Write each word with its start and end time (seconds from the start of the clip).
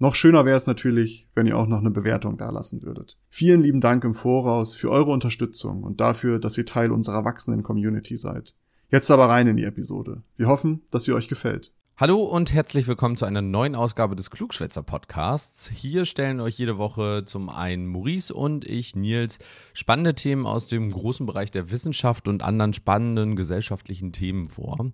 Noch 0.00 0.16
schöner 0.16 0.44
wäre 0.44 0.56
es 0.56 0.66
natürlich, 0.66 1.28
wenn 1.36 1.46
ihr 1.46 1.56
auch 1.56 1.68
noch 1.68 1.78
eine 1.78 1.90
Bewertung 1.90 2.36
dalassen 2.36 2.82
würdet. 2.82 3.16
Vielen 3.30 3.62
lieben 3.62 3.80
Dank 3.80 4.02
im 4.02 4.12
Voraus 4.12 4.74
für 4.74 4.90
eure 4.90 5.12
Unterstützung 5.12 5.84
und 5.84 6.00
dafür, 6.00 6.40
dass 6.40 6.58
ihr 6.58 6.66
Teil 6.66 6.90
unserer 6.90 7.24
wachsenden 7.24 7.62
Community 7.62 8.16
seid. 8.16 8.54
Jetzt 8.90 9.10
aber 9.12 9.28
rein 9.28 9.46
in 9.46 9.56
die 9.56 9.62
Episode. 9.62 10.22
Wir 10.36 10.48
hoffen, 10.48 10.82
dass 10.90 11.04
sie 11.04 11.12
euch 11.12 11.28
gefällt. 11.28 11.72
Hallo 11.96 12.24
und 12.24 12.52
herzlich 12.52 12.88
willkommen 12.88 13.16
zu 13.16 13.24
einer 13.24 13.40
neuen 13.40 13.76
Ausgabe 13.76 14.16
des 14.16 14.32
Klugschwätzer 14.32 14.82
Podcasts. 14.82 15.70
Hier 15.70 16.06
stellen 16.06 16.40
euch 16.40 16.58
jede 16.58 16.76
Woche 16.76 17.24
zum 17.24 17.48
einen 17.48 17.86
Maurice 17.86 18.34
und 18.34 18.64
ich, 18.64 18.96
Nils, 18.96 19.38
spannende 19.74 20.16
Themen 20.16 20.44
aus 20.44 20.66
dem 20.66 20.90
großen 20.90 21.24
Bereich 21.24 21.52
der 21.52 21.70
Wissenschaft 21.70 22.26
und 22.26 22.42
anderen 22.42 22.72
spannenden 22.72 23.36
gesellschaftlichen 23.36 24.10
Themen 24.10 24.46
vor. 24.46 24.90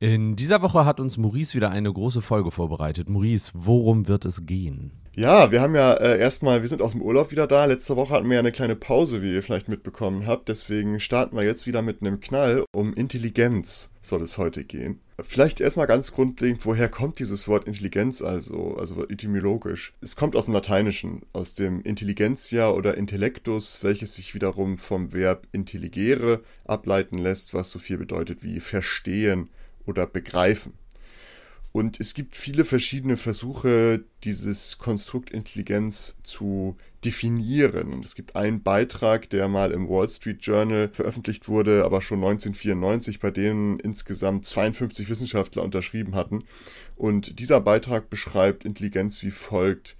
In 0.00 0.36
dieser 0.36 0.62
Woche 0.62 0.84
hat 0.84 0.98
uns 0.98 1.18
Maurice 1.18 1.54
wieder 1.54 1.70
eine 1.70 1.92
große 1.92 2.20
Folge 2.20 2.50
vorbereitet. 2.50 3.08
Maurice, 3.08 3.52
worum 3.54 4.08
wird 4.08 4.24
es 4.24 4.44
gehen? 4.44 4.92
Ja, 5.16 5.52
wir 5.52 5.60
haben 5.60 5.76
ja 5.76 5.94
äh, 5.94 6.18
erstmal, 6.18 6.62
wir 6.62 6.68
sind 6.68 6.82
aus 6.82 6.90
dem 6.90 7.00
Urlaub 7.00 7.30
wieder 7.30 7.46
da. 7.46 7.66
Letzte 7.66 7.96
Woche 7.96 8.12
hatten 8.12 8.28
wir 8.28 8.34
ja 8.34 8.40
eine 8.40 8.50
kleine 8.50 8.74
Pause, 8.74 9.22
wie 9.22 9.32
ihr 9.32 9.44
vielleicht 9.44 9.68
mitbekommen 9.68 10.26
habt. 10.26 10.48
Deswegen 10.48 10.98
starten 10.98 11.36
wir 11.36 11.44
jetzt 11.44 11.68
wieder 11.68 11.82
mit 11.82 12.00
einem 12.00 12.18
Knall. 12.18 12.64
Um 12.72 12.92
Intelligenz 12.94 13.90
soll 14.02 14.22
es 14.22 14.36
heute 14.38 14.64
gehen. 14.64 14.98
Vielleicht 15.22 15.60
erstmal 15.60 15.86
ganz 15.86 16.10
grundlegend, 16.10 16.66
woher 16.66 16.88
kommt 16.88 17.20
dieses 17.20 17.46
Wort 17.46 17.68
Intelligenz 17.68 18.20
also, 18.20 18.76
also 18.76 19.06
etymologisch? 19.08 19.92
Es 20.00 20.16
kommt 20.16 20.34
aus 20.34 20.46
dem 20.46 20.54
Lateinischen, 20.54 21.22
aus 21.32 21.54
dem 21.54 21.80
Intelligentia 21.82 22.70
oder 22.70 22.96
Intellectus, 22.96 23.84
welches 23.84 24.16
sich 24.16 24.34
wiederum 24.34 24.76
vom 24.76 25.12
Verb 25.12 25.46
intelligere 25.52 26.40
ableiten 26.64 27.18
lässt, 27.18 27.54
was 27.54 27.70
so 27.70 27.78
viel 27.78 27.98
bedeutet 27.98 28.42
wie 28.42 28.58
verstehen 28.58 29.48
oder 29.86 30.06
begreifen. 30.06 30.72
Und 31.76 31.98
es 31.98 32.14
gibt 32.14 32.36
viele 32.36 32.64
verschiedene 32.64 33.16
Versuche, 33.16 34.04
dieses 34.22 34.78
Konstrukt 34.78 35.30
Intelligenz 35.30 36.20
zu 36.22 36.76
definieren. 37.04 37.92
Und 37.92 38.04
es 38.04 38.14
gibt 38.14 38.36
einen 38.36 38.62
Beitrag, 38.62 39.28
der 39.30 39.48
mal 39.48 39.72
im 39.72 39.88
Wall 39.88 40.08
Street 40.08 40.38
Journal 40.40 40.88
veröffentlicht 40.92 41.48
wurde, 41.48 41.84
aber 41.84 42.00
schon 42.00 42.18
1994, 42.18 43.18
bei 43.18 43.32
dem 43.32 43.80
insgesamt 43.82 44.44
52 44.44 45.08
Wissenschaftler 45.08 45.64
unterschrieben 45.64 46.14
hatten. 46.14 46.44
Und 46.94 47.40
dieser 47.40 47.60
Beitrag 47.60 48.08
beschreibt 48.08 48.64
Intelligenz 48.64 49.20
wie 49.24 49.32
folgt. 49.32 49.96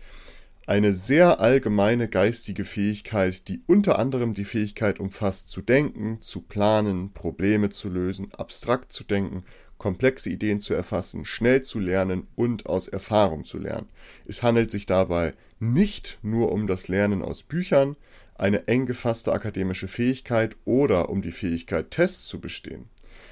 Eine 0.67 0.95
sehr 0.95 1.41
allgemeine 1.41 2.09
geistige 2.09 2.65
Fähigkeit, 2.65 3.49
die 3.49 3.63
unter 3.67 3.99
anderem 3.99 4.33
die 4.33 4.45
Fähigkeit 4.45 5.01
umfasst, 5.01 5.49
zu 5.49 5.61
denken, 5.61 6.21
zu 6.21 6.41
planen, 6.41 7.13
Probleme 7.13 7.71
zu 7.71 7.89
lösen, 7.89 8.33
abstrakt 8.33 8.93
zu 8.93 9.03
denken 9.03 9.45
komplexe 9.79 10.31
Ideen 10.31 10.61
zu 10.61 10.75
erfassen, 10.75 11.25
schnell 11.25 11.63
zu 11.63 11.79
lernen 11.79 12.27
und 12.37 12.67
aus 12.67 12.89
Erfahrung 12.89 13.45
zu 13.45 13.59
lernen. 13.59 13.89
Es 14.27 14.43
handelt 14.43 14.71
sich 14.71 14.87
dabei 14.87 15.35
nicht 15.61 16.19
nur 16.23 16.53
um 16.53 16.67
das 16.67 16.89
Lernen 16.89 17.23
aus 17.23 17.43
Büchern, 17.43 17.97
eine 18.37 18.67
eng 18.69 18.87
gefasste 18.87 19.33
akademische 19.33 19.89
Fähigkeit 19.89 20.57
oder 20.65 21.09
um 21.09 21.23
die 21.23 21.33
Fähigkeit, 21.33 21.91
Tests 21.91 22.27
zu 22.27 22.41
bestehen. 22.41 22.89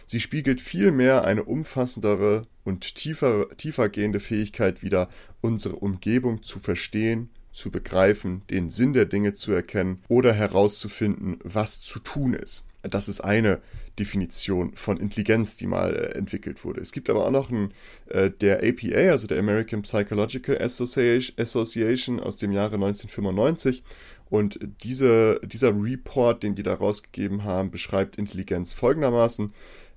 Sie 0.07 0.21
spiegelt 0.21 0.61
vielmehr 0.61 1.25
eine 1.25 1.45
umfassendere 1.45 2.47
und 2.65 2.95
tiefer, 2.95 3.49
tiefergehende 3.57 4.21
Fähigkeit 4.21 4.83
wider, 4.83 5.09
unsere 5.41 5.77
Umgebung 5.77 6.43
zu 6.43 6.61
verstehen, 6.61 7.31
zu 7.53 7.71
begreifen, 7.71 8.43
den 8.51 8.71
Sinn 8.71 8.93
der 8.93 9.05
Dinge 9.05 9.35
zu 9.35 9.53
erkennen 9.53 10.03
oder 10.09 10.33
herauszufinden, 10.33 11.39
was 11.43 11.81
zu 11.81 11.99
tun 11.99 12.35
ist. 12.35 12.65
Das 12.83 13.09
ist 13.09 13.21
eine 13.21 13.61
Definition 13.99 14.75
von 14.75 14.97
Intelligenz, 14.97 15.57
die 15.57 15.67
mal 15.67 15.95
äh, 15.95 16.17
entwickelt 16.17 16.65
wurde. 16.65 16.81
Es 16.81 16.93
gibt 16.93 17.11
aber 17.11 17.27
auch 17.27 17.31
noch 17.31 17.51
einen, 17.51 17.73
äh, 18.09 18.31
der 18.31 18.59
APA, 18.59 19.11
also 19.11 19.27
der 19.27 19.39
American 19.39 19.83
Psychological 19.83 20.59
Association 20.61 22.21
aus 22.21 22.37
dem 22.37 22.53
Jahre 22.53 22.75
1995. 22.75 23.83
Und 24.31 24.59
diese, 24.83 25.41
dieser 25.45 25.75
Report, 25.75 26.43
den 26.43 26.55
die 26.55 26.63
da 26.63 26.73
rausgegeben 26.73 27.45
haben, 27.45 27.71
beschreibt 27.71 28.17
Intelligenz 28.17 28.73
folgendermaßen. 28.73 29.53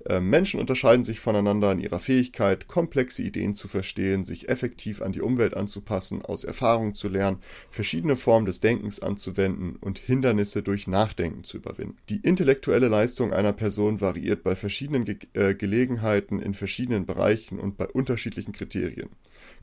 Äh, 0.08 0.20
Menschen 0.20 0.60
unterscheiden 0.60 1.04
sich 1.04 1.20
voneinander 1.20 1.72
in 1.72 1.80
ihrer 1.80 2.00
Fähigkeit, 2.00 2.68
komplexe 2.68 3.24
Ideen 3.24 3.56
zu 3.56 3.68
verstehen, 3.68 4.24
sich 4.24 4.50
effektiv 4.50 5.02
an 5.02 5.12
die 5.12 5.22
Umwelt 5.22 5.56
anzupassen, 5.56 6.22
aus 6.22 6.44
Erfahrung 6.44 6.94
zu 6.94 7.10
lernen, 7.10 7.40
verschiedene 7.72 8.16
Formen 8.16 8.46
des 8.46 8.60
Denkens 8.60 9.00
anzuwenden 9.00 9.78
und 9.78 9.98
Hindernisse 9.98 10.62
durch 10.62 10.88
Nachdenken 10.88 11.44
zu 11.44 11.58
überwinden. 11.58 11.98
Die 12.10 12.18
intellektuelle 12.18 12.88
Leistung 12.88 13.34
einer 13.34 13.54
Person 13.54 14.00
variiert 14.00 14.44
bei 14.44 14.56
verschiedenen 14.56 15.06
Ge 15.06 15.18
äh, 15.34 15.56
Gelegenheiten 15.56 16.40
in 16.40 16.54
verschiedenen 16.54 17.06
Bereichen 17.06 17.60
und 17.60 17.78
bei 17.78 17.88
unterschiedlichen 17.88 18.54
Kriterien. 18.54 19.10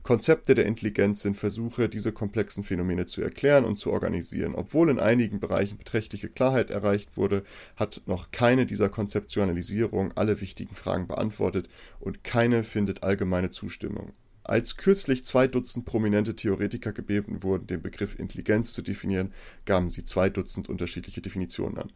Konzepte 0.03 0.53
der 0.53 0.65
Intelligenz 0.65 1.21
sind 1.21 1.37
Versuche, 1.37 1.87
diese 1.87 2.11
komplexen 2.11 2.65
Phänomene 2.65 3.05
zu 3.05 3.21
erklären 3.21 3.63
und 3.63 3.77
zu 3.77 3.89
organisieren. 3.89 4.53
Obwohl 4.53 4.89
in 4.89 4.99
einigen 4.99 5.39
Bereichen 5.39 5.77
beträchtliche 5.77 6.27
Klarheit 6.27 6.69
erreicht 6.71 7.15
wurde, 7.15 7.43
hat 7.77 8.01
noch 8.05 8.31
keine 8.31 8.65
dieser 8.65 8.89
Konzeptualisierung 8.89 10.11
alle 10.15 10.41
wichtigen 10.41 10.75
Fragen 10.75 11.07
beantwortet 11.07 11.69
und 12.01 12.25
keine 12.25 12.65
findet 12.65 13.01
allgemeine 13.01 13.49
Zustimmung. 13.49 14.11
Als 14.43 14.75
kürzlich 14.75 15.23
zwei 15.23 15.47
Dutzend 15.47 15.85
prominente 15.85 16.35
Theoretiker 16.35 16.91
gebeten 16.91 17.41
wurden, 17.41 17.67
den 17.67 17.81
Begriff 17.81 18.19
Intelligenz 18.19 18.73
zu 18.73 18.81
definieren, 18.81 19.31
gaben 19.63 19.89
sie 19.89 20.03
zwei 20.03 20.29
Dutzend 20.29 20.67
unterschiedliche 20.67 21.21
Definitionen 21.21 21.77
an 21.77 21.93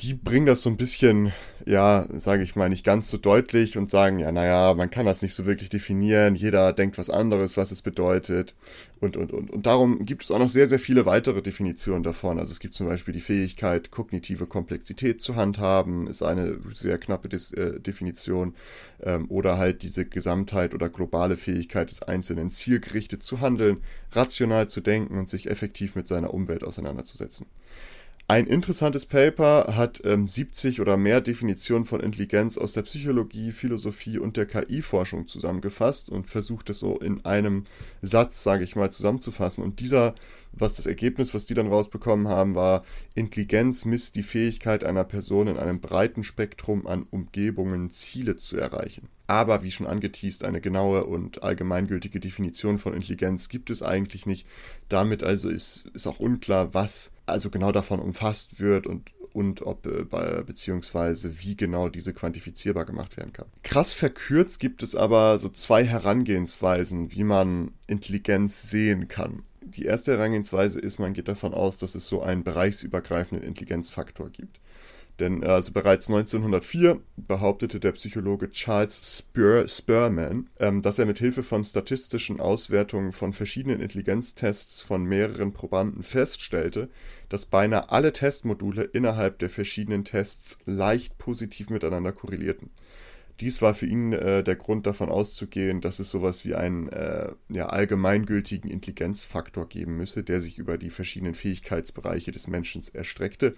die 0.00 0.14
bringen 0.14 0.46
das 0.46 0.62
so 0.62 0.70
ein 0.70 0.76
bisschen, 0.76 1.32
ja, 1.64 2.06
sage 2.14 2.42
ich 2.42 2.56
mal, 2.56 2.68
nicht 2.68 2.84
ganz 2.84 3.10
so 3.10 3.18
deutlich 3.18 3.76
und 3.78 3.90
sagen, 3.90 4.18
ja, 4.18 4.32
naja, 4.32 4.74
man 4.74 4.90
kann 4.90 5.06
das 5.06 5.22
nicht 5.22 5.34
so 5.34 5.46
wirklich 5.46 5.68
definieren, 5.68 6.34
jeder 6.34 6.72
denkt 6.72 6.98
was 6.98 7.10
anderes, 7.10 7.56
was 7.56 7.70
es 7.70 7.82
bedeutet 7.82 8.54
und, 9.00 9.16
und, 9.16 9.32
und. 9.32 9.50
Und 9.50 9.66
darum 9.66 10.04
gibt 10.04 10.24
es 10.24 10.30
auch 10.30 10.38
noch 10.38 10.48
sehr, 10.48 10.68
sehr 10.68 10.78
viele 10.78 11.06
weitere 11.06 11.42
Definitionen 11.42 12.02
davon. 12.02 12.38
Also 12.38 12.52
es 12.52 12.60
gibt 12.60 12.74
zum 12.74 12.86
Beispiel 12.86 13.14
die 13.14 13.20
Fähigkeit, 13.20 13.90
kognitive 13.90 14.46
Komplexität 14.46 15.20
zu 15.20 15.36
handhaben, 15.36 16.06
ist 16.06 16.22
eine 16.22 16.58
sehr 16.72 16.98
knappe 16.98 17.28
Dis 17.28 17.52
äh, 17.52 17.80
Definition, 17.80 18.54
ähm, 19.02 19.26
oder 19.28 19.58
halt 19.58 19.82
diese 19.82 20.04
Gesamtheit 20.04 20.74
oder 20.74 20.88
globale 20.88 21.36
Fähigkeit 21.36 21.90
des 21.90 22.02
Einzelnen, 22.02 22.50
zielgerichtet 22.50 23.22
zu 23.22 23.40
handeln, 23.40 23.78
rational 24.12 24.68
zu 24.68 24.80
denken 24.80 25.18
und 25.18 25.28
sich 25.28 25.50
effektiv 25.50 25.94
mit 25.94 26.08
seiner 26.08 26.32
Umwelt 26.32 26.64
auseinanderzusetzen. 26.64 27.46
Ein 28.28 28.48
interessantes 28.48 29.06
Paper 29.06 29.76
hat 29.76 30.02
ähm, 30.04 30.26
70 30.26 30.80
oder 30.80 30.96
mehr 30.96 31.20
Definitionen 31.20 31.84
von 31.84 32.00
Intelligenz 32.00 32.58
aus 32.58 32.72
der 32.72 32.82
Psychologie, 32.82 33.52
Philosophie 33.52 34.18
und 34.18 34.36
der 34.36 34.46
KI-Forschung 34.46 35.28
zusammengefasst 35.28 36.10
und 36.10 36.26
versucht 36.26 36.68
es 36.70 36.80
so 36.80 36.98
in 36.98 37.24
einem 37.24 37.66
Satz, 38.02 38.42
sage 38.42 38.64
ich 38.64 38.74
mal, 38.74 38.90
zusammenzufassen. 38.90 39.62
Und 39.62 39.78
dieser, 39.78 40.16
was 40.58 40.74
das 40.74 40.86
Ergebnis, 40.86 41.34
was 41.34 41.46
die 41.46 41.54
dann 41.54 41.68
rausbekommen 41.68 42.28
haben, 42.28 42.54
war, 42.54 42.84
Intelligenz 43.14 43.84
misst 43.84 44.16
die 44.16 44.22
Fähigkeit 44.22 44.84
einer 44.84 45.04
Person 45.04 45.48
in 45.48 45.56
einem 45.56 45.80
breiten 45.80 46.24
Spektrum 46.24 46.86
an 46.86 47.06
Umgebungen 47.10 47.90
Ziele 47.90 48.36
zu 48.36 48.56
erreichen. 48.56 49.08
Aber 49.26 49.62
wie 49.62 49.70
schon 49.70 49.86
angeteased, 49.86 50.44
eine 50.44 50.60
genaue 50.60 51.04
und 51.04 51.42
allgemeingültige 51.42 52.20
Definition 52.20 52.78
von 52.78 52.94
Intelligenz 52.94 53.48
gibt 53.48 53.70
es 53.70 53.82
eigentlich 53.82 54.24
nicht. 54.24 54.46
Damit 54.88 55.22
also 55.22 55.48
ist, 55.48 55.86
ist 55.94 56.06
auch 56.06 56.20
unklar, 56.20 56.74
was 56.74 57.12
also 57.26 57.50
genau 57.50 57.72
davon 57.72 57.98
umfasst 57.98 58.60
wird 58.60 58.86
und, 58.86 59.10
und 59.32 59.62
ob 59.62 59.84
äh, 59.86 60.42
beziehungsweise 60.46 61.40
wie 61.40 61.56
genau 61.56 61.88
diese 61.88 62.14
quantifizierbar 62.14 62.84
gemacht 62.84 63.16
werden 63.16 63.32
kann. 63.32 63.46
Krass 63.64 63.92
verkürzt 63.92 64.60
gibt 64.60 64.84
es 64.84 64.94
aber 64.94 65.38
so 65.38 65.48
zwei 65.48 65.84
Herangehensweisen, 65.84 67.10
wie 67.12 67.24
man 67.24 67.72
Intelligenz 67.88 68.70
sehen 68.70 69.08
kann. 69.08 69.42
Die 69.68 69.84
erste 69.84 70.12
Herangehensweise 70.12 70.78
ist, 70.78 71.00
man 71.00 71.12
geht 71.12 71.26
davon 71.26 71.52
aus, 71.52 71.78
dass 71.78 71.96
es 71.96 72.06
so 72.06 72.22
einen 72.22 72.44
bereichsübergreifenden 72.44 73.46
Intelligenzfaktor 73.46 74.30
gibt. 74.30 74.60
Denn 75.18 75.42
äh, 75.42 75.46
also 75.46 75.72
bereits 75.72 76.08
1904 76.08 77.00
behauptete 77.16 77.80
der 77.80 77.92
Psychologe 77.92 78.50
Charles 78.50 79.18
Spur, 79.18 79.66
Spurman, 79.66 80.48
ähm, 80.60 80.82
dass 80.82 81.00
er 81.00 81.06
mit 81.06 81.18
Hilfe 81.18 81.42
von 81.42 81.64
statistischen 81.64 82.38
Auswertungen 82.38 83.10
von 83.10 83.32
verschiedenen 83.32 83.80
Intelligenztests 83.80 84.82
von 84.82 85.04
mehreren 85.04 85.52
Probanden 85.52 86.02
feststellte, 86.02 86.88
dass 87.28 87.46
beinahe 87.46 87.90
alle 87.90 88.12
Testmodule 88.12 88.84
innerhalb 88.84 89.40
der 89.40 89.50
verschiedenen 89.50 90.04
Tests 90.04 90.58
leicht 90.64 91.18
positiv 91.18 91.70
miteinander 91.70 92.12
korrelierten. 92.12 92.70
Dies 93.40 93.60
war 93.60 93.74
für 93.74 93.86
ihn 93.86 94.12
äh, 94.12 94.42
der 94.42 94.56
Grund 94.56 94.86
davon 94.86 95.10
auszugehen, 95.10 95.82
dass 95.82 95.98
es 95.98 96.10
sowas 96.10 96.44
wie 96.46 96.54
einen 96.54 96.88
äh, 96.88 97.32
ja, 97.50 97.66
allgemeingültigen 97.66 98.70
Intelligenzfaktor 98.70 99.68
geben 99.68 99.96
müsse, 99.96 100.22
der 100.22 100.40
sich 100.40 100.58
über 100.58 100.78
die 100.78 100.90
verschiedenen 100.90 101.34
Fähigkeitsbereiche 101.34 102.32
des 102.32 102.46
Menschen 102.46 102.82
erstreckte. 102.94 103.54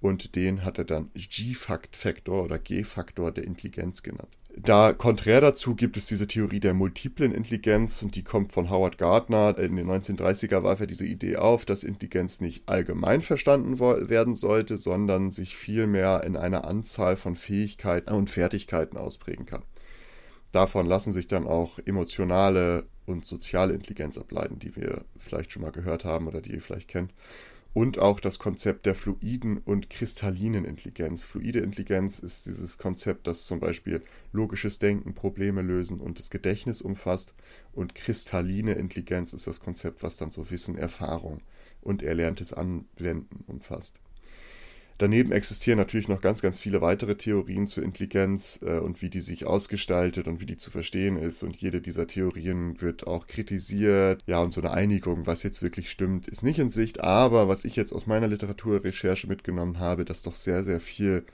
Und 0.00 0.34
den 0.34 0.64
hat 0.64 0.78
er 0.78 0.84
dann 0.84 1.10
G-Faktor 1.14 2.42
oder 2.42 2.58
G-Faktor 2.58 3.30
der 3.30 3.44
Intelligenz 3.44 4.02
genannt. 4.02 4.39
Da 4.56 4.92
konträr 4.92 5.40
dazu 5.40 5.76
gibt 5.76 5.96
es 5.96 6.06
diese 6.06 6.26
Theorie 6.26 6.60
der 6.60 6.74
multiplen 6.74 7.32
Intelligenz 7.32 8.02
und 8.02 8.16
die 8.16 8.24
kommt 8.24 8.52
von 8.52 8.68
Howard 8.68 8.98
Gardner. 8.98 9.56
In 9.58 9.76
den 9.76 9.88
1930er 9.88 10.62
warf 10.64 10.80
er 10.80 10.86
diese 10.86 11.06
Idee 11.06 11.36
auf, 11.36 11.64
dass 11.64 11.84
Intelligenz 11.84 12.40
nicht 12.40 12.68
allgemein 12.68 13.22
verstanden 13.22 13.78
werden 13.78 14.34
sollte, 14.34 14.76
sondern 14.76 15.30
sich 15.30 15.56
vielmehr 15.56 16.24
in 16.24 16.36
einer 16.36 16.64
Anzahl 16.64 17.16
von 17.16 17.36
Fähigkeiten 17.36 18.12
und 18.12 18.28
Fertigkeiten 18.28 18.96
ausprägen 18.96 19.46
kann. 19.46 19.62
Davon 20.52 20.84
lassen 20.86 21.12
sich 21.12 21.28
dann 21.28 21.46
auch 21.46 21.78
emotionale 21.78 22.86
und 23.06 23.24
soziale 23.24 23.72
Intelligenz 23.72 24.18
ableiten, 24.18 24.58
die 24.58 24.74
wir 24.74 25.04
vielleicht 25.16 25.52
schon 25.52 25.62
mal 25.62 25.70
gehört 25.70 26.04
haben 26.04 26.26
oder 26.26 26.40
die 26.40 26.52
ihr 26.52 26.60
vielleicht 26.60 26.88
kennt 26.88 27.12
und 27.72 27.98
auch 27.98 28.18
das 28.18 28.38
Konzept 28.38 28.86
der 28.86 28.94
fluiden 28.94 29.58
und 29.58 29.90
kristallinen 29.90 30.64
Intelligenz. 30.64 31.24
Fluide 31.24 31.60
Intelligenz 31.60 32.18
ist 32.18 32.46
dieses 32.46 32.78
Konzept, 32.78 33.26
das 33.26 33.46
zum 33.46 33.60
Beispiel 33.60 34.02
logisches 34.32 34.80
Denken, 34.80 35.14
Probleme 35.14 35.62
lösen 35.62 36.00
und 36.00 36.18
das 36.18 36.30
Gedächtnis 36.30 36.82
umfasst. 36.82 37.34
Und 37.72 37.94
kristalline 37.94 38.72
Intelligenz 38.72 39.32
ist 39.32 39.46
das 39.46 39.60
Konzept, 39.60 40.02
was 40.02 40.16
dann 40.16 40.32
so 40.32 40.50
Wissen, 40.50 40.76
Erfahrung 40.76 41.42
und 41.80 42.02
erlerntes 42.02 42.52
Anwenden 42.52 43.44
umfasst. 43.46 44.00
Daneben 45.00 45.32
existieren 45.32 45.78
natürlich 45.78 46.08
noch 46.08 46.20
ganz, 46.20 46.42
ganz 46.42 46.58
viele 46.58 46.82
weitere 46.82 47.14
Theorien 47.14 47.66
zur 47.66 47.82
Intelligenz 47.84 48.60
äh, 48.60 48.80
und 48.80 49.00
wie 49.00 49.08
die 49.08 49.20
sich 49.20 49.46
ausgestaltet 49.46 50.28
und 50.28 50.42
wie 50.42 50.46
die 50.46 50.58
zu 50.58 50.70
verstehen 50.70 51.16
ist. 51.16 51.42
Und 51.42 51.56
jede 51.56 51.80
dieser 51.80 52.06
Theorien 52.06 52.82
wird 52.82 53.06
auch 53.06 53.26
kritisiert. 53.26 54.22
Ja, 54.26 54.40
und 54.42 54.52
so 54.52 54.60
eine 54.60 54.72
Einigung, 54.72 55.26
was 55.26 55.42
jetzt 55.42 55.62
wirklich 55.62 55.90
stimmt, 55.90 56.28
ist 56.28 56.42
nicht 56.42 56.58
in 56.58 56.68
Sicht. 56.68 57.00
Aber 57.00 57.48
was 57.48 57.64
ich 57.64 57.76
jetzt 57.76 57.94
aus 57.94 58.06
meiner 58.06 58.28
Literaturrecherche 58.28 59.26
mitgenommen 59.26 59.78
habe, 59.78 60.04
dass 60.04 60.22
doch 60.22 60.34
sehr, 60.34 60.64
sehr 60.64 60.82
viel 60.82 61.24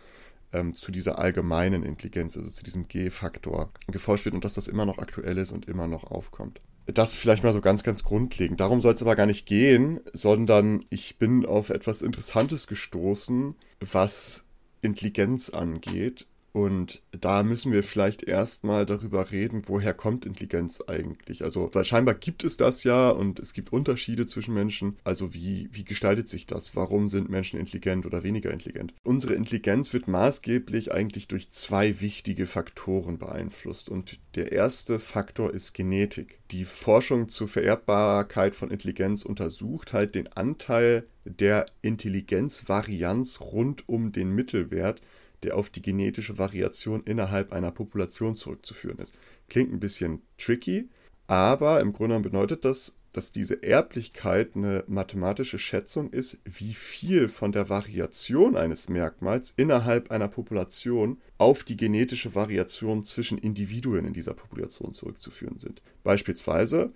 ähm, 0.53 0.73
zu 0.73 0.93
dieser 0.93 1.19
allgemeinen 1.19 1.83
Intelligenz, 1.83 2.37
also 2.37 2.49
zu 2.49 2.63
diesem 2.63 2.87
G-Faktor, 2.87 3.73
geforscht 3.89 4.27
wird 4.27 4.37
und 4.37 4.45
dass 4.45 4.55
das 4.55 4.69
immer 4.69 4.87
noch 4.87 4.99
aktuell 4.99 5.39
ist 5.39 5.51
und 5.51 5.69
immer 5.69 5.89
noch 5.89 6.05
aufkommt. 6.05 6.61
Das 6.87 7.15
vielleicht 7.15 7.43
mal 7.43 7.53
so 7.53 7.61
ganz, 7.61 7.83
ganz 7.83 8.05
grundlegend. 8.05 8.61
Darum 8.61 8.81
soll 8.81 8.95
es 8.95 9.03
aber 9.03 9.17
gar 9.17 9.27
nicht 9.27 9.47
gehen, 9.47 10.01
sondern 10.13 10.85
ich 10.89 11.19
bin 11.19 11.45
auf 11.45 11.71
etwas 11.71 12.01
Interessantes 12.01 12.69
gestoßen, 12.69 13.57
was 13.81 14.45
Intelligenz 14.81 15.51
angeht 15.51 16.27
und 16.57 17.03
da 17.11 17.43
müssen 17.43 17.71
wir 17.71 17.83
vielleicht 17.83 18.23
erstmal 18.23 18.87
darüber 18.87 19.31
reden, 19.31 19.65
woher 19.67 19.93
kommt 19.93 20.25
Intelligenz 20.25 20.83
eigentlich? 20.87 21.45
Also, 21.45 21.69
weil 21.75 21.85
scheinbar 21.85 22.15
gibt 22.15 22.45
es 22.45 22.57
das 22.57 22.83
ja 22.83 23.11
und 23.11 23.39
es 23.39 23.53
gibt 23.53 23.75
Unterschiede 23.75 24.25
zwischen 24.25 24.55
Menschen. 24.55 24.97
Also, 25.05 25.35
wie, 25.35 25.69
wie 25.73 25.85
gestaltet 25.85 26.31
sich 26.31 26.47
das? 26.47 26.75
Warum 26.75 27.11
sind 27.11 27.29
Menschen 27.29 27.61
intelligent 27.61 28.07
oder 28.07 28.23
weniger 28.23 28.51
intelligent? 28.51 28.95
Unsere 29.05 29.35
Intelligenz 29.35 29.93
wird 29.93 30.09
maßgeblich 30.09 30.93
eigentlich 30.93 31.29
durch 31.29 31.51
zwei 31.51 32.01
wichtige 32.01 32.47
Faktoren 32.47 33.19
beeinflusst. 33.19 33.91
Und 33.91 34.19
der 34.35 34.51
erste 34.53 34.99
Faktor 34.99 35.53
ist 35.53 35.75
Genetik. 35.75 36.39
Die 36.53 36.65
Forschung 36.65 37.29
zur 37.29 37.49
Vererbbarkeit 37.49 38.55
von 38.55 38.71
Intelligenz 38.71 39.27
untersucht 39.27 39.93
halt 39.93 40.15
den 40.15 40.33
Anteil 40.33 41.05
der 41.27 41.67
Intelligenzvarianz 41.83 43.43
rund 43.43 43.87
um 43.91 44.13
den 44.13 44.31
Mittelwert 44.31 45.03
der 45.43 45.57
auf 45.57 45.71
die 45.71 45.83
genetische 45.83 46.39
Variation 46.39 47.03
innerhalb 47.05 47.53
einer 47.53 47.71
Population 47.71 48.37
zurückzuführen 48.37 48.99
ist. 48.99 49.15
Klingt 49.49 49.73
ein 49.73 49.81
bisschen 49.81 50.23
tricky, 50.39 50.89
aber 51.27 51.81
im 51.81 51.93
Grunde 51.93 52.21
bedeutet 52.21 52.65
das, 52.65 52.95
dass 53.17 53.33
diese 53.33 53.63
Erblichkeit 53.63 54.57
eine 54.57 54.85
mathematische 54.89 55.59
Schätzung 55.59 56.11
ist, 56.11 56.39
wie 56.45 56.75
viel 56.75 57.31
von 57.31 57.51
der 57.51 57.71
Variation 57.71 58.57
eines 58.57 58.91
Merkmals 58.91 59.55
innerhalb 59.57 60.11
einer 60.11 60.29
Population 60.29 61.19
auf 61.39 61.65
die 61.65 61.79
genetische 61.79 62.35
Variation 62.35 63.05
zwischen 63.05 63.39
Individuen 63.39 64.05
in 64.05 64.13
dieser 64.13 64.35
Population 64.35 64.93
zurückzuführen 64.93 65.59
sind. 65.59 65.81
Beispielsweise 66.05 66.93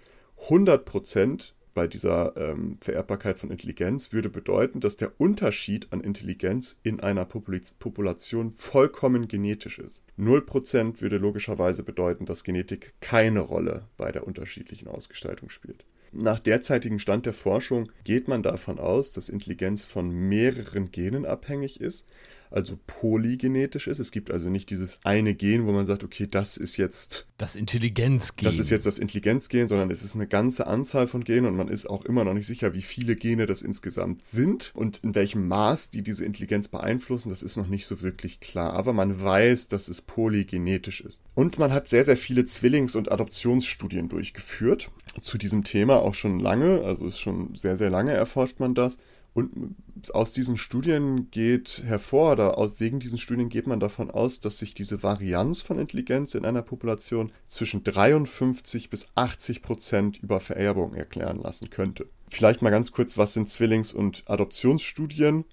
100% 0.49 1.53
bei 1.75 1.87
dieser 1.87 2.37
ähm, 2.37 2.79
Vererbbarkeit 2.81 3.39
von 3.39 3.51
Intelligenz 3.51 4.13
würde 4.13 4.29
bedeuten, 4.29 4.81
dass 4.81 4.97
der 4.97 5.13
Unterschied 5.19 5.89
an 5.93 6.01
Intelligenz 6.01 6.79
in 6.83 7.01
einer 7.01 7.25
Popul 7.25 7.61
Population 7.79 8.53
vollkommen 8.53 9.29
genetisch 9.29 9.79
ist. 9.79 10.03
0% 10.19 11.01
würde 11.01 11.19
logischerweise 11.19 11.83
bedeuten, 11.83 12.27
dass 12.27 12.45
Genetik 12.45 12.95
keine 13.01 13.41
Rolle 13.41 13.89
bei 13.97 14.13
der 14.13 14.27
unterschiedlichen 14.27 14.89
Ausgestaltung 14.89 15.51
spielt. 15.51 15.85
Nach 16.13 16.41
derzeitigem 16.41 16.99
Stand 16.99 17.27
der 17.27 17.33
Forschung 17.33 17.93
geht 18.03 18.27
man 18.27 18.43
davon 18.43 18.81
aus, 18.81 19.13
dass 19.13 19.29
Intelligenz 19.29 19.85
von 19.85 20.11
mehreren 20.11 20.91
Genen 20.91 21.25
abhängig 21.25 21.81
ist, 21.81 22.09
also 22.51 22.79
polygenetisch 22.87 23.87
ist. 23.87 23.99
Es 23.99 24.11
gibt 24.11 24.31
also 24.31 24.51
nicht 24.51 24.71
dieses 24.71 24.99
eine 25.05 25.35
Gen, 25.35 25.67
wo 25.67 25.73
man 25.73 25.87
sagt, 25.87 26.05
okay, 26.05 26.27
das 26.31 26.57
ist 26.57 26.77
jetzt 26.77 27.27
das 27.39 27.57
Intelligenzgen. 27.57 28.45
Das 28.45 28.59
ist 28.59 28.71
jetzt 28.71 28.87
das 28.87 28.99
Intelligenzgen, 28.99 29.69
sondern 29.69 29.91
es 29.91 30.03
ist 30.03 30.15
eine 30.15 30.27
ganze 30.27 30.67
Anzahl 30.67 31.07
von 31.07 31.25
Genen 31.25 31.47
und 31.47 31.57
man 31.57 31.69
ist 31.69 31.89
auch 31.89 32.05
immer 32.05 32.25
noch 32.25 32.35
nicht 32.35 32.47
sicher, 32.47 32.75
wie 32.75 32.83
viele 32.83 33.17
Gene 33.17 33.47
das 33.47 33.63
insgesamt 33.63 34.27
sind 34.27 34.73
und 34.75 34.99
in 35.05 35.15
welchem 35.15 35.49
Maß 35.49 35.91
die 35.91 36.03
diese 36.03 36.25
Intelligenz 36.25 36.69
beeinflussen. 36.69 37.31
Das 37.31 37.43
ist 37.43 37.57
noch 37.57 37.69
nicht 37.69 37.87
so 37.87 38.03
wirklich 38.03 38.41
klar, 38.41 38.75
aber 38.75 38.93
man 38.93 39.23
weiß, 39.23 39.69
dass 39.69 39.89
es 39.89 40.01
polygenetisch 40.01 41.01
ist. 41.01 41.21
Und 41.35 41.59
man 41.59 41.73
hat 41.73 41.89
sehr, 41.89 42.05
sehr 42.05 42.17
viele 42.17 42.45
Zwillings- 42.45 42.97
und 42.97 43.11
Adoptionsstudien 43.13 44.09
durchgeführt 44.09 44.91
zu 45.21 45.39
diesem 45.39 45.65
Thema, 45.65 45.97
auch 45.97 46.15
schon 46.15 46.41
lange, 46.41 46.83
also 46.83 47.07
ist 47.07 47.21
schon 47.21 47.55
sehr, 47.55 47.77
sehr 47.77 47.91
lange 47.91 48.13
erforscht 48.13 48.61
man 48.61 48.75
das. 48.75 48.99
Und 49.33 49.77
aus 50.13 50.33
diesen 50.33 50.57
Studien 50.57 51.31
geht 51.31 51.83
hervor, 51.85 52.33
oder 52.33 52.73
wegen 52.79 53.01
diesen 53.01 53.19
Studien 53.19 53.49
geht 53.49 53.67
man 53.67 53.81
davon 53.81 54.11
aus, 54.11 54.41
dass 54.41 54.59
sich 54.59 54.75
diese 54.75 55.03
Varianz 55.03 55.61
von 55.61 55.79
Intelligenz 55.79 56.35
in 56.35 56.45
einer 56.45 56.63
Population 56.63 57.31
zwischen 57.47 57.85
53 57.85 58.91
bis 58.91 59.09
80 59.15 59.63
Prozent 59.63 60.23
über 60.23 60.41
Vererbung 60.41 60.95
erklären 60.95 61.41
lassen 61.41 61.71
könnte. 61.71 62.07
Vielleicht 62.29 62.63
mal 62.63 62.71
ganz 62.71 62.93
kurz, 62.93 63.19
was 63.19 63.35
sind 63.35 63.49
Zwillings- 63.49 63.93
und 63.93 64.25
Adoptionsstudien? 64.27 65.45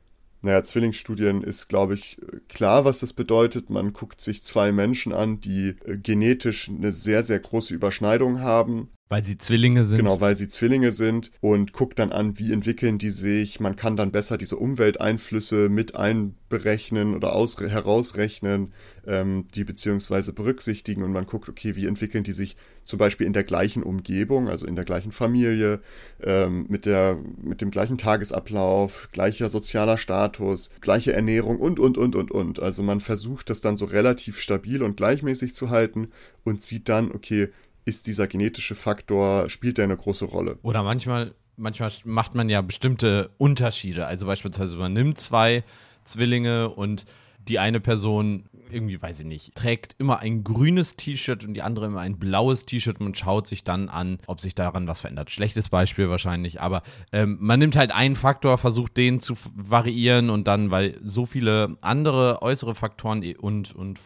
Naja, 0.41 0.63
Zwillingsstudien 0.63 1.43
ist, 1.43 1.67
glaube 1.67 1.95
ich, 1.95 2.17
klar, 2.47 2.85
was 2.85 2.99
das 2.99 3.13
bedeutet. 3.13 3.69
Man 3.69 3.93
guckt 3.93 4.21
sich 4.21 4.43
zwei 4.43 4.71
Menschen 4.71 5.11
an, 5.11 5.41
die 5.41 5.75
äh, 5.85 5.97
genetisch 5.97 6.69
eine 6.69 6.91
sehr, 6.91 7.23
sehr 7.23 7.39
große 7.39 7.73
Überschneidung 7.73 8.39
haben. 8.39 8.89
Weil 9.09 9.23
sie 9.23 9.37
Zwillinge 9.37 9.85
sind. 9.85 9.97
Genau, 9.99 10.19
weil 10.19 10.35
sie 10.35 10.49
Zwillinge 10.49 10.91
sind 10.91 11.31
und 11.39 11.71
guckt 11.71 11.97
dann 11.97 12.11
an, 12.11 12.37
wie 12.39 12.51
entwickeln 12.51 12.97
die 12.97 13.09
sich. 13.09 13.61
Man 13.61 13.77
kann 13.77 13.95
dann 13.95 14.11
besser 14.11 14.37
diese 14.37 14.57
Umwelteinflüsse 14.57 15.69
mit 15.69 15.95
einberechnen 15.95 17.15
oder 17.15 17.33
aus, 17.33 17.57
herausrechnen, 17.57 18.73
ähm, 19.05 19.45
die 19.55 19.63
beziehungsweise 19.63 20.33
berücksichtigen 20.33 21.03
und 21.03 21.13
man 21.13 21.25
guckt, 21.25 21.47
okay, 21.47 21.77
wie 21.77 21.87
entwickeln 21.87 22.25
die 22.25 22.33
sich 22.33 22.57
zum 22.83 22.99
Beispiel 22.99 23.27
in 23.27 23.33
der 23.33 23.45
gleichen 23.45 23.83
Umgebung, 23.83 24.49
also 24.49 24.65
in 24.65 24.75
der 24.75 24.85
gleichen 24.85 25.13
Familie, 25.13 25.81
ähm, 26.21 26.65
mit, 26.67 26.85
der, 26.85 27.17
mit 27.41 27.61
dem 27.61 27.71
gleichen 27.71 27.97
Tagesablauf, 27.97 29.09
gleicher 29.13 29.49
sozialer 29.49 29.97
Status, 29.97 30.69
gleiche 30.81 31.13
Ernährung 31.13 31.59
und, 31.59 31.79
und, 31.79 31.97
und, 31.97 32.15
und, 32.15 32.31
und. 32.31 32.61
Also 32.61 32.83
man 32.83 32.99
versucht 32.99 33.49
das 33.49 33.61
dann 33.61 33.77
so 33.77 33.85
relativ 33.85 34.39
stabil 34.39 34.83
und 34.83 34.97
gleichmäßig 34.97 35.53
zu 35.53 35.69
halten 35.69 36.09
und 36.43 36.63
sieht 36.63 36.89
dann, 36.89 37.11
okay, 37.11 37.49
ist 37.87 38.05
dieser 38.05 38.27
genetische 38.27 38.75
Faktor, 38.75 39.49
spielt 39.49 39.77
der 39.77 39.85
eine 39.85 39.95
große 39.95 40.25
Rolle. 40.25 40.59
Oder 40.61 40.83
manchmal, 40.83 41.33
manchmal 41.55 41.91
macht 42.03 42.35
man 42.35 42.49
ja 42.49 42.61
bestimmte 42.61 43.31
Unterschiede. 43.37 44.05
Also 44.05 44.25
beispielsweise 44.25 44.75
man 44.75 44.91
nimmt 44.91 45.19
zwei 45.19 45.63
Zwillinge 46.03 46.69
und 46.69 47.05
die 47.39 47.59
eine 47.59 47.79
Person 47.79 48.49
irgendwie, 48.69 49.01
weiß 49.01 49.21
ich 49.21 49.25
nicht, 49.25 49.55
trägt 49.55 49.95
immer 49.99 50.19
ein 50.19 50.43
grünes 50.43 50.97
T-Shirt 50.97 51.45
und 51.45 51.53
die 51.53 51.61
andere 51.61 51.85
immer 51.85 52.01
ein 52.01 52.19
blaues 52.19 52.65
T-Shirt. 52.65 52.99
Man 52.99 53.15
schaut 53.15 53.47
sich 53.47 53.63
dann 53.63 53.87
an, 53.87 54.17
ob 54.27 54.41
sich 54.41 54.53
daran 54.53 54.89
was 54.89 54.99
verändert. 54.99 55.31
Schlechtes 55.31 55.69
Beispiel 55.69 56.09
wahrscheinlich, 56.09 56.59
aber 56.59 56.81
ähm, 57.13 57.37
man 57.39 57.59
nimmt 57.59 57.77
halt 57.77 57.93
einen 57.93 58.15
Faktor, 58.15 58.57
versucht 58.57 58.97
den 58.97 59.21
zu 59.21 59.35
variieren 59.55 60.29
und 60.29 60.49
dann, 60.49 60.71
weil 60.71 60.99
so 61.01 61.25
viele 61.25 61.77
andere 61.79 62.41
äußere 62.41 62.75
Faktoren 62.75 63.23
und, 63.37 63.73
und 63.73 63.97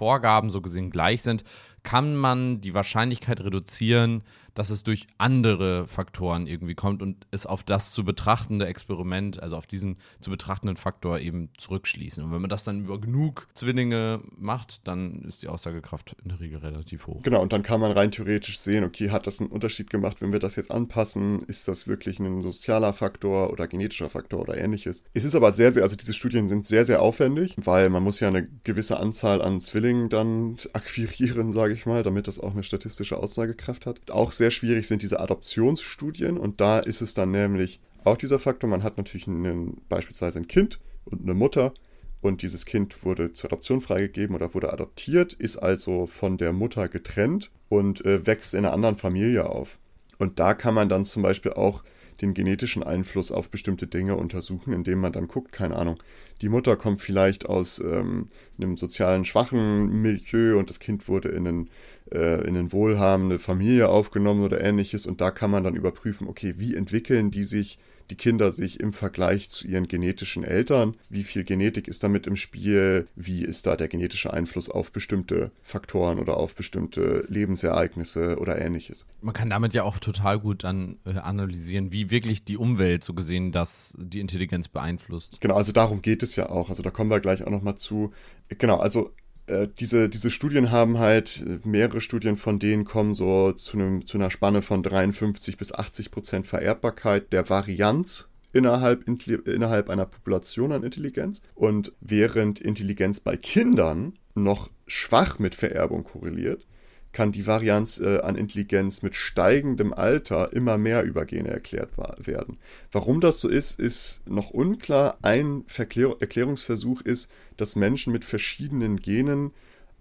Vorgaben 0.00 0.48
so 0.48 0.62
gesehen 0.62 0.90
gleich 0.90 1.22
sind, 1.22 1.44
kann 1.82 2.16
man 2.16 2.60
die 2.60 2.74
Wahrscheinlichkeit 2.74 3.40
reduzieren, 3.40 4.22
dass 4.54 4.70
es 4.70 4.84
durch 4.84 5.06
andere 5.18 5.86
Faktoren 5.86 6.46
irgendwie 6.46 6.74
kommt 6.74 7.02
und 7.02 7.26
es 7.30 7.46
auf 7.46 7.62
das 7.62 7.92
zu 7.92 8.04
betrachtende 8.04 8.66
Experiment, 8.66 9.42
also 9.42 9.56
auf 9.56 9.66
diesen 9.66 9.96
zu 10.20 10.30
betrachtenden 10.30 10.76
Faktor 10.76 11.18
eben 11.18 11.50
zurückschließen. 11.58 12.24
Und 12.24 12.32
wenn 12.32 12.40
man 12.40 12.50
das 12.50 12.64
dann 12.64 12.80
über 12.84 13.00
genug 13.00 13.48
Zwillinge 13.54 14.20
macht, 14.36 14.86
dann 14.86 15.22
ist 15.22 15.42
die 15.42 15.48
Aussagekraft 15.48 16.16
in 16.22 16.30
der 16.30 16.40
Regel 16.40 16.58
relativ 16.58 17.06
hoch. 17.06 17.22
Genau, 17.22 17.42
und 17.42 17.52
dann 17.52 17.62
kann 17.62 17.80
man 17.80 17.92
rein 17.92 18.10
theoretisch 18.10 18.58
sehen, 18.58 18.84
okay, 18.84 19.10
hat 19.10 19.26
das 19.26 19.40
einen 19.40 19.50
Unterschied 19.50 19.90
gemacht, 19.90 20.20
wenn 20.20 20.32
wir 20.32 20.38
das 20.38 20.56
jetzt 20.56 20.70
anpassen? 20.70 21.42
Ist 21.44 21.68
das 21.68 21.86
wirklich 21.86 22.18
ein 22.18 22.42
sozialer 22.42 22.92
Faktor 22.92 23.50
oder 23.50 23.68
genetischer 23.68 24.10
Faktor 24.10 24.40
oder 24.40 24.56
ähnliches? 24.56 25.02
Es 25.14 25.24
ist 25.24 25.34
aber 25.34 25.52
sehr, 25.52 25.72
sehr, 25.72 25.82
also 25.82 25.96
diese 25.96 26.14
Studien 26.14 26.48
sind 26.48 26.66
sehr, 26.66 26.84
sehr 26.84 27.02
aufwendig, 27.02 27.56
weil 27.58 27.90
man 27.90 28.02
muss 28.02 28.20
ja 28.20 28.28
eine 28.28 28.46
gewisse 28.64 28.98
Anzahl 28.98 29.42
an 29.42 29.60
Zwillingen 29.60 30.08
dann 30.08 30.56
akquirieren, 30.72 31.52
sage 31.52 31.74
ich 31.74 31.86
mal, 31.86 32.02
damit 32.02 32.28
das 32.28 32.40
auch 32.40 32.52
eine 32.52 32.62
statistische 32.62 33.16
Aussagekraft 33.16 33.86
hat. 33.86 34.10
Auch 34.10 34.32
sehr 34.40 34.50
schwierig 34.50 34.88
sind 34.88 35.02
diese 35.02 35.20
Adoptionsstudien 35.20 36.38
und 36.38 36.62
da 36.62 36.78
ist 36.78 37.02
es 37.02 37.12
dann 37.12 37.30
nämlich 37.30 37.78
auch 38.04 38.16
dieser 38.16 38.38
Faktor, 38.38 38.70
man 38.70 38.82
hat 38.82 38.96
natürlich 38.96 39.28
einen, 39.28 39.82
beispielsweise 39.90 40.38
ein 40.38 40.48
Kind 40.48 40.80
und 41.04 41.20
eine 41.20 41.34
Mutter 41.34 41.74
und 42.22 42.40
dieses 42.40 42.64
Kind 42.64 43.04
wurde 43.04 43.32
zur 43.32 43.50
Adoption 43.50 43.82
freigegeben 43.82 44.34
oder 44.34 44.54
wurde 44.54 44.72
adoptiert, 44.72 45.34
ist 45.34 45.58
also 45.58 46.06
von 46.06 46.38
der 46.38 46.54
Mutter 46.54 46.88
getrennt 46.88 47.50
und 47.68 48.02
äh, 48.06 48.26
wächst 48.26 48.54
in 48.54 48.60
einer 48.60 48.72
anderen 48.72 48.96
Familie 48.96 49.46
auf. 49.46 49.78
Und 50.18 50.40
da 50.40 50.54
kann 50.54 50.72
man 50.74 50.88
dann 50.88 51.04
zum 51.04 51.22
Beispiel 51.22 51.52
auch 51.52 51.84
den 52.20 52.34
genetischen 52.34 52.82
Einfluss 52.82 53.30
auf 53.30 53.50
bestimmte 53.50 53.86
Dinge 53.86 54.16
untersuchen, 54.16 54.72
indem 54.72 55.00
man 55.00 55.12
dann 55.12 55.28
guckt, 55.28 55.52
keine 55.52 55.76
Ahnung, 55.76 56.02
die 56.42 56.48
Mutter 56.48 56.76
kommt 56.76 57.00
vielleicht 57.00 57.46
aus 57.46 57.78
ähm, 57.78 58.28
einem 58.58 58.76
sozialen 58.76 59.24
schwachen 59.24 60.02
Milieu 60.02 60.58
und 60.58 60.70
das 60.70 60.80
Kind 60.80 61.08
wurde 61.08 61.28
in, 61.30 61.46
einen, 61.46 61.70
äh, 62.12 62.46
in 62.46 62.56
eine 62.56 62.72
wohlhabende 62.72 63.38
Familie 63.38 63.88
aufgenommen 63.88 64.44
oder 64.44 64.60
ähnliches 64.60 65.06
und 65.06 65.20
da 65.20 65.30
kann 65.30 65.50
man 65.50 65.64
dann 65.64 65.74
überprüfen, 65.74 66.28
okay, 66.28 66.54
wie 66.58 66.74
entwickeln 66.74 67.30
die 67.30 67.44
sich 67.44 67.78
die 68.10 68.16
Kinder 68.16 68.52
sich 68.52 68.80
im 68.80 68.92
Vergleich 68.92 69.48
zu 69.48 69.66
ihren 69.66 69.88
genetischen 69.88 70.44
Eltern? 70.44 70.96
Wie 71.08 71.22
viel 71.22 71.44
Genetik 71.44 71.88
ist 71.88 72.02
damit 72.02 72.26
im 72.26 72.36
Spiel? 72.36 73.06
Wie 73.14 73.44
ist 73.44 73.66
da 73.66 73.76
der 73.76 73.88
genetische 73.88 74.32
Einfluss 74.32 74.68
auf 74.68 74.90
bestimmte 74.90 75.52
Faktoren 75.62 76.18
oder 76.18 76.36
auf 76.36 76.54
bestimmte 76.54 77.24
Lebensereignisse 77.28 78.38
oder 78.38 78.60
ähnliches? 78.60 79.06
Man 79.20 79.34
kann 79.34 79.50
damit 79.50 79.74
ja 79.74 79.84
auch 79.84 79.98
total 79.98 80.40
gut 80.40 80.64
dann 80.64 80.98
äh, 81.04 81.18
analysieren, 81.18 81.92
wie 81.92 82.10
wirklich 82.10 82.44
die 82.44 82.56
Umwelt 82.56 83.04
so 83.04 83.14
gesehen 83.14 83.52
das 83.52 83.96
die 83.98 84.20
Intelligenz 84.20 84.68
beeinflusst. 84.68 85.40
Genau, 85.40 85.54
also 85.54 85.72
darum 85.72 86.02
geht 86.02 86.22
es 86.22 86.36
ja 86.36 86.50
auch. 86.50 86.68
Also 86.68 86.82
da 86.82 86.90
kommen 86.90 87.10
wir 87.10 87.20
gleich 87.20 87.44
auch 87.44 87.50
nochmal 87.50 87.76
zu. 87.76 88.12
Genau, 88.48 88.78
also 88.78 89.12
äh, 89.50 89.68
diese, 89.78 90.08
diese 90.08 90.30
Studien 90.30 90.70
haben 90.70 90.98
halt, 90.98 91.44
äh, 91.46 91.58
mehrere 91.66 92.00
Studien 92.00 92.36
von 92.36 92.58
denen 92.58 92.84
kommen 92.84 93.14
so 93.14 93.52
zu, 93.52 93.76
einem, 93.76 94.06
zu 94.06 94.16
einer 94.16 94.30
Spanne 94.30 94.62
von 94.62 94.82
53 94.82 95.56
bis 95.56 95.72
80 95.72 96.10
Prozent 96.10 96.46
Vererbbarkeit 96.46 97.32
der 97.32 97.50
Varianz 97.50 98.28
innerhalb, 98.52 99.06
innerhalb 99.46 99.90
einer 99.90 100.06
Population 100.06 100.72
an 100.72 100.82
Intelligenz. 100.82 101.42
Und 101.54 101.92
während 102.00 102.60
Intelligenz 102.60 103.20
bei 103.20 103.36
Kindern 103.36 104.14
noch 104.34 104.70
schwach 104.86 105.38
mit 105.38 105.54
Vererbung 105.54 106.04
korreliert, 106.04 106.66
kann 107.12 107.32
die 107.32 107.46
Varianz 107.46 107.98
äh, 107.98 108.20
an 108.20 108.36
Intelligenz 108.36 109.02
mit 109.02 109.14
steigendem 109.14 109.92
Alter 109.92 110.52
immer 110.52 110.78
mehr 110.78 111.02
über 111.02 111.24
Gene 111.24 111.48
erklärt 111.48 111.90
werden. 112.18 112.58
Warum 112.92 113.20
das 113.20 113.40
so 113.40 113.48
ist, 113.48 113.80
ist 113.80 114.22
noch 114.28 114.50
unklar. 114.50 115.18
Ein 115.22 115.64
Verklär 115.66 116.16
Erklärungsversuch 116.20 117.02
ist, 117.02 117.30
dass 117.56 117.76
Menschen 117.76 118.12
mit 118.12 118.24
verschiedenen 118.24 118.96
Genen 118.96 119.52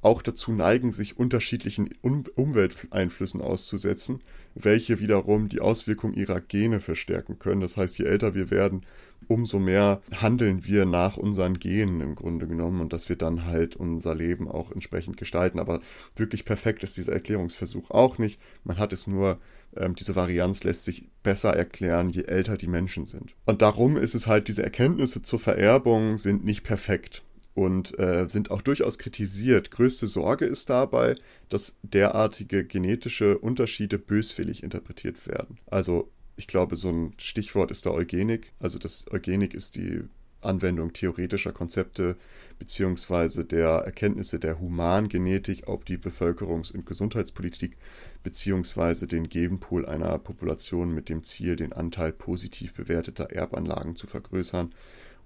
auch 0.02 0.22
dazu 0.22 0.52
neigen, 0.52 0.92
sich 0.92 1.18
unterschiedlichen 1.18 1.90
um 2.02 2.24
Umwelteinflüssen 2.36 3.42
auszusetzen, 3.42 4.22
welche 4.56 5.00
wiederum 5.00 5.50
die 5.50 5.60
Auswirkung 5.60 6.14
ihrer 6.14 6.40
Gene 6.40 6.80
verstärken 6.80 7.38
können. 7.40 7.62
Das 7.62 7.76
heißt, 7.76 7.98
je 7.98 8.06
älter 8.06 8.34
wir 8.34 8.50
werden, 8.50 8.82
umso 9.28 9.60
mehr 9.60 10.02
handeln 10.14 10.66
wir 10.66 10.86
nach 10.86 11.18
unseren 11.18 11.60
Genen 11.60 12.02
im 12.02 12.16
Grunde 12.16 12.48
genommen 12.48 12.82
und 12.82 12.94
dass 12.94 13.10
wir 13.10 13.16
dann 13.16 13.46
halt 13.46 13.76
unser 13.76 14.16
Leben 14.16 14.48
auch 14.48 14.72
entsprechend 14.72 15.18
gestalten. 15.18 15.60
Aber 15.60 15.82
wirklich 16.16 16.46
perfekt 16.46 16.84
ist 16.84 16.98
dieser 16.98 17.14
Erklärungsversuch 17.14 17.92
auch 17.92 18.18
nicht. 18.18 18.40
Man 18.64 18.78
hat 18.78 18.94
es 18.94 19.08
nur, 19.08 19.38
ähm, 19.76 19.96
diese 19.96 20.16
Varianz 20.16 20.64
lässt 20.64 20.86
sich 20.86 21.08
besser 21.22 21.56
erklären, 21.56 22.10
je 22.10 22.24
älter 22.24 22.58
die 22.58 22.68
Menschen 22.68 23.06
sind. 23.06 23.36
Und 23.46 23.62
darum 23.62 23.98
ist 23.98 24.16
es 24.16 24.28
halt, 24.28 24.48
diese 24.48 24.64
Erkenntnisse 24.64 25.22
zur 25.22 25.40
Vererbung 25.40 26.18
sind 26.18 26.44
nicht 26.44 26.64
perfekt 26.64 27.24
und 27.54 27.98
äh, 28.00 28.28
sind 28.30 28.52
auch 28.52 28.62
durchaus 28.62 28.98
kritisiert. 28.98 29.70
Größte 29.70 30.08
Sorge 30.08 30.46
ist 30.46 30.70
dabei, 30.70 31.16
dass 31.50 31.76
derartige 31.84 32.64
genetische 32.64 33.38
Unterschiede 33.38 34.00
böswillig 34.00 34.64
interpretiert 34.64 35.28
werden. 35.28 35.58
Also 35.68 36.10
ich 36.40 36.48
glaube, 36.48 36.78
so 36.78 36.88
ein 36.88 37.14
Stichwort 37.18 37.70
ist 37.70 37.86
da 37.86 37.92
Eugenik. 37.92 38.54
Also 38.60 38.80
das 38.80 39.12
Eugenik 39.12 39.54
ist 39.54 39.76
die 39.76 40.04
Anwendung 40.40 40.94
theoretischer 40.94 41.52
Konzepte 41.52 42.16
beziehungsweise 42.60 43.44
der 43.44 43.68
Erkenntnisse 43.68 44.40
der 44.40 44.58
Humangenetik 44.58 45.68
auf 45.68 45.84
die 45.84 45.98
Bevölkerungs- 45.98 46.74
und 46.74 46.86
Gesundheitspolitik 46.86 47.76
beziehungsweise 48.24 49.06
den 49.06 49.28
Genpool 49.28 49.86
einer 49.86 50.18
Population 50.18 50.96
mit 50.96 51.10
dem 51.10 51.26
Ziel, 51.26 51.58
den 51.58 51.74
Anteil 51.74 52.14
positiv 52.14 52.74
bewerteter 52.74 53.32
Erbanlagen 53.32 53.98
zu 53.98 54.08
vergrößern 54.08 54.74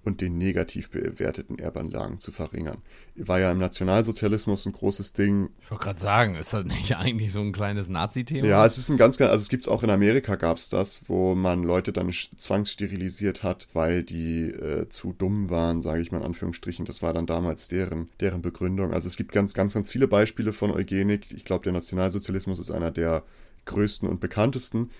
und 0.04 0.20
den 0.20 0.38
negativ 0.38 0.90
bewerteten 0.90 1.58
Erbanlagen 1.58 2.20
zu 2.20 2.32
verringern. 2.32 2.78
War 3.16 3.40
ja 3.40 3.52
im 3.52 3.58
Nationalsozialismus 3.58 4.66
ein 4.66 4.72
großes 4.72 5.12
Ding. 5.12 5.50
Ich 5.62 5.70
wollte 5.70 5.84
gerade 5.84 6.00
sagen, 6.00 6.34
ist 6.34 6.52
das 6.52 6.64
nicht 6.64 6.96
eigentlich 6.96 7.32
so 7.32 7.40
ein 7.40 7.52
kleines 7.52 7.88
Nazi-Thema? 7.88 8.46
Ja, 8.46 8.66
es 8.66 8.78
ist 8.78 8.88
ein 8.88 8.96
ganz, 8.96 9.20
also 9.20 9.40
es 9.40 9.48
gibt 9.48 9.64
es 9.64 9.68
auch 9.68 9.82
in 9.82 9.90
Amerika 9.90 10.36
gab 10.36 10.58
es 10.58 10.68
das, 10.68 11.02
wo 11.08 11.34
man 11.34 11.62
Leute 11.62 11.92
dann 11.92 12.12
zwangssterilisiert 12.12 13.42
hat, 13.42 13.68
weil 13.72 14.02
die 14.02 14.50
äh, 14.50 14.88
zu 14.88 15.12
dumm 15.12 15.50
waren, 15.50 15.82
sage 15.82 16.02
ich 16.02 16.12
mal 16.12 16.18
in 16.18 16.24
Anführungsstrichen. 16.24 16.84
Das 16.84 17.02
war 17.02 17.14
dann 17.14 17.26
damals 17.26 17.68
deren, 17.68 18.08
deren 18.20 18.42
Begründung. 18.42 18.92
Also 18.92 19.08
es 19.08 19.16
gibt 19.16 19.32
ganz, 19.32 19.54
ganz, 19.54 19.74
ganz 19.74 19.88
viele 19.88 20.08
Beispiele 20.08 20.52
von 20.52 20.70
Eugenik. 20.70 21.32
Ich 21.32 21.44
glaube, 21.44 21.64
der 21.64 21.72
Nationalsozialismus 21.72 22.58
ist 22.58 22.70
einer 22.70 22.90
der 22.90 23.22
größten 23.64 24.08
und 24.08 24.20
bekanntesten. 24.20 24.90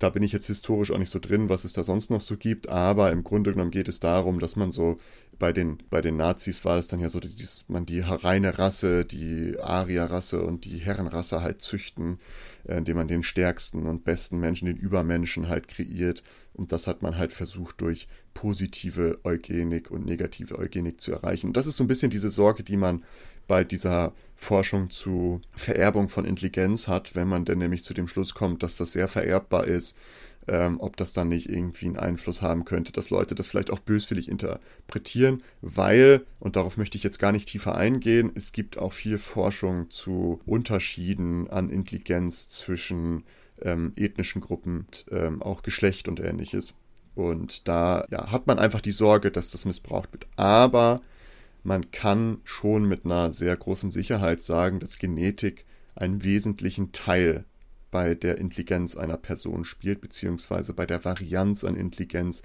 Da 0.00 0.08
bin 0.08 0.22
ich 0.22 0.32
jetzt 0.32 0.46
historisch 0.46 0.90
auch 0.90 0.98
nicht 0.98 1.10
so 1.10 1.18
drin, 1.18 1.50
was 1.50 1.64
es 1.64 1.74
da 1.74 1.84
sonst 1.84 2.08
noch 2.08 2.22
so 2.22 2.38
gibt, 2.38 2.70
aber 2.70 3.12
im 3.12 3.22
Grunde 3.22 3.52
genommen 3.52 3.70
geht 3.70 3.86
es 3.86 4.00
darum, 4.00 4.40
dass 4.40 4.56
man 4.56 4.72
so 4.72 4.98
bei 5.38 5.52
den, 5.52 5.78
bei 5.90 6.00
den 6.00 6.16
Nazis 6.16 6.64
war 6.64 6.78
es 6.78 6.88
dann 6.88 7.00
ja 7.00 7.10
so, 7.10 7.20
dass 7.20 7.66
man 7.68 7.84
die 7.84 8.00
reine 8.00 8.58
Rasse, 8.58 9.04
die 9.04 9.58
Arierrasse 9.60 10.42
und 10.42 10.64
die 10.64 10.78
Herrenrasse 10.78 11.42
halt 11.42 11.60
züchten, 11.60 12.18
äh, 12.66 12.78
indem 12.78 12.96
man 12.96 13.08
den 13.08 13.22
stärksten 13.22 13.86
und 13.86 14.04
besten 14.04 14.40
Menschen, 14.40 14.66
den 14.66 14.76
Übermenschen 14.76 15.48
halt 15.48 15.68
kreiert. 15.68 16.22
Und 16.54 16.72
das 16.72 16.86
hat 16.86 17.02
man 17.02 17.18
halt 17.18 17.32
versucht 17.32 17.80
durch 17.82 18.08
positive 18.32 19.18
Eugenik 19.24 19.90
und 19.90 20.06
negative 20.06 20.58
Eugenik 20.58 21.00
zu 21.00 21.12
erreichen. 21.12 21.48
Und 21.48 21.56
das 21.56 21.66
ist 21.66 21.76
so 21.76 21.84
ein 21.84 21.88
bisschen 21.88 22.10
diese 22.10 22.30
Sorge, 22.30 22.62
die 22.62 22.76
man 22.76 23.04
bei 23.50 23.64
dieser 23.64 24.12
Forschung 24.36 24.90
zu 24.90 25.40
Vererbung 25.56 26.08
von 26.08 26.24
Intelligenz 26.24 26.86
hat, 26.86 27.16
wenn 27.16 27.26
man 27.26 27.44
denn 27.44 27.58
nämlich 27.58 27.82
zu 27.82 27.92
dem 27.92 28.06
Schluss 28.06 28.32
kommt, 28.32 28.62
dass 28.62 28.76
das 28.76 28.92
sehr 28.92 29.08
vererbbar 29.08 29.64
ist, 29.64 29.98
ähm, 30.46 30.78
ob 30.78 30.96
das 30.96 31.14
dann 31.14 31.30
nicht 31.30 31.50
irgendwie 31.50 31.86
einen 31.86 31.96
Einfluss 31.96 32.42
haben 32.42 32.64
könnte, 32.64 32.92
dass 32.92 33.10
Leute 33.10 33.34
das 33.34 33.48
vielleicht 33.48 33.72
auch 33.72 33.80
böswillig 33.80 34.28
interpretieren, 34.28 35.42
weil, 35.62 36.24
und 36.38 36.54
darauf 36.54 36.76
möchte 36.76 36.96
ich 36.96 37.02
jetzt 37.02 37.18
gar 37.18 37.32
nicht 37.32 37.48
tiefer 37.48 37.74
eingehen, 37.74 38.30
es 38.36 38.52
gibt 38.52 38.78
auch 38.78 38.92
viel 38.92 39.18
Forschung 39.18 39.90
zu 39.90 40.40
Unterschieden 40.46 41.50
an 41.50 41.70
Intelligenz 41.70 42.48
zwischen 42.50 43.24
ähm, 43.60 43.94
ethnischen 43.96 44.42
Gruppen, 44.42 44.86
ähm, 45.10 45.42
auch 45.42 45.64
Geschlecht 45.64 46.06
und 46.06 46.20
ähnliches. 46.20 46.74
Und 47.16 47.66
da 47.66 48.06
ja, 48.12 48.30
hat 48.30 48.46
man 48.46 48.60
einfach 48.60 48.80
die 48.80 48.92
Sorge, 48.92 49.32
dass 49.32 49.50
das 49.50 49.64
missbraucht 49.64 50.12
wird. 50.12 50.28
Aber 50.36 51.00
man 51.62 51.90
kann 51.90 52.38
schon 52.44 52.86
mit 52.86 53.04
einer 53.04 53.32
sehr 53.32 53.56
großen 53.56 53.90
Sicherheit 53.90 54.42
sagen, 54.42 54.80
dass 54.80 54.98
Genetik 54.98 55.64
einen 55.94 56.24
wesentlichen 56.24 56.92
Teil 56.92 57.44
bei 57.90 58.14
der 58.14 58.38
Intelligenz 58.38 58.96
einer 58.96 59.16
Person 59.16 59.64
spielt, 59.64 60.00
beziehungsweise 60.00 60.72
bei 60.72 60.86
der 60.86 61.04
Varianz 61.04 61.64
an 61.64 61.76
Intelligenz 61.76 62.42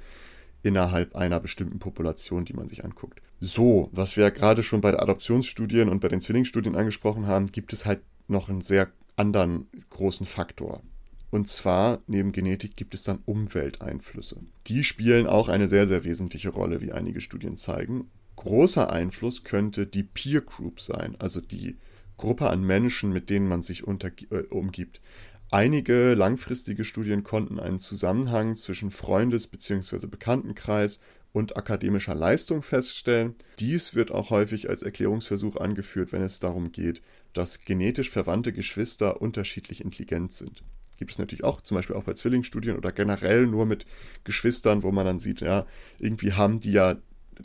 innerhalb 0.64 1.16
einer 1.16 1.40
bestimmten 1.40 1.80
Population, 1.80 2.46
die 2.46 2.54
man 2.54 2.68
sich 2.68 2.84
anguckt. 2.84 3.22
So, 3.40 3.90
was 3.92 4.18
wir 4.18 4.24
ja 4.24 4.30
gerade 4.32 4.64
schon 4.64 4.82
bei 4.82 4.92
den 4.92 5.00
Adoptionsstudien 5.00 5.90
und 5.90 6.00
bei 6.00 6.08
den 6.08 6.22
Zwillingsstudien 6.22 6.76
angesprochen 6.76 7.28
haben, 7.28 7.48
gibt 7.48 7.74
es 7.74 7.86
halt 7.86 8.02
noch 8.28 8.50
einen 8.50 8.62
sehr 8.62 8.90
anderen 9.16 9.68
großen 9.92 10.26
Faktor. 10.26 10.82
Und 11.30 11.48
zwar, 11.48 12.00
neben 12.08 12.32
Genetik 12.32 12.76
gibt 12.76 12.96
es 12.96 13.04
dann 13.04 13.20
Umwelteinflüsse. 13.26 14.38
Die 14.68 14.84
spielen 14.84 15.28
auch 15.28 15.50
eine 15.50 15.68
sehr, 15.68 15.88
sehr 15.88 16.04
wesentliche 16.04 16.50
Rolle, 16.50 16.82
wie 16.82 16.92
einige 16.92 17.22
Studien 17.22 17.58
zeigen 17.58 18.10
großer 18.36 18.92
Einfluss 18.92 19.44
könnte 19.44 19.88
die 19.88 20.04
Peer 20.04 20.42
Group 20.42 20.82
sein, 20.82 21.16
also 21.20 21.42
die 21.42 21.78
Gruppe 22.18 22.50
an 22.50 22.64
Menschen, 22.64 23.12
mit 23.12 23.30
denen 23.30 23.48
man 23.48 23.62
sich 23.62 23.86
unter, 23.86 24.10
äh, 24.32 24.44
umgibt. 24.50 25.02
Einige 25.52 26.16
langfristige 26.16 26.84
Studien 26.84 27.24
konnten 27.24 27.60
einen 27.60 27.80
Zusammenhang 27.80 28.56
zwischen 28.56 28.92
Freundes- 28.92 29.48
bzw. 29.48 30.08
Bekanntenkreis 30.08 31.00
und 31.34 31.58
akademischer 31.58 32.16
Leistung 32.16 32.62
feststellen. 32.62 33.36
Dies 33.60 33.94
wird 33.94 34.12
auch 34.12 34.30
häufig 34.30 34.70
als 34.70 34.84
Erklärungsversuch 34.84 35.58
angeführt, 35.58 36.14
wenn 36.14 36.22
es 36.22 36.40
darum 36.40 36.72
geht, 36.72 37.02
dass 37.34 37.60
genetisch 37.60 38.10
verwandte 38.10 38.54
Geschwister 38.54 39.22
unterschiedlich 39.22 39.84
intelligent 39.84 40.34
sind. 40.34 40.64
Gibt 40.98 41.12
es 41.12 41.20
natürlich 41.20 41.44
auch, 41.44 41.60
zum 41.62 41.76
Beispiel 41.76 41.98
auch 41.98 42.04
bei 42.04 42.14
Zwillingsstudien 42.14 42.78
oder 42.78 42.94
generell 42.94 43.48
nur 43.48 43.66
mit 43.66 43.86
Geschwistern, 44.24 44.82
wo 44.82 44.92
man 44.94 45.06
dann 45.06 45.20
sieht, 45.20 45.42
ja, 45.42 45.66
irgendwie 46.00 46.34
haben 46.34 46.62
die 46.62 46.72
ja 46.72 46.96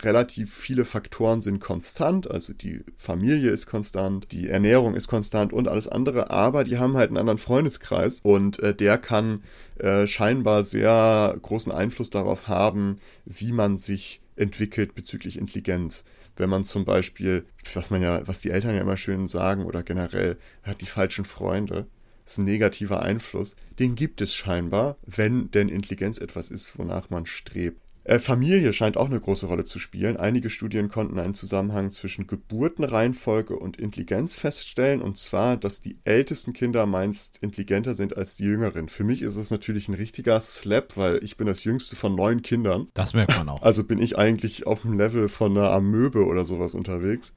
relativ 0.01 0.53
viele 0.53 0.85
Faktoren 0.85 1.41
sind 1.41 1.59
konstant, 1.59 2.29
also 2.29 2.53
die 2.53 2.83
Familie 2.97 3.51
ist 3.51 3.65
konstant, 3.65 4.31
die 4.31 4.49
Ernährung 4.49 4.95
ist 4.95 5.07
konstant 5.07 5.53
und 5.53 5.67
alles 5.67 5.87
andere, 5.87 6.29
aber 6.29 6.63
die 6.63 6.77
haben 6.77 6.97
halt 6.97 7.09
einen 7.09 7.17
anderen 7.17 7.39
Freundeskreis 7.39 8.19
und 8.23 8.59
äh, 8.59 8.73
der 8.73 8.97
kann 8.97 9.43
äh, 9.79 10.07
scheinbar 10.07 10.63
sehr 10.63 11.35
großen 11.41 11.71
Einfluss 11.71 12.09
darauf 12.09 12.47
haben, 12.47 12.99
wie 13.25 13.51
man 13.51 13.77
sich 13.77 14.21
entwickelt 14.35 14.95
bezüglich 14.95 15.37
Intelligenz. 15.37 16.03
Wenn 16.37 16.49
man 16.49 16.63
zum 16.63 16.85
Beispiel, 16.85 17.45
was 17.73 17.89
man 17.89 18.01
ja, 18.01 18.25
was 18.27 18.39
die 18.39 18.51
Eltern 18.51 18.75
ja 18.75 18.81
immer 18.81 18.97
schön 18.97 19.27
sagen 19.27 19.65
oder 19.65 19.83
generell, 19.83 20.37
hat 20.63 20.81
die 20.81 20.85
falschen 20.85 21.25
Freunde, 21.25 21.87
ist 22.25 22.37
ein 22.37 22.45
negativer 22.45 23.01
Einfluss, 23.01 23.55
den 23.79 23.95
gibt 23.95 24.21
es 24.21 24.33
scheinbar, 24.33 24.95
wenn 25.05 25.51
denn 25.51 25.69
Intelligenz 25.69 26.17
etwas 26.17 26.49
ist, 26.49 26.77
wonach 26.77 27.09
man 27.09 27.25
strebt. 27.25 27.80
Äh, 28.03 28.19
Familie 28.19 28.73
scheint 28.73 28.97
auch 28.97 29.09
eine 29.09 29.19
große 29.19 29.45
Rolle 29.45 29.63
zu 29.63 29.77
spielen. 29.77 30.17
Einige 30.17 30.49
Studien 30.49 30.89
konnten 30.89 31.19
einen 31.19 31.33
Zusammenhang 31.33 31.91
zwischen 31.91 32.25
Geburtenreihenfolge 32.25 33.55
und 33.55 33.77
Intelligenz 33.77 34.33
feststellen, 34.33 35.01
und 35.01 35.17
zwar, 35.17 35.57
dass 35.57 35.81
die 35.81 35.99
ältesten 36.03 36.53
Kinder 36.53 36.85
meist 36.85 37.37
intelligenter 37.41 37.93
sind 37.93 38.17
als 38.17 38.35
die 38.35 38.45
jüngeren. 38.45 38.89
Für 38.89 39.03
mich 39.03 39.21
ist 39.21 39.35
es 39.35 39.51
natürlich 39.51 39.87
ein 39.87 39.93
richtiger 39.93 40.39
Slap, 40.39 40.97
weil 40.97 41.23
ich 41.23 41.37
bin 41.37 41.47
das 41.47 41.63
jüngste 41.63 41.95
von 41.95 42.15
neun 42.15 42.41
Kindern. 42.41 42.87
Das 42.93 43.13
merkt 43.13 43.37
man 43.37 43.49
auch. 43.49 43.61
Also 43.61 43.83
bin 43.83 44.01
ich 44.01 44.17
eigentlich 44.17 44.65
auf 44.65 44.81
dem 44.81 44.97
Level 44.97 45.29
von 45.29 45.55
einer 45.55 45.71
Amöbe 45.71 46.25
oder 46.25 46.45
sowas 46.45 46.73
unterwegs. 46.73 47.35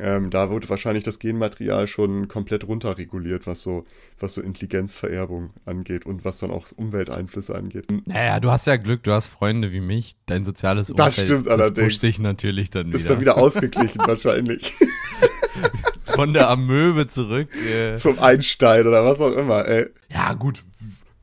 Ähm, 0.00 0.30
da 0.30 0.48
wurde 0.50 0.68
wahrscheinlich 0.70 1.04
das 1.04 1.18
Genmaterial 1.18 1.86
schon 1.86 2.28
komplett 2.28 2.66
runterreguliert, 2.66 3.46
was 3.46 3.62
so, 3.62 3.84
was 4.18 4.34
so 4.34 4.40
Intelligenzvererbung 4.40 5.50
angeht 5.66 6.06
und 6.06 6.24
was 6.24 6.38
dann 6.38 6.50
auch 6.50 6.66
Umwelteinflüsse 6.74 7.54
angeht. 7.54 7.86
Naja, 8.06 8.40
du 8.40 8.50
hast 8.50 8.66
ja 8.66 8.76
Glück, 8.76 9.02
du 9.02 9.12
hast 9.12 9.26
Freunde 9.26 9.70
wie 9.70 9.80
mich. 9.80 10.16
Dein 10.26 10.44
soziales 10.44 10.90
Umfeld, 10.90 11.08
das 11.08 11.24
stimmt 11.24 11.46
das 11.46 11.52
allerdings. 11.52 11.88
pusht 11.88 12.02
dich 12.02 12.18
natürlich 12.18 12.70
dann 12.70 12.88
wieder. 12.88 12.96
Ist 12.96 13.10
dann 13.10 13.20
wieder 13.20 13.36
ausgeglichen 13.36 14.00
wahrscheinlich. 14.06 14.72
Von 16.04 16.32
der 16.32 16.48
Amöbe 16.48 17.06
zurück. 17.06 17.48
Äh. 17.66 17.96
Zum 17.96 18.18
Einstein 18.18 18.86
oder 18.86 19.04
was 19.04 19.20
auch 19.20 19.36
immer, 19.36 19.66
ey. 19.66 19.86
Ja, 20.10 20.34
gut. 20.34 20.62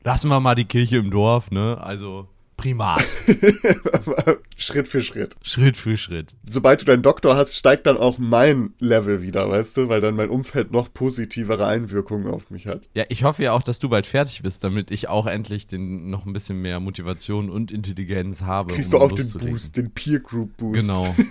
Lassen 0.02 0.28
wir 0.28 0.40
mal 0.40 0.54
die 0.54 0.64
Kirche 0.64 0.96
im 0.96 1.10
Dorf, 1.10 1.50
ne? 1.50 1.78
Also 1.80 2.26
Primat. 2.60 3.04
Schritt 4.56 4.88
für 4.88 5.00
Schritt. 5.02 5.34
Schritt 5.42 5.76
für 5.76 5.96
Schritt. 5.96 6.34
Sobald 6.46 6.82
du 6.82 6.84
deinen 6.84 7.02
Doktor 7.02 7.36
hast, 7.36 7.56
steigt 7.56 7.86
dann 7.86 7.96
auch 7.96 8.18
mein 8.18 8.74
Level 8.78 9.22
wieder, 9.22 9.48
weißt 9.48 9.76
du, 9.76 9.88
weil 9.88 10.00
dann 10.00 10.14
mein 10.14 10.28
Umfeld 10.28 10.70
noch 10.70 10.92
positivere 10.92 11.66
Einwirkungen 11.66 12.28
auf 12.32 12.50
mich 12.50 12.66
hat. 12.66 12.82
Ja, 12.94 13.04
ich 13.08 13.24
hoffe 13.24 13.42
ja 13.42 13.52
auch, 13.52 13.62
dass 13.62 13.78
du 13.78 13.88
bald 13.88 14.06
fertig 14.06 14.42
bist, 14.42 14.62
damit 14.62 14.90
ich 14.90 15.08
auch 15.08 15.26
endlich 15.26 15.66
den, 15.66 16.10
noch 16.10 16.26
ein 16.26 16.32
bisschen 16.32 16.60
mehr 16.60 16.80
Motivation 16.80 17.48
und 17.48 17.70
Intelligenz 17.70 18.42
habe. 18.42 18.74
Kriegst 18.74 18.92
um 18.92 19.00
du 19.00 19.06
auch 19.06 19.12
den 19.12 19.30
Boost, 19.30 19.76
den 19.76 19.92
Peer 19.92 20.20
Group 20.20 20.56
Boost. 20.56 20.80
Genau. 20.80 21.14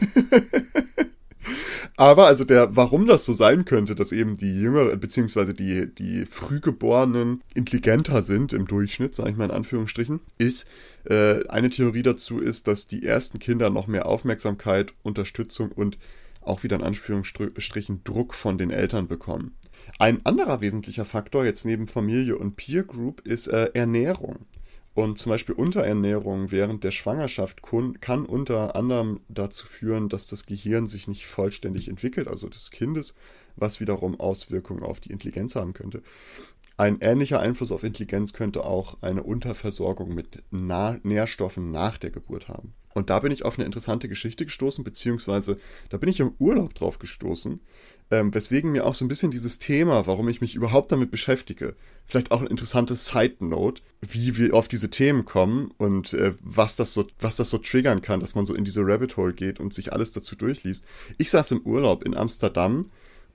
Aber 1.99 2.27
also 2.27 2.45
der, 2.45 2.77
warum 2.77 3.07
das 3.07 3.25
so 3.25 3.33
sein 3.33 3.65
könnte, 3.65 3.93
dass 3.93 4.13
eben 4.13 4.37
die 4.37 4.57
Jüngeren, 4.57 4.97
beziehungsweise 5.01 5.53
die, 5.53 5.93
die 5.93 6.25
Frühgeborenen 6.25 7.43
intelligenter 7.53 8.23
sind 8.23 8.53
im 8.53 8.67
Durchschnitt, 8.67 9.15
sage 9.15 9.31
ich 9.31 9.35
mal 9.35 9.43
in 9.43 9.51
Anführungsstrichen, 9.51 10.21
ist, 10.37 10.65
äh, 11.03 11.45
eine 11.49 11.69
Theorie 11.69 12.01
dazu 12.01 12.39
ist, 12.39 12.69
dass 12.69 12.87
die 12.87 13.05
ersten 13.05 13.39
Kinder 13.39 13.69
noch 13.69 13.87
mehr 13.87 14.05
Aufmerksamkeit, 14.05 14.93
Unterstützung 15.03 15.73
und 15.73 15.97
auch 16.39 16.63
wieder 16.63 16.77
in 16.77 16.83
Anführungsstrichen 16.83 18.05
Druck 18.05 18.33
von 18.33 18.57
den 18.57 18.71
Eltern 18.71 19.09
bekommen. 19.09 19.57
Ein 19.97 20.25
anderer 20.25 20.61
wesentlicher 20.61 21.03
Faktor 21.03 21.43
jetzt 21.43 21.65
neben 21.65 21.89
Familie 21.89 22.37
und 22.37 22.55
Peer 22.55 22.83
Group 22.83 23.27
ist 23.27 23.47
äh, 23.47 23.71
Ernährung. 23.73 24.45
Und 24.99 25.17
zum 25.17 25.29
Beispiel 25.29 25.55
Unterernährung 25.55 26.51
während 26.51 26.83
der 26.83 26.91
Schwangerschaft 26.91 27.61
kann 28.01 28.25
unter 28.25 28.75
anderem 28.75 29.21
dazu 29.29 29.65
führen, 29.65 30.09
dass 30.09 30.27
das 30.27 30.45
Gehirn 30.45 30.87
sich 30.87 31.07
nicht 31.07 31.25
vollständig 31.25 31.87
entwickelt, 31.87 32.27
also 32.27 32.49
des 32.49 32.69
Kindes, 32.69 33.15
was 33.55 33.79
wiederum 33.79 34.19
Auswirkungen 34.19 34.83
auf 34.83 34.99
die 34.99 35.13
Intelligenz 35.13 35.55
haben 35.55 35.71
könnte. 35.71 36.03
Ein 36.75 36.97
ähnlicher 36.99 37.39
Einfluss 37.39 37.71
auf 37.71 37.85
Intelligenz 37.85 38.33
könnte 38.33 38.65
auch 38.65 39.01
eine 39.01 39.23
Unterversorgung 39.23 40.13
mit 40.13 40.43
Nährstoffen 40.51 41.71
nach 41.71 41.97
der 41.97 42.09
Geburt 42.09 42.49
haben. 42.49 42.73
Und 42.93 43.09
da 43.09 43.19
bin 43.19 43.31
ich 43.31 43.45
auf 43.45 43.57
eine 43.57 43.65
interessante 43.65 44.09
Geschichte 44.09 44.45
gestoßen, 44.45 44.83
beziehungsweise 44.83 45.59
da 45.87 45.97
bin 45.97 46.09
ich 46.09 46.19
im 46.19 46.33
Urlaub 46.39 46.73
drauf 46.73 46.99
gestoßen, 46.99 47.61
ähm, 48.11 48.33
weswegen 48.33 48.71
mir 48.71 48.85
auch 48.85 48.95
so 48.95 49.05
ein 49.05 49.07
bisschen 49.07 49.31
dieses 49.31 49.59
Thema, 49.59 50.07
warum 50.07 50.29
ich 50.29 50.41
mich 50.41 50.55
überhaupt 50.55 50.91
damit 50.91 51.11
beschäftige, 51.11 51.75
vielleicht 52.07 52.31
auch 52.31 52.41
ein 52.41 52.47
interessantes 52.47 53.05
Side 53.07 53.35
Note, 53.39 53.81
wie 54.01 54.35
wir 54.37 54.53
auf 54.53 54.67
diese 54.67 54.89
Themen 54.89 55.25
kommen 55.25 55.71
und 55.77 56.13
äh, 56.13 56.33
was 56.41 56.75
das 56.75 56.93
so, 56.93 57.05
was 57.19 57.35
das 57.35 57.49
so 57.49 57.59
triggern 57.59 58.01
kann, 58.01 58.19
dass 58.19 58.35
man 58.35 58.45
so 58.45 58.53
in 58.53 58.65
diese 58.65 58.81
Rabbit 58.81 59.17
Hole 59.17 59.33
geht 59.33 59.59
und 59.59 59.73
sich 59.73 59.93
alles 59.93 60.11
dazu 60.11 60.35
durchliest. 60.35 60.83
Ich 61.17 61.29
saß 61.29 61.51
im 61.51 61.61
Urlaub 61.61 62.03
in 62.03 62.15
Amsterdam 62.15 62.89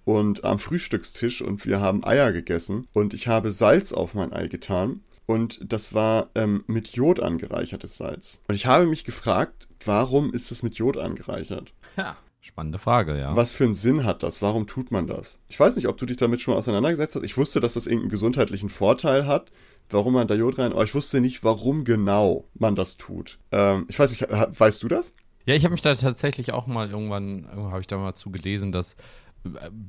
und 0.05 0.45
am 0.45 0.59
Frühstückstisch 0.59 1.41
und 1.41 1.67
wir 1.67 1.81
haben 1.81 2.05
Eier 2.05 2.33
gegessen 2.33 2.89
und 2.93 3.15
ich 3.15 3.29
habe 3.29 3.53
Salz 3.53 3.93
auf 3.93 4.15
mein 4.15 4.33
Ei 4.33 4.49
getan 4.49 5.01
und 5.27 5.61
das 5.63 5.95
war 5.95 6.31
ähm, 6.35 6.65
mit 6.67 6.89
Jod 6.89 7.21
angereichertes 7.21 7.97
Salz. 7.97 8.41
Und 8.49 8.55
ich 8.55 8.67
habe 8.67 8.87
mich 8.87 9.05
gefragt, 9.05 9.69
warum 9.85 10.35
ist 10.35 10.51
es 10.51 10.63
mit 10.63 10.75
Jod 10.75 10.97
angereichert? 10.97 11.73
Ja. 11.97 12.17
Spannende 12.45 12.79
Frage, 12.79 13.19
ja. 13.19 13.35
Was 13.35 13.53
für 13.53 13.65
einen 13.65 13.73
Sinn 13.73 14.05
hat 14.05 14.23
das? 14.23 14.43
Warum 14.43 14.67
tut 14.67 14.93
man 14.93 15.07
das? 15.07 15.41
Ich 15.49 15.59
weiß 15.59 15.77
nicht, 15.77 15.89
ob 15.89 15.97
du 15.97 16.05
dich 16.05 16.19
damit 16.19 16.43
schon 16.43 16.53
mal 16.53 16.59
auseinandergesetzt 16.59 17.15
hast. 17.15 17.23
Ich 17.23 17.39
wusste, 17.39 17.59
dass 17.59 17.73
das 17.73 17.87
irgendeinen 17.87 18.11
gesundheitlichen 18.11 18.69
Vorteil 18.69 19.27
hat, 19.27 19.51
warum 19.89 20.13
man 20.13 20.29
da 20.29 20.35
Jod 20.35 20.59
rein, 20.59 20.73
aber 20.73 20.85
ich 20.85 20.95
wusste 20.95 21.23
nicht, 21.23 21.43
warum 21.43 21.85
genau 21.85 22.45
man 22.53 22.77
das 22.77 22.99
tut. 22.99 23.39
Ähm, 23.51 23.87
ich 23.89 23.99
weiß 23.99 24.11
nicht, 24.11 24.29
weißt 24.31 24.83
du 24.83 24.89
das? 24.89 25.15
Ja, 25.47 25.55
ich 25.55 25.65
habe 25.65 25.73
mich 25.73 25.81
da 25.81 25.95
tatsächlich 25.95 26.53
auch 26.53 26.67
mal 26.67 26.91
irgendwann, 26.91 27.49
habe 27.51 27.81
ich 27.81 27.87
da 27.87 27.97
mal 27.97 28.15
zu 28.15 28.31
gelesen, 28.31 28.73
dass 28.73 28.95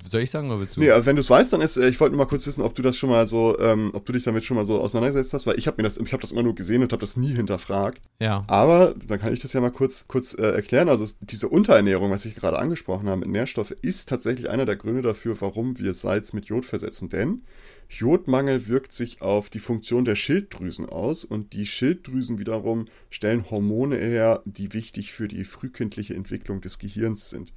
soll 0.03 0.21
ich 0.21 0.31
sagen 0.31 0.49
oder 0.49 0.59
willst 0.59 0.75
du? 0.75 0.81
Nee, 0.81 0.91
also 0.91 1.05
wenn 1.05 1.15
du 1.15 1.21
es 1.21 1.29
weißt, 1.29 1.53
dann 1.53 1.61
ist, 1.61 1.77
äh, 1.77 1.87
ich 1.87 1.99
wollte 1.99 2.15
nur 2.15 2.25
mal 2.25 2.29
kurz 2.29 2.45
wissen, 2.45 2.61
ob 2.61 2.75
du 2.75 2.81
das 2.81 2.97
schon 2.97 3.09
mal 3.09 3.27
so, 3.27 3.57
ähm, 3.59 3.91
ob 3.93 4.05
du 4.05 4.13
dich 4.13 4.23
damit 4.23 4.43
schon 4.43 4.57
mal 4.57 4.65
so 4.65 4.81
auseinandergesetzt 4.81 5.33
hast, 5.33 5.47
weil 5.47 5.57
ich 5.57 5.67
habe 5.67 5.77
mir 5.77 5.83
das, 5.83 5.97
ich 5.97 6.11
habe 6.11 6.21
das 6.21 6.31
immer 6.31 6.43
nur 6.43 6.55
gesehen 6.55 6.81
und 6.83 6.91
habe 6.91 6.99
das 6.99 7.15
nie 7.15 7.33
hinterfragt. 7.33 8.01
Ja. 8.19 8.43
Aber 8.47 8.93
dann 9.07 9.19
kann 9.19 9.33
ich 9.33 9.39
das 9.39 9.53
ja 9.53 9.61
mal 9.61 9.71
kurz, 9.71 10.07
kurz 10.07 10.33
äh, 10.33 10.41
erklären. 10.41 10.89
Also 10.89 11.05
diese 11.21 11.47
Unterernährung, 11.47 12.11
was 12.11 12.25
ich 12.25 12.35
gerade 12.35 12.59
angesprochen 12.59 13.07
habe 13.07 13.21
mit 13.21 13.29
Nährstoffe, 13.29 13.71
ist 13.71 14.09
tatsächlich 14.09 14.49
einer 14.49 14.65
der 14.65 14.75
Gründe 14.75 15.01
dafür, 15.01 15.39
warum 15.39 15.79
wir 15.79 15.93
Salz 15.93 16.33
mit 16.33 16.45
Jod 16.45 16.65
versetzen. 16.65 17.09
Denn 17.09 17.43
Jodmangel 17.89 18.67
wirkt 18.67 18.93
sich 18.93 19.21
auf 19.21 19.49
die 19.49 19.59
Funktion 19.59 20.05
der 20.05 20.15
Schilddrüsen 20.15 20.87
aus 20.87 21.23
und 21.23 21.53
die 21.53 21.65
Schilddrüsen 21.65 22.39
wiederum 22.39 22.87
stellen 23.09 23.49
Hormone 23.49 23.97
her, 23.97 24.41
die 24.45 24.73
wichtig 24.73 25.13
für 25.13 25.27
die 25.27 25.45
frühkindliche 25.45 26.15
Entwicklung 26.15 26.61
des 26.61 26.79
Gehirns 26.79 27.29
sind. 27.29 27.53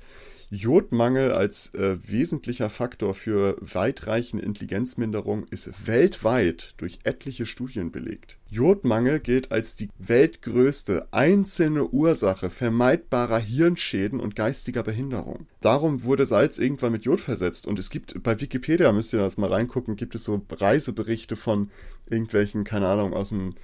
Jodmangel 0.51 1.33
als 1.33 1.75
äh, 1.75 1.99
wesentlicher 2.03 2.71
Faktor 2.71 3.15
für 3.15 3.59
weitreichende 3.61 4.45
Intelligenzminderung 4.45 5.47
ist 5.51 5.87
weltweit 5.87 6.75
durch 6.79 7.01
etliche 7.05 7.45
Studien 7.45 7.93
belegt. 7.93 8.39
Jodmangel 8.49 9.21
gilt 9.21 9.53
als 9.53 9.77
die 9.77 9.91
weltgrößte 9.99 11.09
einzelne 11.11 11.89
Ursache 11.89 12.49
vermeidbarer 12.49 13.39
Hirnschäden 13.39 14.21
und 14.21 14.37
geistiger 14.37 14.83
Behinderung. 14.83 15.47
Darum 15.61 16.05
wurde 16.05 16.25
Salz 16.25 16.59
irgendwann 16.59 16.93
mit 16.93 17.05
Jod 17.05 17.21
versetzt 17.21 17.67
und 17.67 17.79
es 17.79 17.91
gibt 17.91 18.23
bei 18.23 18.41
Wikipedia, 18.41 18.91
müsst 18.93 19.13
ihr 19.13 19.19
das 19.19 19.37
mal 19.37 19.53
reingucken, 19.53 19.97
gibt 19.97 20.15
es 20.15 20.25
so 20.25 20.41
Reiseberichte 20.51 21.37
von 21.37 21.71
irgendwelchen, 22.09 22.65
keine 22.65 22.89
Ahnung, 22.89 23.13
aus 23.13 23.29
dem 23.29 23.55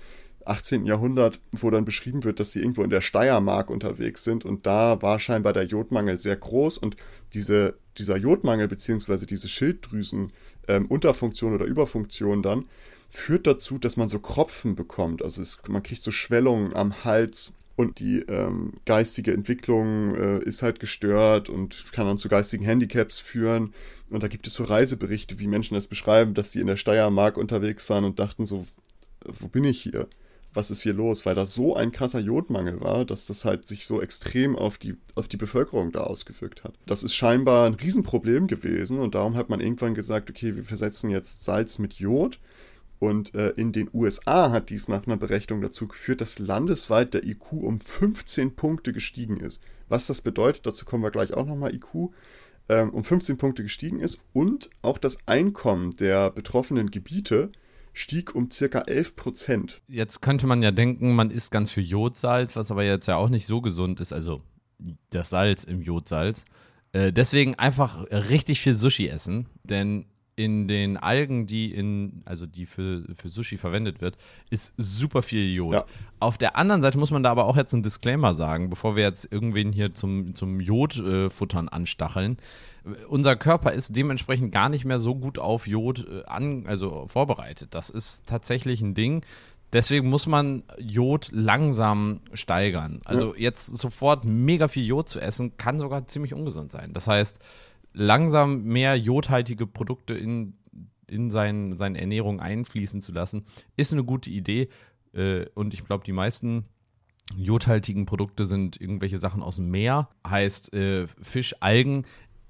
18. 0.46 0.87
Jahrhundert, 0.87 1.40
wo 1.52 1.70
dann 1.70 1.85
beschrieben 1.85 2.24
wird, 2.24 2.40
dass 2.40 2.52
sie 2.52 2.61
irgendwo 2.61 2.83
in 2.83 2.90
der 2.90 3.00
Steiermark 3.00 3.70
unterwegs 3.70 4.24
sind 4.24 4.44
und 4.44 4.66
da 4.66 5.00
war 5.02 5.20
scheinbar 5.20 5.52
der 5.52 5.64
Jodmangel 5.64 6.18
sehr 6.18 6.37
groß 6.37 6.78
und 6.78 6.96
diese, 7.33 7.74
dieser 7.98 8.16
Jodmangel 8.16 8.68
beziehungsweise 8.68 9.26
diese 9.26 9.48
Schilddrüsen 9.48 10.33
ähm, 10.68 10.87
Unterfunktion 10.87 11.54
oder 11.54 11.64
Überfunktion 11.64 12.42
dann 12.42 12.66
führt 13.09 13.46
dazu, 13.46 13.78
dass 13.78 13.96
man 13.96 14.09
so 14.09 14.18
Kropfen 14.18 14.74
bekommt. 14.74 15.22
Also 15.22 15.40
es, 15.40 15.61
man 15.68 15.83
kriegt 15.83 16.02
so 16.02 16.11
Schwellungen 16.11 16.74
am 16.74 17.04
Hals 17.04 17.54
und 17.76 17.98
die 17.98 18.20
ähm, 18.20 18.72
geistige 18.87 19.33
Entwicklung 19.33 20.14
äh, 20.14 20.38
ist 20.44 20.62
halt 20.62 20.78
gestört 20.80 21.48
und 21.48 21.92
kann 21.92 22.07
dann 22.07 22.18
zu 22.18 22.28
geistigen 22.28 22.64
Handicaps 22.64 23.18
führen. 23.18 23.72
Und 24.11 24.22
da 24.22 24.28
gibt 24.28 24.46
es 24.46 24.54
so 24.54 24.64
Reiseberichte, 24.64 25.38
wie 25.38 25.48
Menschen 25.48 25.74
das 25.74 25.87
beschreiben, 25.87 26.35
dass 26.35 26.52
sie 26.52 26.61
in 26.61 26.66
der 26.66 26.76
Steiermark 26.76 27.37
unterwegs 27.37 27.88
waren 27.90 28.04
und 28.04 28.18
dachten 28.18 28.46
so, 28.46 28.66
wo 29.24 29.48
bin 29.48 29.64
ich 29.64 29.80
hier? 29.80 30.09
Was 30.55 30.71
ist 30.71 30.83
hier 30.83 30.95
los? 30.95 31.27
Weil 31.27 31.35
da 31.35 31.47
so 31.47 31.77
ein 31.77 31.93
krasser 31.93 32.21
Jodmangel 32.21 32.81
war, 32.81 33.05
dass 33.05 33.27
das 33.27 33.45
halt 33.45 33.67
sich 33.67 33.87
so 33.87 34.01
extrem 34.01 34.57
auf 34.57 34.79
die, 34.79 34.97
auf 35.14 35.29
die 35.29 35.37
Bevölkerung 35.37 35.93
da 35.93 36.01
ausgewirkt 36.01 36.64
hat. 36.64 36.75
Das 36.87 37.03
ist 37.03 37.14
scheinbar 37.14 37.67
ein 37.67 37.75
Riesenproblem 37.75 38.47
gewesen 38.47 38.99
und 38.99 39.14
darum 39.14 39.37
hat 39.37 39.49
man 39.51 39.61
irgendwann 39.61 39.95
gesagt, 39.95 40.31
okay, 40.31 40.57
wir 40.57 40.64
versetzen 40.64 41.11
jetzt 41.11 41.45
Salz 41.45 41.79
mit 41.79 41.95
Jod. 41.95 42.38
Und 43.01 43.35
äh, 43.35 43.51
in 43.51 43.73
den 43.73 43.90
USA 43.93 44.51
hat 44.51 44.71
dies 44.71 44.88
nach 44.88 45.07
einer 45.07 45.17
Berechnung 45.17 45.61
dazu 45.61 45.88
geführt, 45.88 46.21
dass 46.21 46.38
landesweit 46.38 47.12
der 47.12 47.25
IQ 47.25 47.53
um 47.53 47.79
15 47.79 48.55
Punkte 48.55 48.93
gestiegen 48.93 49.40
ist. 49.40 49.61
Was 49.88 50.07
das 50.07 50.23
bedeutet, 50.23 50.64
dazu 50.64 50.85
kommen 50.85 51.03
wir 51.03 51.11
gleich 51.11 51.35
auch 51.35 51.45
nochmal 51.45 51.75
IQ, 51.75 52.12
ähm, 52.69 52.90
um 52.90 53.05
15 53.05 53.37
Punkte 53.37 53.62
gestiegen 53.62 54.01
ist 54.01 54.23
und 54.33 54.71
auch 54.81 54.99
das 54.99 55.19
Einkommen 55.27 55.95
der 55.97 56.31
betroffenen 56.31 56.90
Gebiete 56.90 57.51
stieg 57.94 58.35
um 58.35 58.50
circa 58.50 58.80
11 58.80 59.16
Prozent. 59.16 59.80
Jetzt 59.88 60.20
könnte 60.20 60.46
man 60.46 60.62
ja 60.62 60.72
denken, 60.72 61.14
man 61.14 61.30
isst 61.30 61.50
ganz 61.50 61.70
viel 61.70 61.85
Jodsalz, 61.85 62.57
was 62.57 62.70
aber 62.70 62.85
jetzt 62.85 63.07
ja 63.07 63.16
auch 63.16 63.30
nicht 63.30 63.46
so 63.46 63.62
gesund 63.62 64.00
ist, 64.00 64.12
also 64.12 64.42
das 65.11 65.30
Salz 65.30 65.64
im 65.64 65.80
Jodsalz. 65.80 66.44
Äh, 66.92 67.12
deswegen 67.12 67.54
einfach 67.54 68.04
richtig 68.11 68.61
viel 68.61 68.76
Sushi 68.76 69.09
essen, 69.09 69.46
denn 69.62 70.07
in 70.37 70.66
den 70.66 70.96
Algen, 70.96 71.46
die 71.46 71.72
in, 71.72 72.22
also 72.24 72.46
die 72.46 72.66
für, 72.66 73.04
für 73.14 73.28
Sushi 73.28 73.57
verwendet 73.57 74.00
wird, 74.00 74.16
ist 74.50 74.74
super 74.76 75.22
viel 75.22 75.54
Jod. 75.54 75.74
Ja. 75.74 75.85
Auf 76.18 76.38
der 76.38 76.57
anderen 76.57 76.83
Seite 76.83 76.98
muss 76.98 77.12
man 77.12 77.22
da 77.22 77.30
aber 77.30 77.44
auch 77.44 77.57
jetzt 77.57 77.72
einen 77.72 77.85
Disclaimer 77.85 78.35
sagen, 78.35 78.68
bevor 78.68 78.96
wir 78.96 79.04
jetzt 79.04 79.30
irgendwen 79.30 79.72
hier 79.72 79.94
zum, 79.94 80.35
zum 80.35 80.61
Jodfuttern 80.61 81.68
äh, 81.68 81.70
anstacheln. 81.70 82.38
Unser 83.09 83.37
Körper 83.37 83.73
ist 83.73 83.97
dementsprechend 83.97 84.53
gar 84.53 84.68
nicht 84.68 84.85
mehr 84.85 85.01
so 85.01 85.14
gut 85.14 85.38
auf 85.38 85.66
Jod 85.66 86.07
äh, 86.07 86.25
an, 86.27 86.66
also 86.66 87.07
vorbereitet. 87.07 87.75
Das 87.75 87.90
ist 87.90 88.27
tatsächlich 88.27 88.83
ein 88.83 88.94
Ding. 88.94 89.25
Deswegen 89.73 90.09
muss 90.09 90.27
man 90.27 90.62
Jod 90.79 91.31
langsam 91.33 92.20
steigern. 92.33 93.01
Also 93.05 93.35
ja. 93.35 93.40
jetzt 93.40 93.66
sofort 93.66 94.25
mega 94.25 94.68
viel 94.68 94.85
Jod 94.85 95.09
zu 95.09 95.18
essen, 95.18 95.57
kann 95.57 95.81
sogar 95.81 96.07
ziemlich 96.07 96.33
ungesund 96.33 96.70
sein. 96.70 96.92
Das 96.92 97.09
heißt, 97.09 97.40
langsam 97.92 98.64
mehr 98.64 98.97
jodhaltige 98.97 99.66
Produkte 99.66 100.14
in, 100.14 100.55
in 101.09 101.31
sein, 101.31 101.77
seine 101.77 102.01
Ernährung 102.01 102.40
einfließen 102.40 103.01
zu 103.01 103.12
lassen, 103.12 103.47
ist 103.77 103.92
eine 103.92 104.05
gute 104.05 104.31
Idee. 104.31 104.68
Äh, 105.12 105.47
und 105.55 105.75
ich 105.75 105.85
glaube, 105.85 106.05
die 106.05 106.12
meisten 106.12 106.66
jodhaltigen 107.37 108.07
Produkte 108.07 108.47
sind 108.47 108.81
irgendwelche 108.81 109.18
Sachen 109.18 109.42
aus 109.42 109.57
dem 109.57 109.70
Meer, 109.70 110.09
heißt 110.27 110.75
äh, 110.75 111.07
Fisch, 111.20 111.57
Algen. 111.61 112.05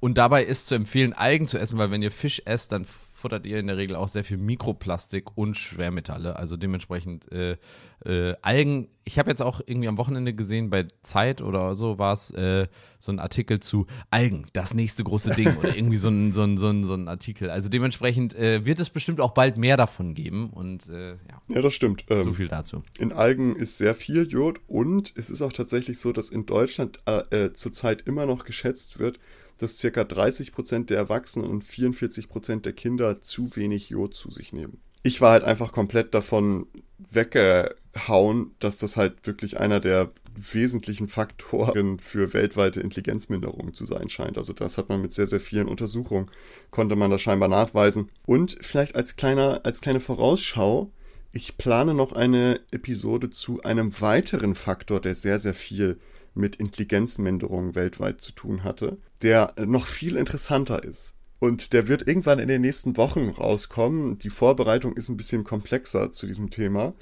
Und 0.04 0.18
dabei 0.18 0.44
ist 0.44 0.66
zu 0.66 0.74
empfehlen, 0.74 1.14
Algen 1.14 1.48
zu 1.48 1.56
essen, 1.56 1.78
weil 1.78 1.90
wenn 1.90 2.02
ihr 2.02 2.10
Fisch 2.10 2.42
esst, 2.44 2.72
dann 2.72 2.84
futtert 2.84 3.46
ihr 3.46 3.58
in 3.58 3.68
der 3.68 3.78
Regel 3.78 3.96
auch 3.96 4.08
sehr 4.08 4.22
viel 4.22 4.36
Mikroplastik 4.36 5.34
und 5.34 5.56
Schwermetalle. 5.56 6.36
Also 6.36 6.58
dementsprechend 6.58 7.32
äh, 7.32 7.56
äh, 8.04 8.34
Algen. 8.42 8.88
Ich 9.04 9.18
habe 9.18 9.30
jetzt 9.30 9.40
auch 9.40 9.62
irgendwie 9.64 9.88
am 9.88 9.96
Wochenende 9.96 10.34
gesehen, 10.34 10.68
bei 10.68 10.88
Zeit 11.00 11.40
oder 11.40 11.74
so 11.74 11.98
war 11.98 12.12
es 12.12 12.30
äh, 12.32 12.66
so 12.98 13.12
ein 13.12 13.18
Artikel 13.18 13.60
zu 13.60 13.86
Algen, 14.10 14.44
das 14.52 14.74
nächste 14.74 15.04
große 15.04 15.34
Ding 15.36 15.56
oder 15.56 15.74
irgendwie 15.74 15.96
so 15.96 16.10
ein, 16.10 16.34
so 16.34 16.42
ein, 16.42 16.58
so 16.58 16.68
ein, 16.68 16.84
so 16.84 16.92
ein 16.92 17.08
Artikel. 17.08 17.48
Also 17.48 17.70
dementsprechend 17.70 18.34
äh, 18.34 18.66
wird 18.66 18.80
es 18.80 18.90
bestimmt 18.90 19.22
auch 19.22 19.32
bald 19.32 19.56
mehr 19.56 19.78
davon 19.78 20.12
geben. 20.12 20.50
Und 20.50 20.86
äh, 20.90 21.12
ja. 21.12 21.40
Ja, 21.48 21.62
das 21.62 21.72
stimmt. 21.72 22.04
Ähm, 22.10 22.26
so 22.26 22.32
viel 22.34 22.48
dazu. 22.48 22.82
In 22.98 23.10
Algen 23.10 23.56
ist 23.56 23.78
sehr 23.78 23.94
viel 23.94 24.28
Jod 24.28 24.60
und 24.66 25.14
es 25.16 25.30
ist 25.30 25.40
auch 25.40 25.54
tatsächlich 25.54 25.98
so, 25.98 26.12
dass 26.12 26.28
in 26.28 26.44
Deutschland 26.44 27.00
äh, 27.06 27.54
zurzeit 27.54 28.02
immer 28.02 28.26
noch 28.26 28.44
geschätzt 28.44 28.98
wird, 28.98 29.18
dass 29.58 29.78
ca. 29.78 29.88
30% 29.88 30.86
der 30.86 30.98
Erwachsenen 30.98 31.48
und 31.48 31.64
44% 31.64 32.60
der 32.60 32.72
Kinder 32.72 33.20
zu 33.22 33.54
wenig 33.54 33.90
Jod 33.90 34.14
zu 34.14 34.30
sich 34.30 34.52
nehmen. 34.52 34.80
Ich 35.02 35.20
war 35.20 35.32
halt 35.32 35.44
einfach 35.44 35.72
komplett 35.72 36.14
davon 36.14 36.66
weggehauen, 36.98 38.54
dass 38.58 38.78
das 38.78 38.96
halt 38.96 39.26
wirklich 39.26 39.60
einer 39.60 39.80
der 39.80 40.10
wesentlichen 40.36 41.08
Faktoren 41.08 41.98
für 41.98 42.32
weltweite 42.32 42.80
Intelligenzminderung 42.80 43.74
zu 43.74 43.86
sein 43.86 44.08
scheint. 44.08 44.38
Also 44.38 44.52
das 44.52 44.78
hat 44.78 44.88
man 44.88 45.02
mit 45.02 45.12
sehr, 45.12 45.26
sehr 45.26 45.40
vielen 45.40 45.68
Untersuchungen, 45.68 46.30
konnte 46.70 46.96
man 46.96 47.10
das 47.10 47.22
scheinbar 47.22 47.48
nachweisen. 47.48 48.10
Und 48.26 48.56
vielleicht 48.60 48.96
als 48.96 49.16
kleiner, 49.16 49.60
als 49.64 49.80
kleine 49.80 50.00
Vorausschau, 50.00 50.90
ich 51.32 51.56
plane 51.56 51.94
noch 51.94 52.12
eine 52.12 52.60
Episode 52.70 53.30
zu 53.30 53.62
einem 53.62 54.00
weiteren 54.00 54.54
Faktor, 54.54 55.00
der 55.00 55.14
sehr, 55.14 55.38
sehr 55.40 55.54
viel 55.54 55.98
mit 56.34 56.56
Intelligenzminderung 56.56 57.74
weltweit 57.74 58.20
zu 58.20 58.32
tun 58.32 58.64
hatte, 58.64 58.98
der 59.24 59.54
noch 59.58 59.86
viel 59.86 60.16
interessanter 60.16 60.84
ist. 60.84 61.14
Und 61.40 61.72
der 61.72 61.88
wird 61.88 62.06
irgendwann 62.06 62.38
in 62.38 62.48
den 62.48 62.60
nächsten 62.60 62.96
Wochen 62.96 63.30
rauskommen. 63.30 64.18
Die 64.18 64.30
Vorbereitung 64.30 64.96
ist 64.96 65.08
ein 65.08 65.16
bisschen 65.16 65.44
komplexer 65.44 66.12
zu 66.12 66.26
diesem 66.26 66.50
Thema. 66.50 66.94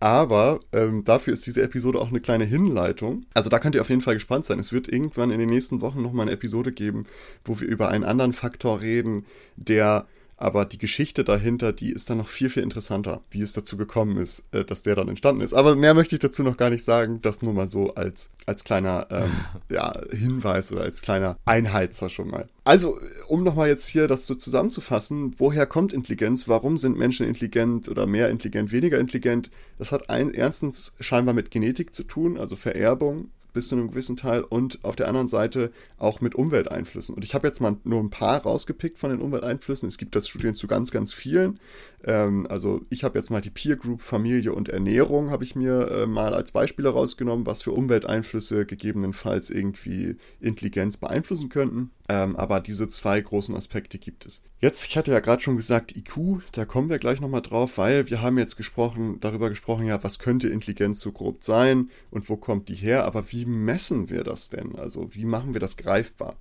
Aber 0.00 0.60
ähm, 0.72 1.04
dafür 1.04 1.32
ist 1.32 1.46
diese 1.46 1.62
Episode 1.62 2.00
auch 2.00 2.08
eine 2.08 2.20
kleine 2.20 2.44
Hinleitung. 2.44 3.26
Also 3.34 3.50
da 3.50 3.58
könnt 3.58 3.74
ihr 3.74 3.80
auf 3.80 3.90
jeden 3.90 4.00
Fall 4.00 4.14
gespannt 4.14 4.44
sein. 4.44 4.58
Es 4.58 4.72
wird 4.72 4.88
irgendwann 4.88 5.30
in 5.30 5.38
den 5.38 5.48
nächsten 5.48 5.80
Wochen 5.80 6.02
nochmal 6.02 6.24
eine 6.24 6.32
Episode 6.32 6.72
geben, 6.72 7.06
wo 7.44 7.60
wir 7.60 7.68
über 7.68 7.88
einen 7.88 8.04
anderen 8.04 8.32
Faktor 8.32 8.80
reden, 8.80 9.26
der 9.56 10.06
aber 10.44 10.66
die 10.66 10.76
Geschichte 10.76 11.24
dahinter, 11.24 11.72
die 11.72 11.90
ist 11.90 12.10
dann 12.10 12.18
noch 12.18 12.28
viel, 12.28 12.50
viel 12.50 12.62
interessanter, 12.62 13.22
wie 13.30 13.40
es 13.40 13.54
dazu 13.54 13.78
gekommen 13.78 14.18
ist, 14.18 14.44
äh, 14.52 14.62
dass 14.62 14.82
der 14.82 14.94
dann 14.94 15.08
entstanden 15.08 15.40
ist. 15.40 15.54
Aber 15.54 15.74
mehr 15.74 15.94
möchte 15.94 16.16
ich 16.16 16.20
dazu 16.20 16.42
noch 16.42 16.58
gar 16.58 16.68
nicht 16.68 16.84
sagen. 16.84 17.22
Das 17.22 17.40
nur 17.40 17.54
mal 17.54 17.66
so 17.66 17.94
als, 17.94 18.28
als 18.44 18.62
kleiner 18.62 19.06
ähm, 19.10 19.30
ja, 19.74 19.98
Hinweis 20.10 20.70
oder 20.70 20.82
als 20.82 21.00
kleiner 21.00 21.38
Einheizer 21.46 22.10
schon 22.10 22.28
mal. 22.28 22.46
Also, 22.62 22.98
um 23.26 23.42
nochmal 23.42 23.68
jetzt 23.68 23.86
hier 23.86 24.06
das 24.06 24.26
so 24.26 24.34
zusammenzufassen, 24.34 25.34
woher 25.38 25.64
kommt 25.64 25.94
Intelligenz? 25.94 26.46
Warum 26.46 26.76
sind 26.76 26.98
Menschen 26.98 27.26
intelligent 27.26 27.88
oder 27.88 28.06
mehr 28.06 28.28
intelligent, 28.28 28.70
weniger 28.70 28.98
intelligent? 28.98 29.50
Das 29.78 29.92
hat 29.92 30.10
ein, 30.10 30.30
erstens 30.30 30.94
scheinbar 31.00 31.34
mit 31.34 31.50
Genetik 31.50 31.94
zu 31.94 32.04
tun, 32.04 32.36
also 32.36 32.54
Vererbung 32.54 33.30
bis 33.54 33.68
zu 33.68 33.76
einem 33.76 33.88
gewissen 33.88 34.16
Teil 34.16 34.42
und 34.42 34.84
auf 34.84 34.96
der 34.96 35.08
anderen 35.08 35.28
Seite 35.28 35.72
auch 35.98 36.20
mit 36.20 36.34
Umwelteinflüssen. 36.34 37.14
Und 37.14 37.24
ich 37.24 37.34
habe 37.34 37.48
jetzt 37.48 37.60
mal 37.60 37.76
nur 37.84 38.00
ein 38.00 38.10
paar 38.10 38.42
rausgepickt 38.42 38.98
von 38.98 39.10
den 39.10 39.22
Umwelteinflüssen. 39.22 39.88
Es 39.88 39.96
gibt 39.96 40.14
das 40.14 40.28
Studien 40.28 40.54
zu 40.54 40.66
ganz, 40.66 40.90
ganz 40.90 41.14
vielen. 41.14 41.58
Ähm, 42.06 42.46
also 42.48 42.82
ich 42.90 43.02
habe 43.02 43.18
jetzt 43.18 43.30
mal 43.30 43.40
die 43.40 43.50
Peer 43.50 43.76
Group 43.76 44.02
Familie 44.02 44.52
und 44.52 44.68
Ernährung 44.68 45.30
habe 45.30 45.44
ich 45.44 45.56
mir 45.56 45.90
äh, 45.90 46.06
mal 46.06 46.34
als 46.34 46.52
Beispiele 46.52 46.90
rausgenommen, 46.90 47.46
was 47.46 47.62
für 47.62 47.72
Umwelteinflüsse 47.72 48.66
gegebenenfalls 48.66 49.50
irgendwie 49.50 50.16
Intelligenz 50.40 50.98
beeinflussen 50.98 51.48
könnten. 51.48 51.90
Ähm, 52.08 52.36
aber 52.36 52.60
diese 52.60 52.88
zwei 52.90 53.20
großen 53.20 53.56
Aspekte 53.56 53.98
gibt 53.98 54.26
es. 54.26 54.42
Jetzt, 54.60 54.84
ich 54.84 54.96
hatte 54.96 55.10
ja 55.10 55.20
gerade 55.20 55.42
schon 55.42 55.56
gesagt, 55.56 55.96
IQ, 55.96 56.42
da 56.52 56.66
kommen 56.66 56.90
wir 56.90 56.98
gleich 56.98 57.20
nochmal 57.20 57.42
drauf, 57.42 57.78
weil 57.78 58.10
wir 58.10 58.20
haben 58.20 58.36
jetzt 58.36 58.56
gesprochen, 58.56 59.18
darüber 59.20 59.48
gesprochen, 59.48 59.86
ja, 59.86 60.02
was 60.04 60.18
könnte 60.18 60.48
Intelligenz 60.48 61.00
so 61.00 61.12
grob 61.12 61.44
sein 61.44 61.90
und 62.10 62.28
wo 62.28 62.36
kommt 62.36 62.68
die 62.68 62.74
her, 62.74 63.04
aber 63.04 63.32
wie 63.32 63.46
messen 63.46 64.10
wir 64.10 64.24
das 64.24 64.50
denn? 64.50 64.76
Also 64.76 65.14
wie 65.14 65.24
machen 65.24 65.54
wir 65.54 65.60
das 65.60 65.78
greifbar? 65.78 66.36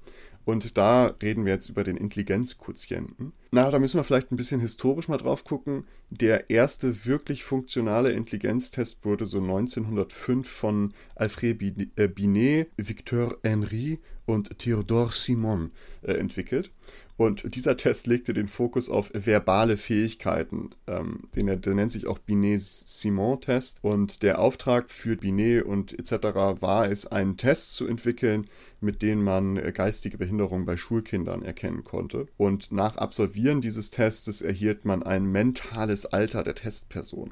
Und 0.45 0.77
da 0.77 1.13
reden 1.21 1.45
wir 1.45 1.53
jetzt 1.53 1.69
über 1.69 1.83
den 1.83 1.97
Intelligenzquotienten. 1.97 3.33
Na, 3.51 3.69
da 3.69 3.79
müssen 3.79 3.97
wir 3.97 4.03
vielleicht 4.03 4.31
ein 4.31 4.35
bisschen 4.35 4.59
historisch 4.59 5.07
mal 5.07 5.17
drauf 5.17 5.43
gucken. 5.43 5.85
Der 6.09 6.49
erste 6.49 7.05
wirklich 7.05 7.43
funktionale 7.43 8.11
Intelligenztest 8.11 9.05
wurde 9.05 9.25
so 9.25 9.39
1905 9.39 10.49
von 10.49 10.93
Alfred 11.15 11.61
äh, 11.95 12.07
Binet, 12.07 12.69
Victor 12.77 13.37
Henry 13.43 13.99
und 14.25 14.57
Theodore 14.57 15.11
Simon 15.13 15.71
äh, 16.01 16.13
entwickelt. 16.13 16.71
Und 17.15 17.55
dieser 17.55 17.77
Test 17.77 18.07
legte 18.07 18.33
den 18.33 18.47
Fokus 18.47 18.89
auf 18.89 19.11
verbale 19.13 19.77
Fähigkeiten. 19.77 20.71
Ähm, 20.87 21.19
den, 21.35 21.45
der 21.61 21.75
nennt 21.75 21.91
sich 21.91 22.07
auch 22.07 22.17
Binet-Simon-Test. 22.17 23.77
Und 23.83 24.23
der 24.23 24.39
Auftrag 24.39 24.89
für 24.89 25.15
Binet 25.15 25.63
und 25.63 25.93
etc. 25.97 26.11
war 26.59 26.89
es, 26.89 27.05
einen 27.05 27.37
Test 27.37 27.75
zu 27.75 27.85
entwickeln, 27.85 28.47
mit 28.83 29.01
denen 29.01 29.23
man 29.23 29.57
äh, 29.57 29.71
geistige 29.71 30.17
Behinderung 30.17 30.65
bei 30.65 30.77
Schulkindern 30.77 31.43
erkennen 31.43 31.83
konnte. 31.83 32.27
Und 32.37 32.71
nach 32.71 32.97
Absolvieren 32.97 33.61
dieses 33.61 33.89
Testes 33.89 34.41
erhielt 34.41 34.85
man 34.85 35.01
ein 35.01 35.25
mentales 35.25 36.05
Alter 36.05 36.43
der 36.43 36.55
Testperson. 36.55 37.31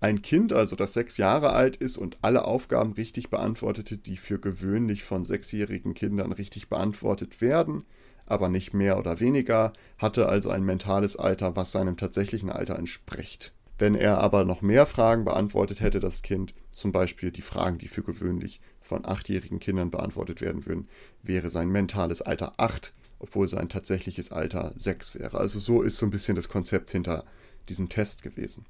Ein 0.00 0.22
Kind, 0.22 0.52
also 0.52 0.76
das 0.76 0.92
sechs 0.92 1.16
Jahre 1.16 1.52
alt 1.52 1.76
ist 1.76 1.96
und 1.96 2.18
alle 2.22 2.44
Aufgaben 2.44 2.92
richtig 2.92 3.30
beantwortete, 3.30 3.96
die 3.96 4.16
für 4.16 4.38
gewöhnlich 4.38 5.02
von 5.02 5.24
sechsjährigen 5.24 5.94
Kindern 5.94 6.30
richtig 6.30 6.68
beantwortet 6.68 7.40
werden, 7.40 7.84
aber 8.24 8.48
nicht 8.48 8.74
mehr 8.74 8.98
oder 8.98 9.18
weniger, 9.18 9.72
hatte 9.96 10.28
also 10.28 10.50
ein 10.50 10.62
mentales 10.62 11.16
Alter, 11.16 11.56
was 11.56 11.72
seinem 11.72 11.96
tatsächlichen 11.96 12.50
Alter 12.50 12.78
entspricht. 12.78 13.52
Wenn 13.78 13.94
er 13.94 14.18
aber 14.18 14.44
noch 14.44 14.60
mehr 14.60 14.86
Fragen 14.86 15.24
beantwortet 15.24 15.80
hätte, 15.80 16.00
das 16.00 16.22
Kind, 16.22 16.52
zum 16.72 16.90
Beispiel 16.90 17.30
die 17.30 17.42
Fragen, 17.42 17.78
die 17.78 17.88
für 17.88 18.02
gewöhnlich 18.02 18.60
von 18.80 19.04
achtjährigen 19.04 19.60
Kindern 19.60 19.90
beantwortet 19.90 20.40
werden 20.40 20.66
würden, 20.66 20.88
wäre 21.22 21.48
sein 21.48 21.68
mentales 21.68 22.20
Alter 22.20 22.54
acht, 22.56 22.92
obwohl 23.20 23.46
sein 23.46 23.68
tatsächliches 23.68 24.32
Alter 24.32 24.72
sechs 24.76 25.14
wäre. 25.14 25.38
Also 25.38 25.60
so 25.60 25.82
ist 25.82 25.98
so 25.98 26.06
ein 26.06 26.10
bisschen 26.10 26.34
das 26.34 26.48
Konzept 26.48 26.90
hinter 26.90 27.24
diesem 27.68 27.88
Test 27.88 28.22
gewesen. 28.22 28.66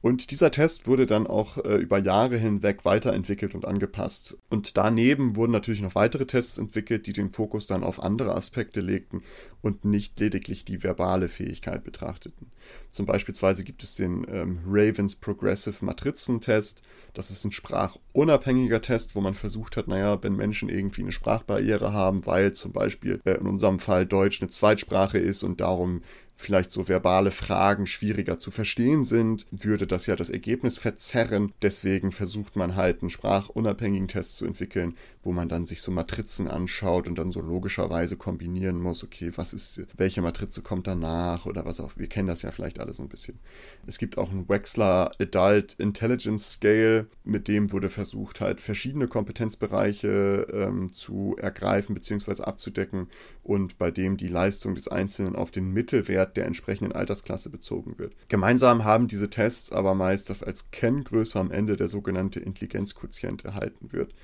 Und 0.00 0.30
dieser 0.30 0.50
Test 0.50 0.86
wurde 0.86 1.06
dann 1.06 1.26
auch 1.26 1.56
äh, 1.56 1.76
über 1.76 1.98
Jahre 1.98 2.36
hinweg 2.36 2.84
weiterentwickelt 2.84 3.54
und 3.54 3.64
angepasst. 3.64 4.36
Und 4.50 4.76
daneben 4.76 5.34
wurden 5.34 5.52
natürlich 5.52 5.80
noch 5.80 5.94
weitere 5.94 6.26
Tests 6.26 6.58
entwickelt, 6.58 7.06
die 7.06 7.14
den 7.14 7.32
Fokus 7.32 7.66
dann 7.66 7.82
auf 7.82 8.02
andere 8.02 8.34
Aspekte 8.34 8.82
legten 8.82 9.22
und 9.62 9.86
nicht 9.86 10.20
lediglich 10.20 10.66
die 10.66 10.82
verbale 10.82 11.30
Fähigkeit 11.30 11.84
betrachteten. 11.84 12.50
Zum 12.90 13.06
Beispiel 13.06 13.34
gibt 13.64 13.82
es 13.82 13.94
den 13.94 14.26
ähm, 14.30 14.60
Ravens 14.66 15.16
Progressive 15.16 15.82
Matrizentest. 15.84 16.82
Das 17.14 17.30
ist 17.30 17.44
ein 17.44 17.52
sprachunabhängiger 17.52 18.82
Test, 18.82 19.14
wo 19.16 19.20
man 19.20 19.34
versucht 19.34 19.76
hat, 19.76 19.88
naja, 19.88 20.22
wenn 20.22 20.36
Menschen 20.36 20.68
irgendwie 20.68 21.02
eine 21.02 21.12
Sprachbarriere 21.12 21.92
haben, 21.92 22.26
weil 22.26 22.52
zum 22.52 22.72
Beispiel 22.72 23.20
äh, 23.24 23.32
in 23.32 23.46
unserem 23.46 23.78
Fall 23.78 24.04
Deutsch 24.04 24.42
eine 24.42 24.50
Zweitsprache 24.50 25.18
ist 25.18 25.42
und 25.42 25.60
darum 25.60 26.02
vielleicht 26.36 26.70
so 26.70 26.88
verbale 26.88 27.30
Fragen 27.30 27.86
schwieriger 27.86 28.38
zu 28.38 28.50
verstehen 28.50 29.04
sind, 29.04 29.46
würde 29.50 29.86
das 29.86 30.06
ja 30.06 30.16
das 30.16 30.30
Ergebnis 30.30 30.78
verzerren. 30.78 31.52
Deswegen 31.62 32.12
versucht 32.12 32.56
man 32.56 32.76
halt 32.76 33.02
einen 33.02 33.10
sprachunabhängigen 33.10 34.08
Test 34.08 34.36
zu 34.36 34.44
entwickeln, 34.44 34.96
wo 35.22 35.32
man 35.32 35.48
dann 35.48 35.64
sich 35.64 35.80
so 35.80 35.90
Matrizen 35.90 36.48
anschaut 36.48 37.06
und 37.08 37.16
dann 37.16 37.32
so 37.32 37.40
logischerweise 37.40 38.16
kombinieren 38.16 38.76
muss, 38.76 39.04
okay, 39.04 39.32
was 39.36 39.54
ist, 39.54 39.82
welche 39.96 40.22
Matrize 40.22 40.60
kommt 40.62 40.86
danach 40.86 41.46
oder 41.46 41.64
was 41.64 41.80
auch. 41.80 41.92
Wir 41.96 42.08
kennen 42.08 42.28
das 42.28 42.42
ja 42.42 42.50
vielleicht 42.50 42.80
alle 42.80 42.92
so 42.92 43.02
ein 43.02 43.08
bisschen. 43.08 43.38
Es 43.86 43.98
gibt 43.98 44.18
auch 44.18 44.30
einen 44.30 44.48
Wechsler 44.48 45.12
Adult 45.18 45.74
Intelligence 45.74 46.52
Scale, 46.52 47.06
mit 47.22 47.48
dem 47.48 47.72
wurde 47.72 47.88
versucht, 47.88 48.40
halt 48.40 48.60
verschiedene 48.60 49.08
Kompetenzbereiche 49.08 50.46
ähm, 50.52 50.92
zu 50.92 51.36
ergreifen 51.38 51.94
bzw. 51.94 52.42
abzudecken 52.42 53.08
und 53.42 53.78
bei 53.78 53.90
dem 53.90 54.16
die 54.16 54.28
Leistung 54.28 54.74
des 54.74 54.88
Einzelnen 54.88 55.36
auf 55.36 55.50
den 55.50 55.72
Mittelwert 55.72 56.23
der 56.32 56.46
entsprechenden 56.46 56.92
Altersklasse 56.92 57.50
bezogen 57.50 57.98
wird. 57.98 58.14
Gemeinsam 58.28 58.84
haben 58.84 59.08
diese 59.08 59.28
Tests 59.28 59.72
aber 59.72 59.94
meist, 59.94 60.30
dass 60.30 60.42
als 60.42 60.70
Kenngröße 60.70 61.38
am 61.38 61.50
Ende 61.50 61.76
der 61.76 61.88
sogenannte 61.88 62.40
Intelligenzquotient 62.40 63.44
erhalten 63.44 63.92
wird, 63.92 64.14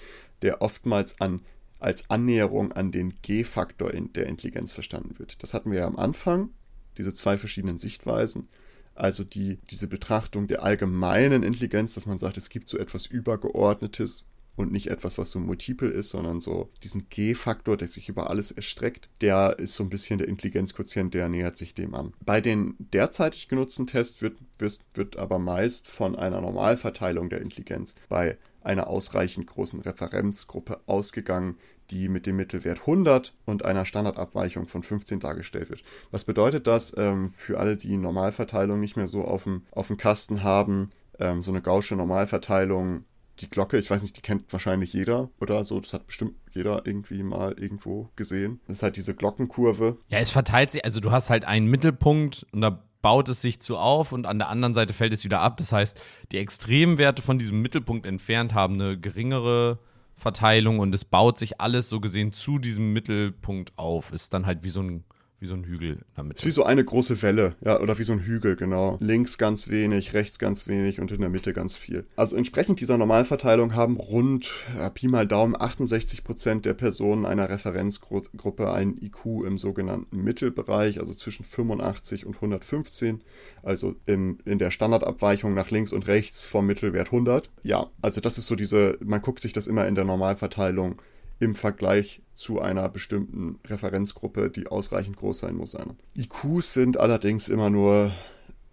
der 0.42 0.62
oftmals 0.62 1.20
an 1.20 1.40
als 1.80 2.10
Annäherung 2.10 2.72
an 2.72 2.92
den 2.92 3.14
G-Faktor 3.22 3.92
der 3.92 4.26
Intelligenz 4.26 4.72
verstanden 4.72 5.18
wird. 5.18 5.42
Das 5.42 5.54
hatten 5.54 5.70
wir 5.70 5.80
ja 5.80 5.86
am 5.86 5.96
Anfang, 5.96 6.50
diese 6.98 7.14
zwei 7.14 7.38
verschiedenen 7.38 7.78
Sichtweisen. 7.78 8.48
Also 8.94 9.24
die, 9.24 9.58
diese 9.70 9.88
Betrachtung 9.88 10.46
der 10.46 10.62
allgemeinen 10.62 11.42
Intelligenz, 11.42 11.94
dass 11.94 12.04
man 12.04 12.18
sagt, 12.18 12.36
es 12.36 12.50
gibt 12.50 12.68
so 12.68 12.76
etwas 12.76 13.06
Übergeordnetes 13.06 14.26
und 14.60 14.72
nicht 14.72 14.88
etwas, 14.88 15.18
was 15.18 15.30
so 15.30 15.38
multiple 15.38 15.88
ist, 15.88 16.10
sondern 16.10 16.40
so 16.40 16.70
diesen 16.82 17.08
G-Faktor, 17.08 17.76
der 17.76 17.88
sich 17.88 18.08
über 18.08 18.30
alles 18.30 18.52
erstreckt, 18.52 19.08
der 19.20 19.58
ist 19.58 19.74
so 19.74 19.84
ein 19.84 19.90
bisschen 19.90 20.18
der 20.18 20.28
Intelligenzquotient, 20.28 21.14
der 21.14 21.28
nähert 21.28 21.56
sich 21.56 21.74
dem 21.74 21.94
an. 21.94 22.12
Bei 22.24 22.40
den 22.40 22.74
derzeitig 22.78 23.48
genutzten 23.48 23.86
Tests 23.86 24.22
wird, 24.22 24.38
wird, 24.58 24.80
wird 24.94 25.16
aber 25.16 25.38
meist 25.38 25.88
von 25.88 26.16
einer 26.16 26.40
Normalverteilung 26.40 27.30
der 27.30 27.40
Intelligenz 27.40 27.94
bei 28.08 28.36
einer 28.62 28.88
ausreichend 28.88 29.46
großen 29.46 29.80
Referenzgruppe 29.80 30.80
ausgegangen, 30.86 31.56
die 31.90 32.08
mit 32.08 32.26
dem 32.26 32.36
Mittelwert 32.36 32.80
100 32.80 33.32
und 33.46 33.64
einer 33.64 33.84
Standardabweichung 33.84 34.68
von 34.68 34.82
15 34.82 35.20
dargestellt 35.20 35.70
wird. 35.70 35.82
Was 36.10 36.24
bedeutet 36.24 36.66
das 36.66 36.94
ähm, 36.96 37.30
für 37.30 37.58
alle, 37.58 37.76
die 37.76 37.96
Normalverteilung 37.96 38.78
nicht 38.78 38.96
mehr 38.96 39.08
so 39.08 39.24
auf 39.24 39.44
dem, 39.44 39.62
auf 39.72 39.88
dem 39.88 39.96
Kasten 39.96 40.42
haben? 40.42 40.90
Ähm, 41.18 41.42
so 41.42 41.50
eine 41.50 41.62
gausche 41.62 41.96
Normalverteilung, 41.96 43.04
die 43.40 43.50
Glocke, 43.50 43.78
ich 43.78 43.90
weiß 43.90 44.02
nicht, 44.02 44.16
die 44.16 44.20
kennt 44.20 44.52
wahrscheinlich 44.52 44.92
jeder 44.92 45.30
oder 45.40 45.64
so, 45.64 45.80
das 45.80 45.92
hat 45.92 46.06
bestimmt 46.06 46.34
jeder 46.52 46.86
irgendwie 46.86 47.22
mal 47.22 47.52
irgendwo 47.58 48.10
gesehen. 48.16 48.60
Das 48.66 48.78
ist 48.78 48.82
halt 48.82 48.96
diese 48.96 49.14
Glockenkurve. 49.14 49.98
Ja, 50.08 50.18
es 50.18 50.30
verteilt 50.30 50.72
sich, 50.72 50.84
also 50.84 51.00
du 51.00 51.10
hast 51.10 51.30
halt 51.30 51.44
einen 51.44 51.66
Mittelpunkt 51.66 52.46
und 52.52 52.60
da 52.60 52.82
baut 53.02 53.28
es 53.28 53.40
sich 53.40 53.60
zu 53.60 53.78
auf 53.78 54.12
und 54.12 54.26
an 54.26 54.38
der 54.38 54.48
anderen 54.48 54.74
Seite 54.74 54.92
fällt 54.92 55.12
es 55.12 55.24
wieder 55.24 55.40
ab. 55.40 55.56
Das 55.56 55.72
heißt, 55.72 56.00
die 56.32 56.38
Extremwerte 56.38 57.22
von 57.22 57.38
diesem 57.38 57.62
Mittelpunkt 57.62 58.06
entfernt 58.06 58.54
haben 58.54 58.74
eine 58.74 58.98
geringere 58.98 59.78
Verteilung 60.16 60.80
und 60.80 60.94
es 60.94 61.04
baut 61.04 61.38
sich 61.38 61.60
alles 61.60 61.88
so 61.88 62.00
gesehen 62.00 62.32
zu 62.32 62.58
diesem 62.58 62.92
Mittelpunkt 62.92 63.72
auf. 63.76 64.12
Ist 64.12 64.34
dann 64.34 64.46
halt 64.46 64.64
wie 64.64 64.68
so 64.68 64.82
ein 64.82 65.04
wie 65.40 65.46
so 65.46 65.54
ein 65.54 65.64
Hügel 65.64 65.92
in 65.92 66.04
der 66.16 66.24
Mitte. 66.24 66.44
Wie 66.44 66.50
so 66.50 66.64
eine 66.64 66.84
große 66.84 67.22
Welle, 67.22 67.56
ja, 67.64 67.80
oder 67.80 67.98
wie 67.98 68.04
so 68.04 68.12
ein 68.12 68.20
Hügel, 68.20 68.56
genau. 68.56 68.98
Links 69.00 69.38
ganz 69.38 69.68
wenig, 69.68 70.12
rechts 70.12 70.38
ganz 70.38 70.68
wenig 70.68 71.00
und 71.00 71.10
in 71.12 71.20
der 71.20 71.30
Mitte 71.30 71.54
ganz 71.54 71.76
viel. 71.76 72.04
Also 72.14 72.36
entsprechend 72.36 72.80
dieser 72.80 72.98
Normalverteilung 72.98 73.74
haben 73.74 73.96
rund, 73.96 74.52
ja, 74.76 74.90
Pi 74.90 75.08
mal 75.08 75.26
Daumen, 75.26 75.56
68 75.58 76.24
Prozent 76.24 76.66
der 76.66 76.74
Personen 76.74 77.24
einer 77.24 77.48
Referenzgruppe 77.48 78.70
ein 78.70 78.98
IQ 79.00 79.46
im 79.46 79.56
sogenannten 79.56 80.22
Mittelbereich, 80.22 81.00
also 81.00 81.14
zwischen 81.14 81.44
85 81.44 82.26
und 82.26 82.34
115, 82.34 83.22
also 83.62 83.96
im, 84.04 84.38
in 84.44 84.58
der 84.58 84.70
Standardabweichung 84.70 85.54
nach 85.54 85.70
links 85.70 85.92
und 85.92 86.06
rechts 86.06 86.44
vom 86.44 86.66
Mittelwert 86.66 87.08
100. 87.08 87.50
Ja, 87.62 87.88
also 88.02 88.20
das 88.20 88.36
ist 88.36 88.46
so 88.46 88.56
diese, 88.56 88.98
man 89.02 89.22
guckt 89.22 89.40
sich 89.40 89.54
das 89.54 89.66
immer 89.66 89.88
in 89.88 89.94
der 89.94 90.04
Normalverteilung 90.04 91.00
im 91.40 91.54
Vergleich 91.54 92.22
zu 92.34 92.60
einer 92.60 92.88
bestimmten 92.88 93.58
Referenzgruppe, 93.66 94.50
die 94.50 94.68
ausreichend 94.68 95.16
groß 95.16 95.40
sein 95.40 95.56
muss. 95.56 95.76
IQs 96.16 96.74
sind 96.74 97.00
allerdings 97.00 97.48
immer 97.48 97.70
nur, 97.70 98.12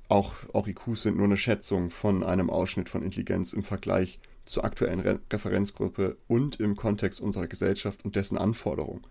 auch, 0.10 0.36
auch 0.53 0.67
IQs 0.67 1.03
sind 1.03 1.17
nur 1.17 1.25
eine 1.25 1.38
Schätzung 1.38 1.89
von 1.89 2.23
einem 2.23 2.49
Ausschnitt 2.49 2.89
von 2.89 3.03
Intelligenz 3.03 3.53
im 3.53 3.63
Vergleich 3.63 4.19
zur 4.45 4.63
aktuellen 4.63 4.99
Re 4.99 5.19
Referenzgruppe 5.32 6.17
und 6.27 6.60
im 6.60 6.75
Kontext 6.75 7.19
unserer 7.19 7.47
Gesellschaft 7.47 8.03
und 8.06 8.15
dessen 8.15 8.38
Anforderungen. 8.38 9.01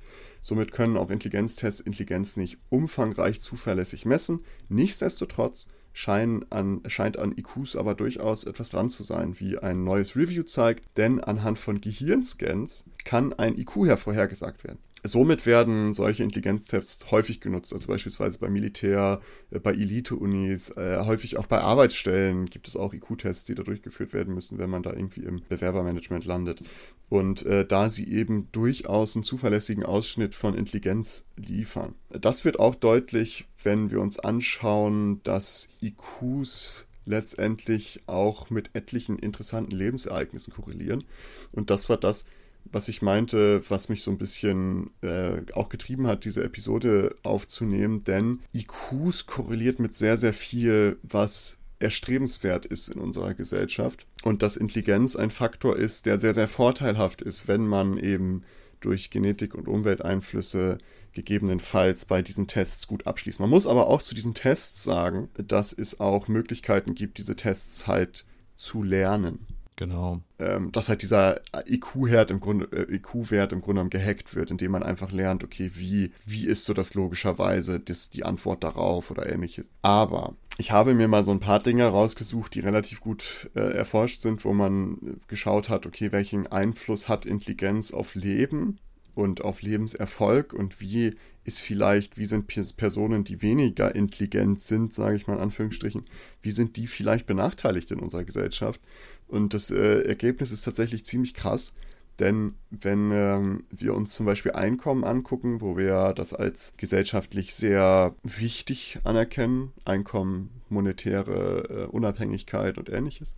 Somit 0.40 0.73
können 0.73 0.97
auch 0.97 1.11
Intelligenztests 1.11 1.81
Intelligenz 1.81 2.37
nicht 2.37 2.59
umfangreich 2.69 3.40
zuverlässig 3.40 4.07
messen. 4.07 4.45
Nichtsdestotrotz 4.69 5.66
scheinen 5.96 6.44
an, 6.50 6.82
scheint 6.88 7.18
an 7.18 7.35
IQs 7.38 7.74
aber 7.74 7.94
durchaus 7.94 8.44
etwas 8.44 8.68
dran 8.68 8.90
zu 8.90 9.02
sein, 9.02 9.40
wie 9.40 9.56
ein 9.56 9.82
neues 9.82 10.14
Review 10.14 10.42
zeigt, 10.42 10.85
denn 10.98 11.24
anhand 11.24 11.59
von 11.59 11.80
Gehirnscans 11.80 12.85
kann 13.06 13.32
ein 13.32 13.56
IQ 13.56 13.87
hervorhergesagt 13.87 14.62
werden. 14.62 14.78
Somit 15.07 15.47
werden 15.47 15.95
solche 15.95 16.23
Intelligenztests 16.23 17.11
häufig 17.11 17.40
genutzt, 17.40 17.73
also 17.73 17.88
beispielsweise 17.88 18.38
beim 18.38 18.53
Militär, 18.53 19.21
äh, 19.51 19.59
bei 19.59 19.73
Elite-Unis, 19.73 20.71
äh, 20.71 21.05
häufig 21.05 21.38
auch 21.38 21.47
bei 21.47 21.61
Arbeitsstellen 21.61 22.47
gibt 22.47 22.69
es 22.69 22.77
auch 22.77 22.92
IQ-Tests, 22.92 23.45
die 23.45 23.55
da 23.55 23.62
durchgeführt 23.62 24.12
werden 24.12 24.35
müssen, 24.35 24.59
wenn 24.59 24.71
man 24.71 24.83
da 24.83 24.92
irgendwie 24.92 25.25
im 25.25 25.42
Bewerbermanagement 25.49 26.25
landet. 26.25 26.62
Und 27.09 27.47
äh, 27.47 27.64
da 27.66 27.88
sie 27.88 28.11
eben 28.11 28.49
durchaus 28.53 29.14
einen 29.14 29.25
zuverlässigen 29.25 29.85
Ausschnitt 29.85 30.35
von 30.35 30.55
Intelligenz 30.55 31.27
liefern. 31.37 31.95
Das 32.11 32.45
wird 32.45 32.59
auch 32.59 32.75
deutlich, 32.75 33.47
wenn 33.62 33.90
wir 33.90 34.01
uns 34.01 34.19
anschauen, 34.19 35.21
dass 35.23 35.69
IQs 35.83 36.87
letztendlich 37.07 38.01
auch 38.07 38.51
mit 38.51 38.71
etlichen 38.75 39.19
interessanten 39.19 39.71
Lebensereignissen 39.71 40.53
korrelieren. 40.53 41.05
Und 41.53 41.71
das 41.71 41.88
war 41.88 41.97
das, 41.97 42.27
was 42.72 42.88
ich 42.88 43.02
meinte, 43.02 43.62
was 43.68 43.88
mich 43.88 44.02
so 44.02 44.11
ein 44.11 44.18
bisschen 44.18 44.90
äh, 45.02 45.42
auch 45.55 45.68
getrieben 45.68 46.07
hat, 46.07 46.24
diese 46.24 46.42
Episode 46.42 47.16
aufzunehmen, 47.22 48.05
denn 48.05 48.40
IQs 48.55 49.26
korreliert 49.26 49.79
mit 49.79 49.94
sehr, 49.94 50.16
sehr 50.16 50.33
viel, 50.33 50.98
was 51.02 51.59
erstrebenswert 51.79 52.66
ist 52.66 52.88
in 52.88 53.00
unserer 53.00 53.35
Gesellschaft 53.35 54.07
und 54.22 54.42
dass 54.42 54.57
Intelligenz 54.57 55.14
ein 55.14 55.31
Faktor 55.31 55.76
ist, 55.76 56.07
der 56.07 56.18
sehr, 56.18 56.35
sehr 56.35 56.48
vorteilhaft 56.48 57.20
ist, 57.20 57.48
wenn 57.48 57.66
man 57.66 57.98
eben 57.98 58.42
durch 58.81 59.11
Genetik 59.11 59.55
und 59.55 59.68
Umwelteinflüsse 59.68 60.79
gegebenenfalls 61.12 62.05
bei 62.05 62.22
diesen 62.22 62.46
Tests 62.46 62.87
gut 62.87 63.07
abschließt. 63.07 63.40
Man 63.40 63.50
muss 63.50 63.66
aber 63.66 63.88
auch 63.88 64.02
zu 64.02 64.14
diesen 64.14 64.35
Tests 64.35 64.85
sagen, 64.85 65.29
dass 65.35 65.72
es 65.72 65.98
auch 65.98 66.29
Möglichkeiten 66.29 66.94
gibt, 66.94 67.18
diese 67.18 67.37
Tests 67.37 67.87
halt 67.87 68.24
zu 68.55 68.83
lernen. 68.83 69.46
Genau. 69.77 70.23
Ähm, 70.39 70.73
dass 70.73 70.89
halt 70.89 71.03
dieser 71.03 71.43
IQ-Wert 71.55 72.31
im 72.31 72.41
Grunde, 72.41 72.67
äh, 72.73 72.95
IQ-Wert 72.97 73.53
im 73.53 73.61
Grunde 73.61 73.81
genommen 73.81 73.91
gehackt 73.91 74.35
wird, 74.35 74.51
indem 74.51 74.73
man 74.73 74.83
einfach 74.83 75.12
lernt, 75.12 75.45
okay, 75.45 75.71
wie, 75.75 76.12
wie 76.25 76.47
ist 76.47 76.65
so 76.65 76.73
das 76.73 76.95
logischerweise 76.95 77.79
das, 77.79 78.09
die 78.09 78.25
Antwort 78.25 78.65
darauf 78.65 79.11
oder 79.11 79.31
ähnliches. 79.31 79.71
Aber 79.83 80.35
ich 80.57 80.71
habe 80.71 80.95
mir 80.95 81.09
mal 81.09 81.25
so 81.25 81.31
ein 81.31 81.41
paar 81.41 81.59
Dinge 81.59 81.87
rausgesucht, 81.87 82.55
die 82.55 82.61
relativ 82.61 83.01
gut 83.01 83.51
äh, 83.55 83.61
erforscht 83.61 84.23
sind, 84.23 84.47
wo 84.47 84.55
man 84.55 85.21
geschaut 85.29 85.69
hat, 85.69 85.85
okay, 85.85 86.11
welchen 86.11 86.47
Einfluss 86.47 87.09
hat 87.09 87.27
Intelligenz 87.27 87.93
auf 87.93 88.15
Leben 88.15 88.79
und 89.15 89.43
auf 89.43 89.61
Lebenserfolg 89.61 90.55
und 90.55 90.81
wie 90.81 91.17
ist 91.45 91.61
vielleicht, 91.61 92.19
wie 92.19 92.27
sind 92.27 92.49
Personen, 92.77 93.23
die 93.23 93.41
weniger 93.41 93.95
intelligent 93.95 94.62
sind, 94.62 94.93
sage 94.93 95.17
ich 95.17 95.27
mal 95.27 95.35
in 95.35 95.41
Anführungsstrichen, 95.41 96.05
wie 96.43 96.51
sind 96.51 96.77
die 96.77 96.89
vielleicht 96.89 97.27
benachteiligt 97.27 97.93
in 97.93 98.01
unserer 98.01 98.25
Gesellschaft? 98.25 98.81
Und 99.29 99.55
das 99.55 99.71
äh, 99.71 100.03
Ergebnis 100.03 100.51
ist 100.53 100.62
tatsächlich 100.62 101.05
ziemlich 101.05 101.35
krass, 101.35 101.73
denn 102.19 102.55
wenn 102.71 103.11
ähm, 103.12 103.65
wir 103.71 103.95
uns 103.95 104.15
zum 104.15 104.25
Beispiel 104.25 104.53
Einkommen 104.53 105.05
angucken, 105.05 105.61
wo 105.61 105.77
wir 105.77 106.15
das 106.15 106.33
als 106.33 106.75
gesellschaftlich 106.77 107.55
sehr 107.55 108.15
wichtig 108.23 109.01
anerkennen, 109.05 109.73
Einkommen, 109.85 110.62
monetäre 110.69 111.69
äh, 111.69 111.87
Unabhängigkeit 111.87 112.79
und 112.79 112.89
ähnliches, 112.89 113.37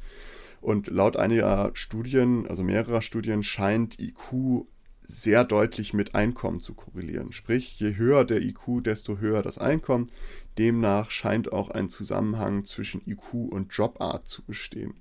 und 0.60 0.88
laut 0.88 1.16
einiger 1.16 1.70
Studien, 1.74 2.46
also 2.48 2.62
mehrerer 2.62 3.02
Studien, 3.02 3.42
scheint 3.42 3.98
IQ 4.00 4.66
sehr 5.04 5.44
deutlich 5.44 5.94
mit 5.94 6.14
Einkommen 6.14 6.60
zu 6.60 6.74
korrelieren. 6.74 7.32
Sprich, 7.32 7.80
je 7.80 7.96
höher 7.96 8.24
der 8.24 8.42
IQ, 8.42 8.82
desto 8.84 9.18
höher 9.18 9.42
das 9.42 9.58
Einkommen. 9.58 10.10
Demnach 10.58 11.10
scheint 11.10 11.52
auch 11.52 11.70
ein 11.70 11.88
Zusammenhang 11.88 12.64
zwischen 12.64 13.00
IQ 13.06 13.32
und 13.32 13.72
Jobart 13.72 14.26
zu 14.26 14.42
bestehen. 14.42 14.94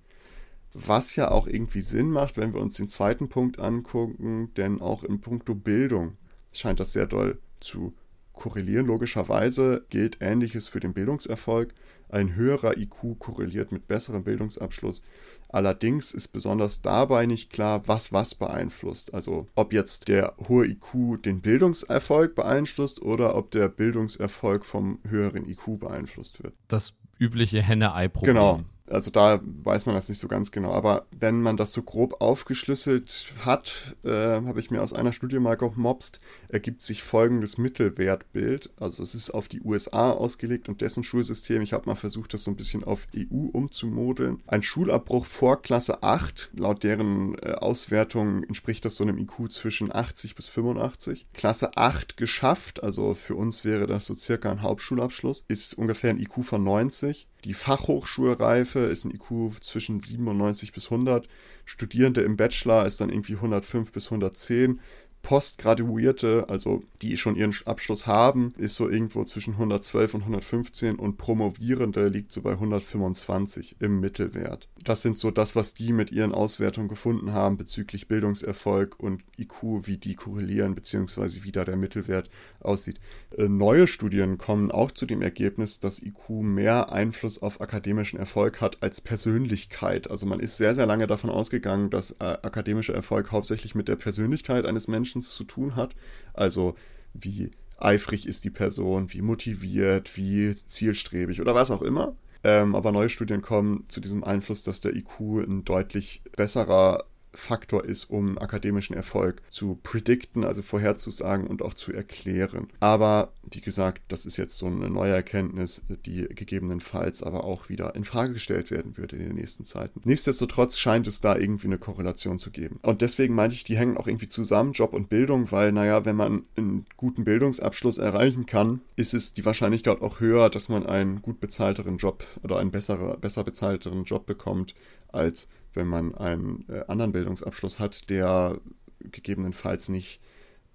Was 0.73 1.15
ja 1.15 1.32
auch 1.32 1.47
irgendwie 1.47 1.82
Sinn 1.82 2.10
macht, 2.10 2.38
wenn 2.38 2.53
wir 2.53 2.62
uns 2.62 2.75
den 2.75 2.88
zweiten 2.89 3.30
Punkt 3.30 3.60
angucken, 3.60 4.53
denn 4.58 4.82
auch 4.82 5.03
in 5.03 5.21
puncto 5.21 5.56
Bildung 5.56 6.17
scheint 6.53 6.80
das 6.80 6.93
sehr 6.93 7.08
doll 7.08 7.39
zu 7.60 7.93
korrelieren. 8.34 8.86
Logischerweise 8.86 9.86
gilt 9.89 10.17
Ähnliches 10.21 10.67
für 10.67 10.80
den 10.80 10.93
Bildungserfolg. 10.93 11.73
ein 12.10 12.36
höherer 12.36 12.77
IQ 12.77 13.19
korreliert 13.19 13.73
mit 13.73 13.88
besserem 13.88 14.23
Bildungsabschluss. 14.23 15.01
Allerdings 15.49 16.13
ist 16.13 16.30
besonders 16.30 16.82
dabei 16.82 17.25
nicht 17.25 17.49
klar, 17.51 17.84
was 17.86 18.13
was 18.13 18.34
beeinflusst. 18.36 19.13
Also 19.13 19.47
ob 19.56 19.73
jetzt 19.73 20.08
der 20.08 20.34
hohe 20.47 20.67
IQ 20.67 21.21
den 21.25 21.41
Bildungserfolg 21.41 22.34
beeinflusst 22.36 23.01
oder 23.01 23.36
ob 23.36 23.51
der 23.51 23.67
Bildungserfolg 23.67 24.63
vom 24.63 24.99
höheren 25.08 25.49
IQ 25.49 25.80
beeinflusst 25.80 26.41
wird. 26.41 26.53
Das 26.69 26.93
übliche 27.19 27.62
Henne-Ei-Problem. 27.62 28.34
Genau. 28.34 28.62
Also 28.89 29.12
da 29.12 29.41
weiß 29.43 29.86
man 29.86 29.95
das 29.95 30.10
nicht 30.10 30.19
so 30.19 30.28
ganz 30.28 30.52
genau. 30.52 30.71
Aber 30.71 31.06
wenn 31.12 31.41
man 31.41 31.58
das 31.58 31.73
so 31.73 31.84
grob 31.84 32.21
aufgeschlüsselt 32.21 33.34
hat, 33.43 33.95
äh, 34.04 34.10
habe 34.10 34.60
ich 34.60 34.71
mir 34.71 34.82
aus 34.82 34.93
einer 34.93 35.13
Studie 35.13 35.39
mal 35.39 35.56
gemobst, 35.56 36.19
ergibt 36.50 36.82
sich 36.82 37.04
folgendes 37.04 37.58
Mittelwertbild. 37.58 38.71
Also 38.78 39.04
es 39.04 39.15
ist 39.15 39.32
auf 39.32 39.47
die 39.47 39.62
USA 39.62 40.12
ausgelegt 40.12 40.69
und 40.69 40.82
dessen 40.82 41.04
Schulsystem. 41.04 41.62
Ich 41.62 41.73
habe 41.73 41.88
mal 41.88 41.95
versucht, 41.95 42.34
das 42.34 42.43
so 42.43 42.52
ein 42.52 42.58
bisschen 42.58 42.84
auf 42.84 43.08
EU 43.15 43.47
umzumodeln. 43.52 44.41
Ein 44.47 44.63
Schulabbruch 44.63 45.26
vor 45.26 45.62
Klasse 45.62 46.04
8, 46.04 46.52
laut 46.58 46.84
deren 46.84 47.38
äh, 47.39 47.52
Auswertung 47.52 48.43
entspricht 48.43 48.86
das 48.86 48.95
so 48.95 49.04
einem 49.04 49.17
IQ 49.17 49.52
zwischen 49.52 49.93
80 49.93 50.36
bis 50.36 50.47
85. 50.47 51.28
Klasse 51.34 51.76
8 51.76 52.17
geschafft, 52.17 52.84
also 52.84 53.13
für 53.13 53.36
uns 53.36 53.65
wäre 53.65 53.88
das 53.88 54.06
so 54.06 54.13
circa 54.13 54.52
ein 54.52 54.62
Hauptschulabschluss, 54.62 55.43
ist 55.47 55.73
ungefähr 55.73 56.12
ein 56.12 56.19
IQ 56.19 56.43
von 56.43 56.63
90. 56.63 57.28
Die 57.43 57.54
Fachhochschulreife 57.54 58.80
ist 58.80 59.06
ein 59.06 59.12
IQ 59.12 59.62
zwischen 59.62 60.00
97 60.00 60.73
bis 60.73 60.86
100. 60.86 61.28
Studierende 61.65 62.21
im 62.21 62.38
Bachelor 62.38 62.86
ist 62.86 63.00
dann 63.00 63.10
irgendwie 63.10 63.36
105 63.36 63.91
bis 63.91 64.06
110. 64.06 64.80
Postgraduierte, 65.28 66.45
also 66.47 66.84
die 67.02 67.17
schon 67.17 67.36
ihren 67.36 67.54
Abschluss 67.65 68.08
haben, 68.08 68.54
ist 68.58 68.76
so 68.76 68.88
irgendwo 68.88 69.26
zwischen 69.26 69.56
112 69.56 70.13
und 70.13 70.21
115 70.21 70.95
und 70.95 71.17
Promovierende 71.17 72.08
liegt 72.08 72.32
so 72.32 72.41
bei 72.41 72.52
125 72.52 73.76
im 73.80 74.00
Mittelwert. 74.00 74.69
Das 74.86 75.02
sind 75.02 75.17
so 75.17 75.30
das, 75.30 75.54
was 75.54 75.73
die 75.73 75.91
mit 75.91 76.13
ihren 76.13 76.32
Auswertungen 76.32 76.88
gefunden 76.88 77.34
haben 77.34 77.58
bezüglich 77.58 78.08
Bildungserfolg 78.08 78.97
und 79.00 79.21
IQ, 79.38 79.86
wie 79.86 79.97
die 79.97 80.15
korrelieren, 80.15 80.76
beziehungsweise 80.76 81.43
wie 81.43 81.52
da 81.52 81.65
der 81.65 81.76
Mittelwert 81.76 82.30
aussieht. 82.67 82.99
Äh, 83.38 83.47
neue 83.47 83.88
Studien 83.88 84.38
kommen 84.38 84.71
auch 84.71 84.91
zu 84.91 85.06
dem 85.06 85.21
Ergebnis, 85.21 85.80
dass 85.80 86.01
IQ 86.01 86.30
mehr 86.30 86.91
Einfluss 86.91 87.41
auf 87.41 87.62
akademischen 87.62 88.19
Erfolg 88.19 88.62
hat 88.62 88.84
als 88.84 89.01
Persönlichkeit. 89.01 90.12
Also 90.12 90.25
man 90.25 90.39
ist 90.39 90.58
sehr, 90.58 90.75
sehr 90.75 90.86
lange 90.86 91.08
davon 91.08 91.30
ausgegangen, 91.30 91.89
dass 91.89 92.12
äh, 92.19 92.23
akademischer 92.23 92.93
Erfolg 92.93 93.32
hauptsächlich 93.32 93.73
mit 93.73 93.88
der 93.88 93.95
Persönlichkeit 93.95 94.65
eines 94.65 94.88
Menschen 94.88 95.21
zu 95.21 95.43
tun 95.43 95.75
hat. 95.75 95.95
Also 96.34 96.75
wie 97.13 97.51
eifrig 97.77 98.27
ist 98.27 98.43
die 98.43 98.49
Person, 98.49 99.13
wie 99.13 99.21
motiviert, 99.21 100.17
wie 100.17 100.56
zielstrebig 100.56 101.41
oder 101.41 101.56
was 101.56 101.71
auch 101.71 101.82
immer. 101.82 102.15
Ähm, 102.43 102.75
aber 102.75 102.91
neue 102.91 103.10
Studien 103.10 103.41
kommen 103.41 103.86
zu 103.88 103.99
diesem 103.99 104.23
Einfluss, 104.23 104.63
dass 104.63 104.82
der 104.82 104.95
IQ 104.95 105.19
ein 105.19 105.65
deutlich 105.65 106.21
besserer 106.36 107.06
Faktor 107.38 107.86
ist, 107.86 108.10
um 108.10 108.38
akademischen 108.38 108.95
Erfolg 108.95 109.41
zu 109.50 109.80
predikten, 109.84 110.43
also 110.43 110.62
vorherzusagen 110.62 111.47
und 111.47 111.62
auch 111.62 111.76
zu 111.76 111.93
erklären. 111.93 112.67
Aber 112.80 113.32
wie 113.50 113.62
gesagt, 113.62 114.02
das 114.08 114.26
ist 114.26 114.38
jetzt 114.38 114.58
so 114.58 114.65
eine 114.65 114.89
neue 114.89 115.13
Erkenntnis, 115.13 115.84
die 116.06 116.28
gegebenenfalls 116.30 117.23
aber 117.23 117.43
auch 117.43 117.69
wieder 117.69 117.95
in 117.95 118.04
Frage 118.04 118.34
gestellt 118.34 118.71
werden 118.71 118.97
würde 118.97 119.15
in 119.15 119.28
den 119.28 119.36
nächsten 119.36 119.65
Zeiten. 119.65 120.02
Nichtsdestotrotz 120.04 120.78
scheint 120.78 121.08
es 121.08 121.21
da 121.21 121.38
irgendwie 121.38 121.67
eine 121.67 121.78
Korrelation 121.78 122.39
zu 122.39 122.52
geben. 122.52 122.80
Und 122.82 123.02
deswegen 123.02 123.36
meinte 123.36 123.56
ich, 123.56 123.63
die 123.63 123.78
hängen 123.78 123.97
auch 123.97 124.08
irgendwie 124.08 124.30
zusammen, 124.30 124.73
Job 124.73 124.93
und 124.93 125.10
Bildung, 125.10 125.52
weil, 125.52 125.71
naja, 125.71 126.06
wenn 126.06 126.15
man 126.15 126.43
einen 126.56 126.86
guten 126.97 127.23
Bildungsabschluss 127.23 128.00
erreichen 128.00 128.47
kann, 128.47 128.82
ist 128.95 129.13
es 129.13 129.34
die 129.34 129.45
Wahrscheinlichkeit 129.45 130.02
auch 130.02 130.19
höher, 130.19 130.50
dass 130.50 130.69
man 130.69 130.86
einen 130.86 131.21
gut 131.21 131.39
bezahlteren 131.39 131.97
Job 131.97 132.26
oder 132.43 132.58
einen 132.58 132.71
bessere, 132.71 133.17
besser 133.17 133.43
bezahlteren 133.43 134.04
Job 134.04 134.26
bekommt, 134.26 134.73
als 135.10 135.47
wenn 135.77 135.87
man 135.87 136.13
einen 136.15 136.65
äh, 136.67 136.83
anderen 136.87 137.13
Bildungsabschluss 137.13 137.79
hat, 137.79 138.09
der 138.09 138.59
gegebenenfalls 138.99 139.87
nicht 139.87 140.19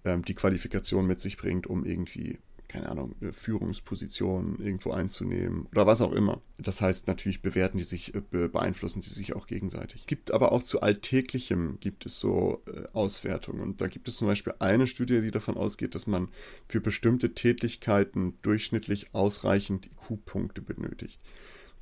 ähm, 0.04 0.24
die 0.24 0.34
Qualifikation 0.34 1.06
mit 1.06 1.20
sich 1.20 1.36
bringt, 1.36 1.66
um 1.66 1.84
irgendwie, 1.84 2.38
keine 2.68 2.88
Ahnung, 2.88 3.14
Führungspositionen 3.32 4.58
irgendwo 4.64 4.92
einzunehmen 4.92 5.66
oder 5.72 5.86
was 5.86 6.00
auch 6.00 6.12
immer. 6.12 6.40
Das 6.58 6.80
heißt, 6.80 7.06
natürlich 7.06 7.42
bewerten 7.42 7.78
die 7.78 7.84
sich, 7.84 8.14
äh, 8.14 8.20
beeinflussen 8.48 9.00
die 9.00 9.10
sich 9.10 9.34
auch 9.34 9.46
gegenseitig. 9.46 10.06
Gibt 10.06 10.30
aber 10.30 10.52
auch 10.52 10.62
zu 10.62 10.80
Alltäglichem 10.80 11.78
gibt 11.80 12.06
es 12.06 12.18
so 12.18 12.62
äh, 12.66 12.84
Auswertungen. 12.92 13.60
Und 13.60 13.80
da 13.80 13.88
gibt 13.88 14.08
es 14.08 14.16
zum 14.16 14.28
Beispiel 14.28 14.54
eine 14.58 14.86
Studie, 14.86 15.20
die 15.20 15.30
davon 15.30 15.56
ausgeht, 15.56 15.94
dass 15.94 16.06
man 16.06 16.28
für 16.68 16.80
bestimmte 16.80 17.34
Tätigkeiten 17.34 18.38
durchschnittlich 18.42 19.14
ausreichend 19.14 19.86
IQ-Punkte 19.86 20.62
benötigt. 20.62 21.20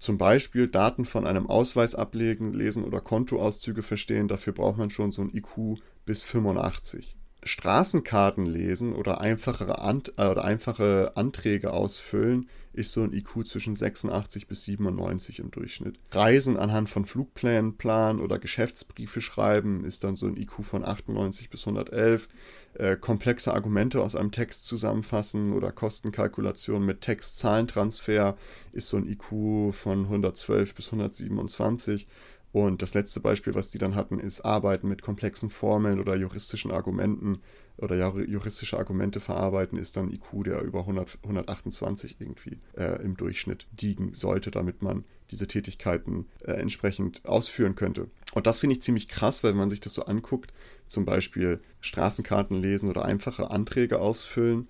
Zum 0.01 0.17
Beispiel 0.17 0.67
Daten 0.67 1.05
von 1.05 1.27
einem 1.27 1.47
Ausweis 1.47 1.95
ablegen, 1.95 2.55
lesen 2.55 2.85
oder 2.85 3.03
Kontoauszüge 3.03 3.83
verstehen, 3.83 4.29
dafür 4.29 4.55
braucht 4.55 4.79
man 4.79 4.89
schon 4.89 5.13
so 5.13 5.21
ein 5.21 5.31
IQ 5.35 5.79
bis 6.07 6.25
85. 6.25 7.19
Straßenkarten 7.43 8.47
lesen 8.47 8.95
oder 8.95 9.21
einfachere 9.21 9.81
Ant 9.81 10.15
äh, 10.17 10.27
oder 10.27 10.45
einfache 10.45 11.13
Anträge 11.15 11.73
ausfüllen, 11.73 12.49
ist 12.73 12.93
so 12.93 13.03
ein 13.03 13.13
IQ 13.13 13.47
zwischen 13.47 13.75
86 13.75 14.47
bis 14.47 14.65
97 14.65 15.41
im 15.41 15.51
Durchschnitt. 15.51 15.99
Reisen 16.13 16.57
anhand 16.57 16.89
von 16.89 17.05
Flugplänen 17.05 17.77
planen 17.77 18.21
oder 18.21 18.39
Geschäftsbriefe 18.39 19.21
schreiben 19.21 19.85
ist 19.85 20.05
dann 20.05 20.15
so 20.15 20.27
ein 20.27 20.37
IQ 20.37 20.63
von 20.63 20.85
98 20.85 21.51
bis 21.51 21.67
111. 21.67 22.29
Äh, 22.75 22.97
komplexe 22.97 23.53
Argumente 23.53 24.01
aus 24.01 24.15
einem 24.15 24.31
Text 24.31 24.67
zusammenfassen 24.67 25.53
oder 25.53 25.73
Kostenkalkulation 25.73 26.85
mit 26.85 27.01
Text-Zahlentransfer 27.01 28.37
ist 28.73 28.89
so 28.89 28.97
ein 28.97 29.09
IQ 29.09 29.75
von 29.75 30.05
112 30.05 30.75
bis 30.75 30.87
127. 30.87 32.07
Und 32.53 32.83
das 32.83 32.95
letzte 32.95 33.21
Beispiel, 33.21 33.55
was 33.55 33.71
die 33.71 33.79
dann 33.79 33.95
hatten, 33.95 34.19
ist 34.19 34.41
Arbeiten 34.41 34.89
mit 34.89 35.03
komplexen 35.03 35.51
Formeln 35.51 36.01
oder 36.01 36.17
juristischen 36.17 36.73
Argumenten 36.73 37.41
oder 37.77 37.97
juristische 37.97 38.77
Argumente 38.77 39.21
verarbeiten, 39.21 39.79
ist 39.79 39.97
dann 39.97 40.11
IQ, 40.11 40.45
der 40.45 40.63
über 40.63 40.81
100, 40.81 41.19
128 41.23 42.17
irgendwie 42.19 42.59
äh, 42.77 43.03
im 43.03 43.17
Durchschnitt 43.17 43.67
liegen 43.81 44.13
sollte, 44.13 44.51
damit 44.51 44.83
man 44.83 45.05
diese 45.31 45.47
Tätigkeiten 45.47 46.27
äh, 46.41 46.53
entsprechend 46.53 47.25
ausführen 47.25 47.77
könnte. 47.77 48.11
Und 48.35 48.47
das 48.47 48.59
finde 48.59 48.75
ich 48.75 48.83
ziemlich 48.83 49.09
krass, 49.09 49.43
weil 49.43 49.53
wenn 49.53 49.59
man 49.59 49.71
sich 49.71 49.81
das 49.81 49.95
so 49.95 50.05
anguckt, 50.05 50.53
zum 50.87 51.05
Beispiel 51.05 51.61
Straßenkarten 51.81 52.61
lesen 52.61 52.91
oder 52.91 53.05
einfache 53.05 53.51
Anträge 53.51 54.01
ausfüllen, 54.01 54.69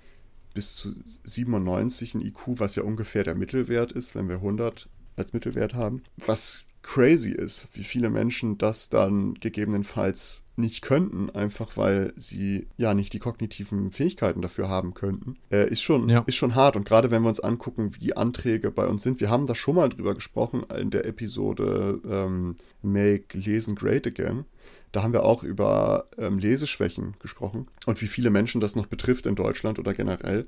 bis 0.52 0.76
zu 0.76 0.94
97 1.24 2.14
ein 2.14 2.20
IQ, 2.20 2.58
was 2.58 2.76
ja 2.76 2.82
ungefähr 2.82 3.24
der 3.24 3.34
Mittelwert 3.34 3.92
ist, 3.92 4.14
wenn 4.14 4.28
wir 4.28 4.36
100 4.36 4.88
als 5.16 5.32
Mittelwert 5.32 5.74
haben. 5.74 6.02
Was 6.18 6.64
crazy 6.82 7.30
ist, 7.30 7.68
wie 7.74 7.84
viele 7.84 8.10
Menschen 8.10 8.58
das 8.58 8.88
dann 8.88 9.34
gegebenenfalls 9.34 10.44
nicht 10.56 10.82
könnten, 10.82 11.30
einfach 11.30 11.76
weil 11.76 12.12
sie 12.16 12.68
ja 12.76 12.94
nicht 12.94 13.12
die 13.12 13.18
kognitiven 13.18 13.90
Fähigkeiten 13.90 14.42
dafür 14.42 14.68
haben 14.68 14.94
könnten, 14.94 15.36
äh, 15.50 15.68
ist, 15.68 15.82
schon, 15.82 16.08
ja. 16.08 16.22
ist 16.26 16.36
schon 16.36 16.54
hart. 16.54 16.76
Und 16.76 16.84
gerade 16.84 17.10
wenn 17.10 17.22
wir 17.22 17.28
uns 17.28 17.40
angucken, 17.40 17.92
wie 17.98 18.16
Anträge 18.16 18.70
bei 18.70 18.86
uns 18.86 19.02
sind, 19.02 19.20
wir 19.20 19.30
haben 19.30 19.46
da 19.46 19.54
schon 19.54 19.76
mal 19.76 19.88
drüber 19.88 20.14
gesprochen 20.14 20.64
in 20.78 20.90
der 20.90 21.06
Episode 21.06 22.00
ähm, 22.08 22.56
Make 22.82 23.38
Lesen 23.38 23.74
Great 23.74 24.06
Again. 24.06 24.44
Da 24.92 25.02
haben 25.02 25.12
wir 25.12 25.24
auch 25.24 25.42
über 25.42 26.06
ähm, 26.18 26.38
Leseschwächen 26.38 27.14
gesprochen 27.20 27.68
und 27.86 28.02
wie 28.02 28.08
viele 28.08 28.30
Menschen 28.30 28.60
das 28.60 28.74
noch 28.74 28.86
betrifft 28.86 29.26
in 29.26 29.36
Deutschland 29.36 29.78
oder 29.78 29.94
generell. 29.94 30.46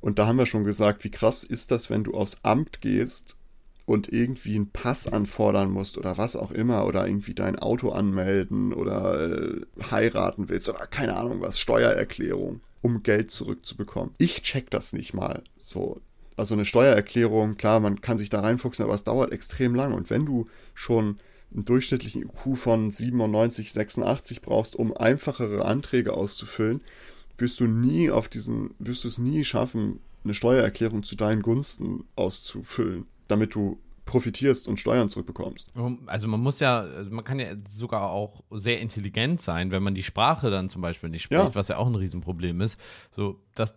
Und 0.00 0.18
da 0.18 0.26
haben 0.26 0.38
wir 0.38 0.46
schon 0.46 0.64
gesagt, 0.64 1.04
wie 1.04 1.10
krass 1.10 1.44
ist 1.44 1.70
das, 1.70 1.90
wenn 1.90 2.04
du 2.04 2.14
aufs 2.14 2.38
Amt 2.42 2.80
gehst 2.80 3.36
und 3.86 4.12
irgendwie 4.12 4.56
einen 4.56 4.70
Pass 4.70 5.06
anfordern 5.06 5.70
musst 5.70 5.96
oder 5.96 6.18
was 6.18 6.34
auch 6.34 6.50
immer 6.50 6.86
oder 6.86 7.06
irgendwie 7.06 7.34
dein 7.34 7.56
Auto 7.58 7.90
anmelden 7.90 8.72
oder 8.72 9.30
äh, 9.30 9.60
heiraten 9.90 10.48
willst 10.48 10.68
oder 10.68 10.86
keine 10.88 11.16
Ahnung 11.16 11.40
was, 11.40 11.60
Steuererklärung, 11.60 12.60
um 12.82 13.04
Geld 13.04 13.30
zurückzubekommen. 13.30 14.12
Ich 14.18 14.42
check 14.42 14.70
das 14.70 14.92
nicht 14.92 15.14
mal. 15.14 15.42
So, 15.56 16.00
also 16.36 16.54
eine 16.54 16.64
Steuererklärung, 16.64 17.56
klar, 17.56 17.78
man 17.78 18.00
kann 18.00 18.18
sich 18.18 18.28
da 18.28 18.40
reinfuchsen, 18.40 18.84
aber 18.84 18.94
es 18.94 19.04
dauert 19.04 19.32
extrem 19.32 19.76
lang 19.76 19.94
und 19.94 20.10
wenn 20.10 20.26
du 20.26 20.48
schon 20.74 21.20
einen 21.54 21.64
durchschnittlichen 21.64 22.22
IQ 22.22 22.58
von 22.58 22.90
97, 22.90 23.72
86 23.72 24.42
brauchst, 24.42 24.74
um 24.74 24.96
einfachere 24.96 25.64
Anträge 25.64 26.12
auszufüllen, 26.12 26.80
wirst 27.38 27.60
du 27.60 27.66
nie 27.66 28.10
auf 28.10 28.26
diesen, 28.28 28.74
wirst 28.80 29.04
du 29.04 29.08
es 29.08 29.18
nie 29.18 29.44
schaffen, 29.44 30.00
eine 30.24 30.34
Steuererklärung 30.34 31.04
zu 31.04 31.14
deinen 31.14 31.42
Gunsten 31.42 32.02
auszufüllen 32.16 33.06
damit 33.28 33.54
du 33.54 33.78
profitierst 34.04 34.68
und 34.68 34.78
Steuern 34.78 35.08
zurückbekommst. 35.08 35.72
Also 36.06 36.28
man 36.28 36.40
muss 36.40 36.60
ja, 36.60 36.80
also 36.80 37.10
man 37.10 37.24
kann 37.24 37.40
ja 37.40 37.54
sogar 37.68 38.10
auch 38.10 38.44
sehr 38.52 38.80
intelligent 38.80 39.42
sein, 39.42 39.72
wenn 39.72 39.82
man 39.82 39.94
die 39.94 40.04
Sprache 40.04 40.50
dann 40.50 40.68
zum 40.68 40.80
Beispiel 40.80 41.10
nicht 41.10 41.22
spricht, 41.22 41.40
ja. 41.40 41.54
was 41.54 41.68
ja 41.68 41.76
auch 41.76 41.88
ein 41.88 41.94
Riesenproblem 41.96 42.60
ist. 42.60 42.78
So, 43.10 43.40
das 43.56 43.74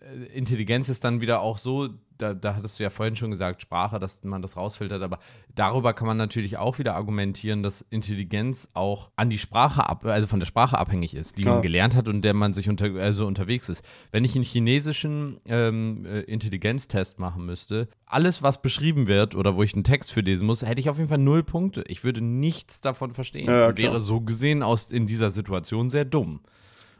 äh, 0.00 0.24
Intelligenz 0.36 0.88
ist 0.88 1.04
dann 1.04 1.20
wieder 1.20 1.40
auch 1.40 1.58
so 1.58 1.88
da, 2.18 2.34
da 2.34 2.56
hattest 2.56 2.78
du 2.78 2.82
ja 2.82 2.90
vorhin 2.90 3.16
schon 3.16 3.30
gesagt, 3.30 3.62
Sprache, 3.62 3.98
dass 3.98 4.22
man 4.24 4.42
das 4.42 4.56
rausfiltert, 4.56 5.02
aber 5.02 5.18
darüber 5.54 5.94
kann 5.94 6.06
man 6.06 6.16
natürlich 6.16 6.58
auch 6.58 6.78
wieder 6.78 6.94
argumentieren, 6.94 7.62
dass 7.62 7.82
Intelligenz 7.90 8.68
auch 8.74 9.10
an 9.16 9.30
die 9.30 9.38
Sprache 9.38 9.88
ab, 9.88 10.04
also 10.04 10.26
von 10.26 10.40
der 10.40 10.46
Sprache 10.46 10.78
abhängig 10.78 11.14
ist, 11.14 11.38
die 11.38 11.42
Klar. 11.42 11.54
man 11.54 11.62
gelernt 11.62 11.96
hat 11.96 12.08
und 12.08 12.22
der 12.22 12.34
man 12.34 12.52
sich 12.52 12.68
unter, 12.68 12.94
also 12.96 13.26
unterwegs 13.26 13.68
ist. 13.68 13.84
Wenn 14.10 14.24
ich 14.24 14.34
einen 14.34 14.44
chinesischen 14.44 15.40
ähm, 15.46 16.04
äh, 16.04 16.20
Intelligenztest 16.20 17.18
machen 17.18 17.46
müsste, 17.46 17.88
alles, 18.06 18.42
was 18.42 18.62
beschrieben 18.62 19.06
wird 19.06 19.34
oder 19.34 19.56
wo 19.56 19.62
ich 19.62 19.74
einen 19.74 19.84
Text 19.84 20.12
für 20.12 20.20
lesen 20.20 20.46
muss, 20.46 20.62
hätte 20.62 20.80
ich 20.80 20.90
auf 20.90 20.98
jeden 20.98 21.08
Fall 21.08 21.18
null 21.18 21.42
Punkte. 21.42 21.84
Ich 21.88 22.04
würde 22.04 22.20
nichts 22.20 22.80
davon 22.80 23.12
verstehen. 23.12 23.46
Ja, 23.46 23.76
Wäre 23.76 24.00
so 24.00 24.20
gesehen 24.20 24.62
aus 24.62 24.90
in 24.90 25.06
dieser 25.06 25.30
Situation 25.30 25.90
sehr 25.90 26.04
dumm. 26.04 26.40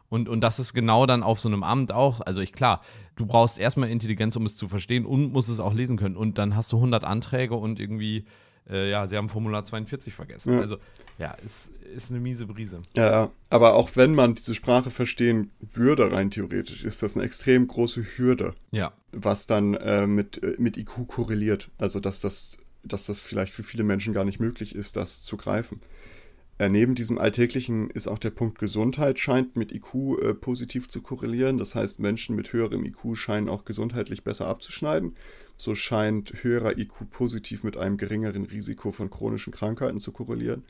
Und, 0.09 0.29
und 0.29 0.41
das 0.41 0.59
ist 0.59 0.73
genau 0.73 1.07
dann 1.07 1.23
auf 1.23 1.39
so 1.39 1.49
einem 1.49 1.63
Amt 1.63 1.93
auch. 1.93 2.21
Also 2.21 2.41
ich 2.41 2.53
klar, 2.53 2.83
du 3.17 3.27
brauchst 3.27 3.59
erstmal 3.59 3.91
Intelligenz, 3.91 4.37
um 4.37 4.47
es 4.47 4.57
zu 4.57 4.69
verstehen 4.69 5.05
und 5.05 5.33
musst 5.33 5.49
es 5.49 5.61
auch 5.61 5.75
lesen 5.75 5.97
können. 5.97 6.17
Und 6.17 6.39
dann 6.39 6.57
hast 6.57 6.73
du 6.73 6.77
100 6.77 7.05
Anträge 7.05 7.55
und 7.55 7.79
irgendwie, 7.79 8.25
äh, 8.71 8.91
ja, 8.91 9.07
sie 9.07 9.17
haben 9.17 9.29
Formular 9.29 9.65
42 9.65 10.15
vergessen. 10.15 10.55
Ja. 10.55 10.61
Also 10.61 10.79
ja, 11.19 11.33
ist, 11.45 11.73
ist 11.95 12.11
eine 12.11 12.21
miese 12.21 12.47
Brise. 12.47 12.81
Ja, 12.97 13.31
aber 13.51 13.75
auch 13.75 13.97
wenn 13.97 14.15
man 14.15 14.35
diese 14.35 14.55
Sprache 14.55 14.91
verstehen 14.91 15.51
würde, 15.61 16.13
rein 16.13 16.31
theoretisch, 16.31 16.85
ist 16.85 17.03
das 17.03 17.15
eine 17.15 17.25
extrem 17.25 17.67
große 17.67 18.05
Hürde. 18.17 18.55
Ja. 18.71 18.93
Was 19.13 19.47
dann 19.47 19.75
äh, 19.75 20.07
mit, 20.07 20.43
äh, 20.43 20.55
mit 20.59 20.77
IQ 20.77 21.09
korreliert. 21.09 21.71
Also 21.77 22.01
dass 22.01 22.21
das, 22.21 22.57
dass 22.83 23.07
das 23.07 23.21
vielleicht 23.21 23.53
für 23.53 23.65
viele 23.65 23.85
Menschen 23.85 24.15
gar 24.15 24.25
nicht 24.25 24.41
möglich 24.41 24.75
ist, 24.75 24.97
das 24.97 25.23
zu 25.23 25.37
greifen. 25.37 25.81
Äh, 26.59 26.69
neben 26.69 26.95
diesem 26.97 27.19
Alltäglichen 27.19 27.89
ist 27.91 28.09
auch 28.09 28.19
der 28.19 28.31
Punkt 28.31 28.59
Gesundheit 28.59 29.19
scheint 29.19 29.57
mit 29.57 29.73
IQ 29.73 30.21
äh, 30.21 30.35
positiv 30.35 30.89
zu 30.89 31.01
korrelieren. 31.01 31.57
Das 31.57 31.75
heißt, 31.75 32.01
Menschen 32.01 32.35
mit 32.35 32.53
höherem 32.53 32.85
IQ 32.85 33.17
scheinen 33.17 33.49
auch 33.49 33.65
gesundheitlich 33.65 34.25
besser 34.25 34.49
abzuschneiden. 34.49 35.15
So 35.57 35.75
scheint 35.75 36.43
höherer 36.43 36.77
IQ 36.77 37.11
positiv 37.11 37.63
mit 37.63 37.77
einem 37.77 37.97
geringeren 37.97 38.45
Risiko 38.45 38.91
von 38.91 39.09
chronischen 39.09 39.53
Krankheiten 39.53 40.01
zu 40.01 40.11
korrelieren. 40.11 40.65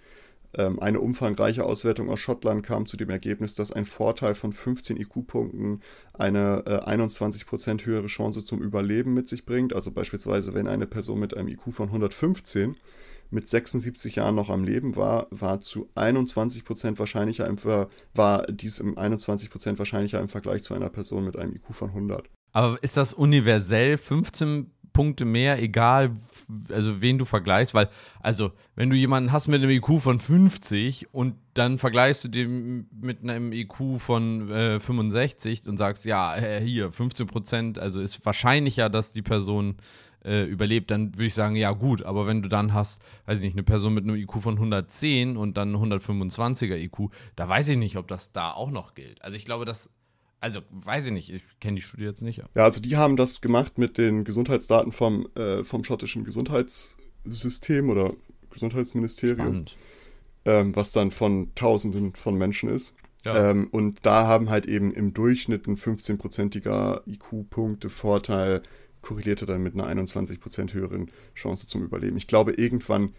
Ähm, 0.55 0.79
eine 0.81 1.01
umfangreiche 1.01 1.65
Auswertung 1.65 2.11
aus 2.11 2.21
Schottland 2.21 2.63
kam 2.63 2.87
zu 2.87 2.97
dem 2.99 3.11
Ergebnis, 3.11 3.55
dass 3.55 3.73
ein 3.73 3.85
Vorteil 3.87 4.35
von 4.35 4.53
15 4.53 4.99
IQ-Punkten 4.99 5.81
eine 6.13 6.65
äh, 6.67 6.91
21% 6.91 7.87
höhere 7.87 8.07
Chance 8.07 8.45
zum 8.45 8.63
Überleben 8.63 9.15
mit 9.15 9.29
sich 9.29 9.47
bringt. 9.47 9.75
Also 9.75 9.91
beispielsweise, 9.91 10.53
wenn 10.53 10.69
eine 10.69 10.87
Person 10.87 11.21
mit 11.21 11.35
einem 11.35 11.49
IQ 11.49 11.73
von 11.73 11.89
115 11.89 12.77
mit 13.31 13.49
76 13.49 14.17
Jahren 14.17 14.35
noch 14.35 14.49
am 14.49 14.65
Leben 14.65 14.97
war, 14.97 15.27
war 15.31 15.61
zu 15.61 15.89
21 15.95 16.65
wahrscheinlicher 16.99 17.47
im 17.47 17.59
war 18.15 18.47
dies 18.47 18.81
im 18.81 18.97
21% 18.97 19.79
wahrscheinlicher 19.79 20.21
im 20.21 20.29
Vergleich 20.29 20.63
zu 20.63 20.75
einer 20.75 20.89
Person 20.89 21.25
mit 21.25 21.37
einem 21.37 21.55
IQ 21.55 21.73
von 21.73 21.89
100. 21.91 22.29
Aber 22.53 22.83
ist 22.83 22.97
das 22.97 23.13
universell 23.13 23.97
15 23.97 24.71
Punkte 24.99 25.25
mehr, 25.25 25.63
egal, 25.63 26.11
also 26.71 27.01
wen 27.01 27.19
du 27.19 27.25
vergleichst, 27.25 27.73
weil, 27.73 27.89
also, 28.19 28.51
wenn 28.75 28.91
du 28.91 28.97
jemanden 28.97 29.31
hast 29.31 29.47
mit 29.47 29.63
einem 29.63 29.71
IQ 29.71 30.01
von 30.01 30.19
50 30.19 31.15
und 31.15 31.37
dann 31.55 31.79
vergleichst 31.79 32.25
du 32.25 32.29
den 32.29 32.89
mit 33.01 33.23
einem 33.23 33.53
IQ 33.53 33.99
von 33.99 34.51
äh, 34.51 34.81
65 34.81 35.69
und 35.69 35.77
sagst, 35.77 36.05
ja, 36.05 36.37
äh, 36.37 36.61
hier, 36.61 36.91
15 36.91 37.29
Prozent, 37.29 37.79
also 37.79 38.01
ist 38.01 38.27
wahrscheinlicher, 38.27 38.89
dass 38.89 39.13
die 39.13 39.23
Person 39.23 39.77
äh, 40.29 40.45
überlebt, 40.45 40.91
dann 40.91 41.15
würde 41.15 41.27
ich 41.27 41.35
sagen, 41.35 41.57
ja 41.57 41.73
gut, 41.73 42.03
aber 42.03 42.27
wenn 42.27 42.43
du 42.43 42.49
dann 42.49 42.75
hast, 42.75 43.03
weiß 43.27 43.39
ich 43.39 43.45
nicht, 43.45 43.55
eine 43.55 43.63
Person 43.63 43.95
mit 43.95 44.05
einem 44.05 44.17
IQ 44.17 44.41
von 44.41 44.55
110 44.55 45.37
und 45.37 45.57
dann 45.57 45.75
125er 45.75 46.77
IQ, 46.77 47.11
da 47.35 47.49
weiß 47.49 47.71
ich 47.71 47.77
nicht, 47.77 47.97
ob 47.97 48.09
das 48.09 48.33
da 48.33 48.53
auch 48.53 48.71
noch 48.71 48.95
gilt. 48.95 49.23
Also 49.23 49.37
ich 49.37 49.45
glaube, 49.45 49.65
das 49.65 49.91
also, 50.41 50.61
weiß 50.71 51.07
ich 51.07 51.13
nicht, 51.13 51.31
ich 51.31 51.43
kenne 51.59 51.77
die 51.77 51.83
Studie 51.83 52.05
jetzt 52.05 52.23
nicht. 52.23 52.39
Ja, 52.55 52.63
also 52.63 52.81
die 52.81 52.97
haben 52.97 53.17
das 53.17 53.41
gemacht 53.41 53.77
mit 53.77 53.99
den 53.99 54.23
Gesundheitsdaten 54.23 54.93
vom, 54.93 55.27
äh, 55.35 55.65
vom 55.65 55.83
schottischen 55.83 56.23
Gesundheitssystem 56.23 57.91
oder 57.91 58.13
Gesundheitsministerium. 58.51 59.65
Ähm, 60.45 60.75
was 60.77 60.93
dann 60.93 61.11
von 61.11 61.55
Tausenden 61.57 62.15
von 62.15 62.37
Menschen 62.37 62.71
ist. 62.71 62.95
Ja. 63.25 63.51
Ähm, 63.51 63.69
und 63.71 64.07
da 64.07 64.27
haben 64.27 64.49
halt 64.49 64.67
eben 64.67 64.93
im 64.95 65.13
Durchschnitt 65.13 65.67
ein 65.67 65.77
15-prozentiger 65.77 67.03
IQ-Punkte-Vorteil 67.07 68.63
korrelierte 69.09 69.47
dann 69.47 69.63
mit 69.63 69.73
einer 69.73 69.89
21% 69.89 70.75
höheren 70.75 71.11
Chance 71.35 71.67
zum 71.67 71.83
Überleben. 71.83 72.19
Ich 72.19 72.27
glaube, 72.27 72.53
irgendwann 72.53 73.15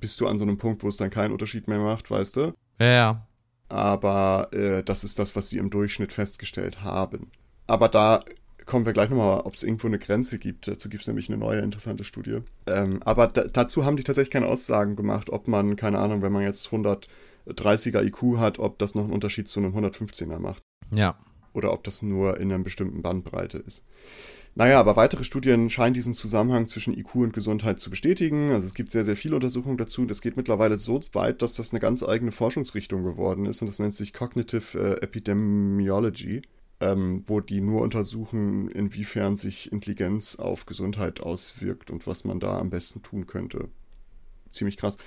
bist 0.00 0.18
du 0.20 0.26
an 0.26 0.38
so 0.38 0.44
einem 0.44 0.56
Punkt, 0.56 0.82
wo 0.82 0.88
es 0.88 0.96
dann 0.96 1.10
keinen 1.10 1.32
Unterschied 1.32 1.68
mehr 1.68 1.78
macht, 1.78 2.10
weißt 2.10 2.36
du? 2.36 2.54
Ja, 2.78 2.86
ja. 2.86 3.26
Aber 3.68 4.48
äh, 4.52 4.82
das 4.82 5.04
ist 5.04 5.18
das, 5.18 5.36
was 5.36 5.50
sie 5.50 5.58
im 5.58 5.68
Durchschnitt 5.68 6.12
festgestellt 6.12 6.82
haben. 6.82 7.30
Aber 7.66 7.88
da 7.88 8.24
kommen 8.64 8.86
wir 8.86 8.94
gleich 8.94 9.10
nochmal, 9.10 9.40
ob 9.40 9.54
es 9.54 9.62
irgendwo 9.62 9.88
eine 9.88 9.98
Grenze 9.98 10.38
gibt. 10.38 10.68
Dazu 10.68 10.88
gibt 10.88 11.02
es 11.02 11.06
nämlich 11.06 11.28
eine 11.28 11.36
neue 11.36 11.60
interessante 11.60 12.04
Studie. 12.04 12.38
Ähm, 12.66 13.02
aber 13.04 13.26
dazu 13.26 13.84
haben 13.84 13.98
die 13.98 14.04
tatsächlich 14.04 14.32
keine 14.32 14.46
Aussagen 14.46 14.96
gemacht, 14.96 15.28
ob 15.28 15.48
man, 15.48 15.76
keine 15.76 15.98
Ahnung, 15.98 16.22
wenn 16.22 16.32
man 16.32 16.42
jetzt 16.42 16.66
130er 16.68 18.02
IQ 18.02 18.38
hat, 18.38 18.58
ob 18.58 18.78
das 18.78 18.94
noch 18.94 19.04
einen 19.04 19.12
Unterschied 19.12 19.48
zu 19.48 19.60
einem 19.60 19.76
115er 19.76 20.38
macht. 20.38 20.62
Ja. 20.90 21.18
Oder 21.52 21.74
ob 21.74 21.84
das 21.84 22.00
nur 22.00 22.40
in 22.40 22.50
einer 22.50 22.64
bestimmten 22.64 23.02
Bandbreite 23.02 23.58
ist. 23.58 23.84
Naja, 24.56 24.78
aber 24.78 24.94
weitere 24.94 25.24
Studien 25.24 25.68
scheinen 25.68 25.94
diesen 25.94 26.14
Zusammenhang 26.14 26.68
zwischen 26.68 26.96
IQ 26.96 27.16
und 27.16 27.32
Gesundheit 27.32 27.80
zu 27.80 27.90
bestätigen. 27.90 28.52
Also 28.52 28.68
es 28.68 28.74
gibt 28.74 28.92
sehr, 28.92 29.04
sehr 29.04 29.16
viele 29.16 29.34
Untersuchungen 29.34 29.78
dazu. 29.78 30.06
Das 30.06 30.20
geht 30.20 30.36
mittlerweile 30.36 30.78
so 30.78 31.00
weit, 31.12 31.42
dass 31.42 31.54
das 31.54 31.72
eine 31.72 31.80
ganz 31.80 32.04
eigene 32.04 32.30
Forschungsrichtung 32.30 33.02
geworden 33.02 33.46
ist 33.46 33.62
und 33.62 33.66
das 33.66 33.80
nennt 33.80 33.94
sich 33.94 34.12
Cognitive 34.12 34.78
äh, 34.78 35.02
Epidemiology, 35.02 36.42
ähm, 36.78 37.24
wo 37.26 37.40
die 37.40 37.60
nur 37.60 37.82
untersuchen, 37.82 38.68
inwiefern 38.68 39.36
sich 39.36 39.72
Intelligenz 39.72 40.36
auf 40.36 40.66
Gesundheit 40.66 41.20
auswirkt 41.20 41.90
und 41.90 42.06
was 42.06 42.24
man 42.24 42.38
da 42.38 42.56
am 42.58 42.70
besten 42.70 43.02
tun 43.02 43.26
könnte. 43.26 43.70
Ziemlich 44.52 44.76
krass. 44.76 44.98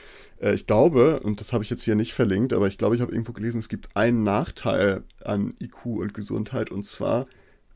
Äh, 0.41 0.55
ich 0.55 0.67
glaube, 0.67 1.21
und 1.21 1.39
das 1.39 1.53
habe 1.53 1.63
ich 1.63 1.69
jetzt 1.69 1.83
hier 1.83 1.95
nicht 1.95 2.11
verlinkt, 2.11 2.51
aber 2.51 2.67
ich 2.67 2.77
glaube, 2.77 2.95
ich 2.95 3.01
habe 3.01 3.13
irgendwo 3.13 3.31
gelesen, 3.31 3.59
es 3.59 3.69
gibt 3.69 3.95
einen 3.95 4.23
Nachteil 4.23 5.05
an 5.23 5.53
IQ 5.61 5.85
und 5.85 6.13
Gesundheit 6.13 6.69
und 6.69 6.83
zwar 6.83 7.27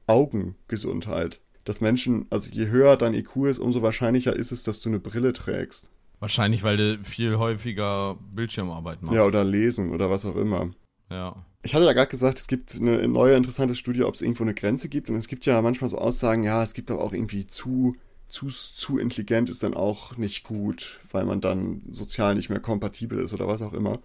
Augengesundheit 0.06 1.40
dass 1.64 1.82
Menschen, 1.82 2.26
also 2.30 2.52
je 2.52 2.68
höher 2.68 2.98
dein 2.98 3.14
IQ 3.14 3.46
ist, 3.48 3.60
umso 3.60 3.82
wahrscheinlicher 3.82 4.36
ist 4.36 4.52
es, 4.52 4.64
dass 4.64 4.80
du 4.80 4.90
eine 4.90 5.00
Brille 5.00 5.34
trägst. 5.34 5.90
Wahrscheinlich, 6.20 6.64
weil 6.64 6.78
du 6.78 7.00
viel 7.04 7.38
häufiger 7.38 8.18
Bildschirmarbeit 8.34 9.02
machst. 9.02 9.16
Ja, 9.16 9.26
oder 9.26 9.44
lesen 9.44 9.92
oder 9.92 10.10
was 10.10 10.26
auch 10.26 10.36
immer. 10.36 10.70
Ja. 11.10 11.36
Ich 11.64 11.74
hatte 11.74 11.86
ja 11.86 11.94
gerade 11.94 12.10
gesagt, 12.10 12.40
es 12.40 12.48
gibt 12.48 12.76
eine 12.76 13.08
neue 13.08 13.36
interessante 13.36 13.76
Studie, 13.76 14.04
ob 14.04 14.16
es 14.16 14.22
irgendwo 14.22 14.44
eine 14.44 14.54
Grenze 14.54 14.90
gibt. 14.90 15.10
Und 15.10 15.16
es 15.16 15.28
gibt 15.28 15.46
ja 15.46 15.62
manchmal 15.62 15.90
so 15.90 15.98
Aussagen, 15.98 16.44
ja, 16.44 16.64
es 16.64 16.74
gibt 16.74 16.90
aber 16.90 17.04
auch 17.04 17.14
irgendwie 17.14 17.48
zu, 17.48 17.96
zu, 18.28 18.48
zu 18.48 18.98
intelligent 18.98 19.50
ist 19.50 19.62
dann 19.62 19.74
auch 19.74 20.18
nicht 20.18 20.44
gut, 20.44 21.00
weil 21.12 21.26
man 21.26 21.42
dann 21.42 21.82
sozial 21.92 22.36
nicht 22.36 22.50
mehr 22.50 22.60
kompatibel 22.60 23.20
ist 23.20 23.34
oder 23.34 23.48
was 23.48 23.62
auch 23.62 23.74
immer. 23.74 24.00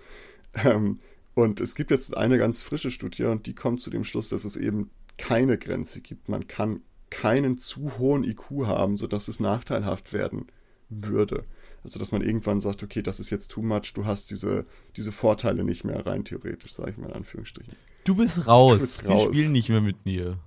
Ähm, 0.64 1.00
und 1.34 1.60
es 1.60 1.74
gibt 1.74 1.90
jetzt 1.90 2.16
eine 2.16 2.38
ganz 2.38 2.62
frische 2.62 2.90
Studie 2.90 3.24
und 3.24 3.46
die 3.46 3.54
kommt 3.54 3.82
zu 3.82 3.90
dem 3.90 4.04
Schluss, 4.04 4.30
dass 4.30 4.46
es 4.46 4.56
eben 4.56 4.90
keine 5.18 5.58
Grenze 5.58 6.00
gibt. 6.00 6.30
Man 6.30 6.46
kann 6.48 6.80
keinen 7.10 7.58
zu 7.58 7.98
hohen 7.98 8.24
IQ 8.24 8.66
haben, 8.66 8.96
sodass 8.96 9.28
es 9.28 9.40
nachteilhaft 9.40 10.12
werden 10.12 10.46
würde. 10.88 11.44
Also, 11.84 11.98
dass 11.98 12.10
man 12.10 12.22
irgendwann 12.22 12.60
sagt, 12.60 12.82
okay, 12.82 13.02
das 13.02 13.20
ist 13.20 13.30
jetzt 13.30 13.50
too 13.50 13.62
much, 13.62 13.92
du 13.94 14.06
hast 14.06 14.30
diese, 14.30 14.66
diese 14.96 15.12
Vorteile 15.12 15.62
nicht 15.62 15.84
mehr 15.84 16.04
rein 16.04 16.24
theoretisch, 16.24 16.72
sage 16.72 16.90
ich 16.90 16.96
mal 16.96 17.08
in 17.08 17.14
Anführungsstrichen. 17.14 17.76
Du 18.04 18.16
bist 18.16 18.46
raus. 18.46 18.72
Du 18.72 18.78
bist 18.80 19.08
raus. 19.08 19.26
Wir 19.26 19.34
spielen 19.34 19.52
nicht 19.52 19.68
mehr 19.68 19.80
mit 19.80 20.04
mir. 20.04 20.38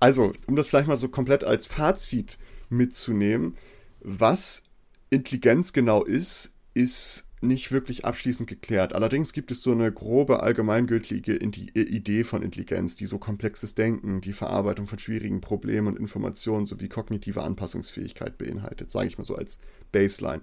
Also, 0.00 0.32
um 0.48 0.56
das 0.56 0.68
vielleicht 0.68 0.88
mal 0.88 0.96
so 0.96 1.08
komplett 1.08 1.44
als 1.44 1.66
Fazit 1.66 2.38
mitzunehmen, 2.68 3.56
was 4.00 4.64
Intelligenz 5.10 5.72
genau 5.72 6.02
ist, 6.02 6.52
ist 6.74 7.26
nicht 7.42 7.72
wirklich 7.72 8.04
abschließend 8.04 8.48
geklärt. 8.48 8.94
Allerdings 8.94 9.32
gibt 9.32 9.50
es 9.50 9.62
so 9.62 9.72
eine 9.72 9.90
grobe 9.92 10.42
allgemeingültige 10.42 11.36
Idee 11.36 12.24
von 12.24 12.42
Intelligenz, 12.42 12.96
die 12.96 13.06
so 13.06 13.18
komplexes 13.18 13.74
Denken, 13.74 14.20
die 14.20 14.32
Verarbeitung 14.32 14.86
von 14.86 14.98
schwierigen 14.98 15.40
Problemen 15.40 15.88
und 15.88 15.98
Informationen 15.98 16.66
sowie 16.66 16.88
kognitive 16.88 17.42
Anpassungsfähigkeit 17.42 18.38
beinhaltet, 18.38 18.90
sage 18.90 19.08
ich 19.08 19.18
mal 19.18 19.24
so 19.24 19.34
als 19.34 19.58
Baseline. 19.90 20.42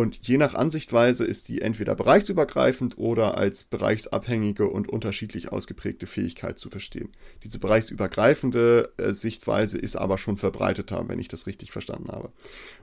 Und 0.00 0.26
je 0.26 0.38
nach 0.38 0.54
Ansichtweise 0.54 1.26
ist 1.26 1.50
die 1.50 1.60
entweder 1.60 1.94
bereichsübergreifend 1.94 2.96
oder 2.96 3.36
als 3.36 3.64
bereichsabhängige 3.64 4.66
und 4.66 4.88
unterschiedlich 4.88 5.52
ausgeprägte 5.52 6.06
Fähigkeit 6.06 6.58
zu 6.58 6.70
verstehen. 6.70 7.10
Diese 7.44 7.58
bereichsübergreifende 7.58 8.94
äh, 8.96 9.12
Sichtweise 9.12 9.76
ist 9.76 9.96
aber 9.96 10.16
schon 10.16 10.38
verbreiteter, 10.38 11.06
wenn 11.08 11.18
ich 11.18 11.28
das 11.28 11.46
richtig 11.46 11.70
verstanden 11.70 12.10
habe. 12.10 12.30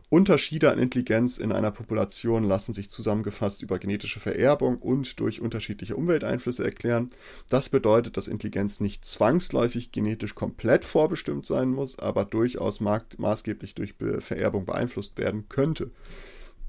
Unterschiede 0.09 0.70
an 0.70 0.78
Intelligenz 0.78 1.39
in 1.39 1.51
einer 1.51 1.72
Population 1.72 2.43
lassen 2.43 2.74
sich 2.74 2.91
zusammengefasst 2.91 3.63
über 3.63 3.80
genetische 3.80 4.20
Vererbung 4.20 4.78
und 4.78 5.20
durch 5.20 5.41
unterschiedliche 5.41 5.95
Umwelteinflüsse 5.95 6.63
erklären. 6.63 7.09
Das 7.49 7.70
bedeutet, 7.70 8.18
dass 8.18 8.28
Intelligenz 8.28 8.80
nicht 8.80 9.05
zwangsläufig 9.05 9.91
genetisch 9.91 10.36
komplett 10.36 10.86
vorbestimmt 10.86 11.47
sein 11.47 11.70
muss, 11.70 11.97
aber 11.97 12.26
durchaus 12.26 12.80
maßgeblich 12.80 13.74
durch 13.74 13.95
Vererbung 14.20 14.68
beeinflusst 14.68 15.18
werden 15.18 15.49
könnte. 15.49 15.89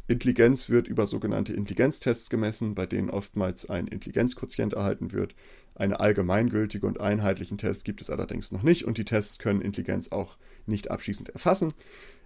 Intelligenz 0.09 0.71
wird 0.71 0.89
über 0.89 1.07
sogenannte 1.07 1.53
Intelligenztests 1.53 2.31
gemessen, 2.31 2.75
bei 2.75 2.87
denen 2.87 3.11
oftmals 3.11 3.69
ein 3.69 3.87
Intelligenzquotient 3.87 4.73
erhalten 4.73 5.13
wird. 5.13 5.35
Eine 5.75 6.01
allgemeingültige 6.01 6.87
und 6.87 6.99
einheitlichen 6.99 7.59
Test 7.59 7.85
gibt 7.85 8.01
es 8.01 8.11
allerdings 8.11 8.51
noch 8.51 8.63
nicht 8.63 8.85
und 8.85 8.99
die 8.99 9.05
Tests 9.05 9.39
können 9.39 9.61
Intelligenz 9.61 10.11
auch 10.11 10.39
nicht 10.67 10.91
abschließend 10.91 11.29
erfassen. 11.29 11.73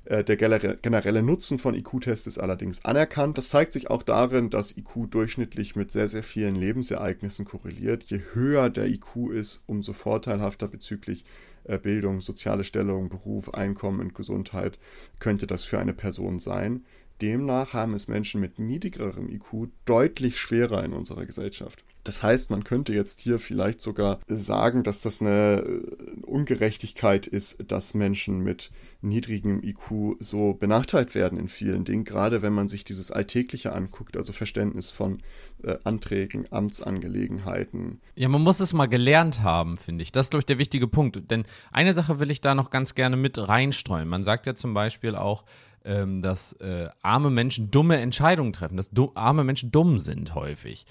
Äh, 0.04 0.24
der 0.24 0.36
generelle 0.36 1.22
Nutzen 1.22 1.58
von 1.58 1.74
IQ-Tests 1.74 2.26
ist 2.28 2.38
allerdings 2.38 2.84
anerkannt. 2.84 3.36
Das 3.36 3.50
zeigt 3.50 3.72
sich 3.72 3.90
auch 3.90 4.02
darin, 4.02 4.48
dass 4.48 4.76
IQ 4.76 5.10
durchschnittlich 5.10 5.76
mit 5.76 5.92
sehr, 5.92 6.08
sehr 6.08 6.22
vielen 6.22 6.54
Lebensereignissen 6.54 7.44
korreliert. 7.44 8.04
Je 8.04 8.20
höher 8.32 8.70
der 8.70 8.86
IQ 8.86 9.30
ist, 9.32 9.62
umso 9.66 9.92
vorteilhafter 9.92 10.68
bezüglich 10.68 11.24
äh, 11.64 11.78
Bildung, 11.78 12.20
soziale 12.20 12.64
Stellung, 12.64 13.08
Beruf, 13.08 13.54
Einkommen 13.54 14.00
und 14.00 14.14
Gesundheit 14.14 14.78
könnte 15.18 15.46
das 15.46 15.62
für 15.62 15.78
eine 15.78 15.92
Person 15.92 16.38
sein. 16.38 16.84
Demnach 17.22 17.72
haben 17.72 17.94
es 17.94 18.08
Menschen 18.08 18.40
mit 18.40 18.58
niedrigerem 18.58 19.28
IQ 19.28 19.70
deutlich 19.84 20.38
schwerer 20.38 20.84
in 20.84 20.92
unserer 20.92 21.24
Gesellschaft. 21.24 21.84
Das 22.04 22.22
heißt, 22.22 22.50
man 22.50 22.64
könnte 22.64 22.92
jetzt 22.92 23.20
hier 23.20 23.38
vielleicht 23.38 23.80
sogar 23.80 24.18
sagen, 24.26 24.82
dass 24.82 25.02
das 25.02 25.20
eine 25.20 25.62
äh, 25.64 26.20
Ungerechtigkeit 26.22 27.28
ist, 27.28 27.58
dass 27.68 27.94
Menschen 27.94 28.40
mit 28.40 28.72
niedrigem 29.02 29.62
IQ 29.62 30.16
so 30.18 30.54
benachteiligt 30.54 31.14
werden 31.14 31.38
in 31.38 31.48
vielen 31.48 31.84
Dingen, 31.84 32.04
gerade 32.04 32.42
wenn 32.42 32.52
man 32.52 32.68
sich 32.68 32.84
dieses 32.84 33.12
Alltägliche 33.12 33.72
anguckt, 33.72 34.16
also 34.16 34.32
Verständnis 34.32 34.90
von 34.90 35.22
äh, 35.62 35.76
Anträgen, 35.84 36.46
Amtsangelegenheiten. 36.50 38.00
Ja, 38.16 38.28
man 38.28 38.42
muss 38.42 38.58
es 38.58 38.72
mal 38.72 38.86
gelernt 38.86 39.42
haben, 39.42 39.76
finde 39.76 40.02
ich. 40.02 40.10
Das 40.10 40.26
ist, 40.26 40.30
glaube 40.30 40.40
ich, 40.40 40.46
der 40.46 40.58
wichtige 40.58 40.88
Punkt. 40.88 41.30
Denn 41.30 41.44
eine 41.70 41.94
Sache 41.94 42.18
will 42.18 42.32
ich 42.32 42.40
da 42.40 42.56
noch 42.56 42.70
ganz 42.70 42.96
gerne 42.96 43.16
mit 43.16 43.38
reinstreuen. 43.38 44.08
Man 44.08 44.24
sagt 44.24 44.46
ja 44.46 44.56
zum 44.56 44.74
Beispiel 44.74 45.14
auch, 45.14 45.44
ähm, 45.84 46.22
dass 46.22 46.52
äh, 46.54 46.88
arme 47.02 47.30
Menschen 47.30 47.70
dumme 47.70 47.98
Entscheidungen 47.98 48.52
treffen, 48.52 48.76
dass 48.76 48.90
arme 49.14 49.44
Menschen 49.44 49.70
dumm 49.70 49.98
sind 49.98 50.34
häufig. 50.34 50.86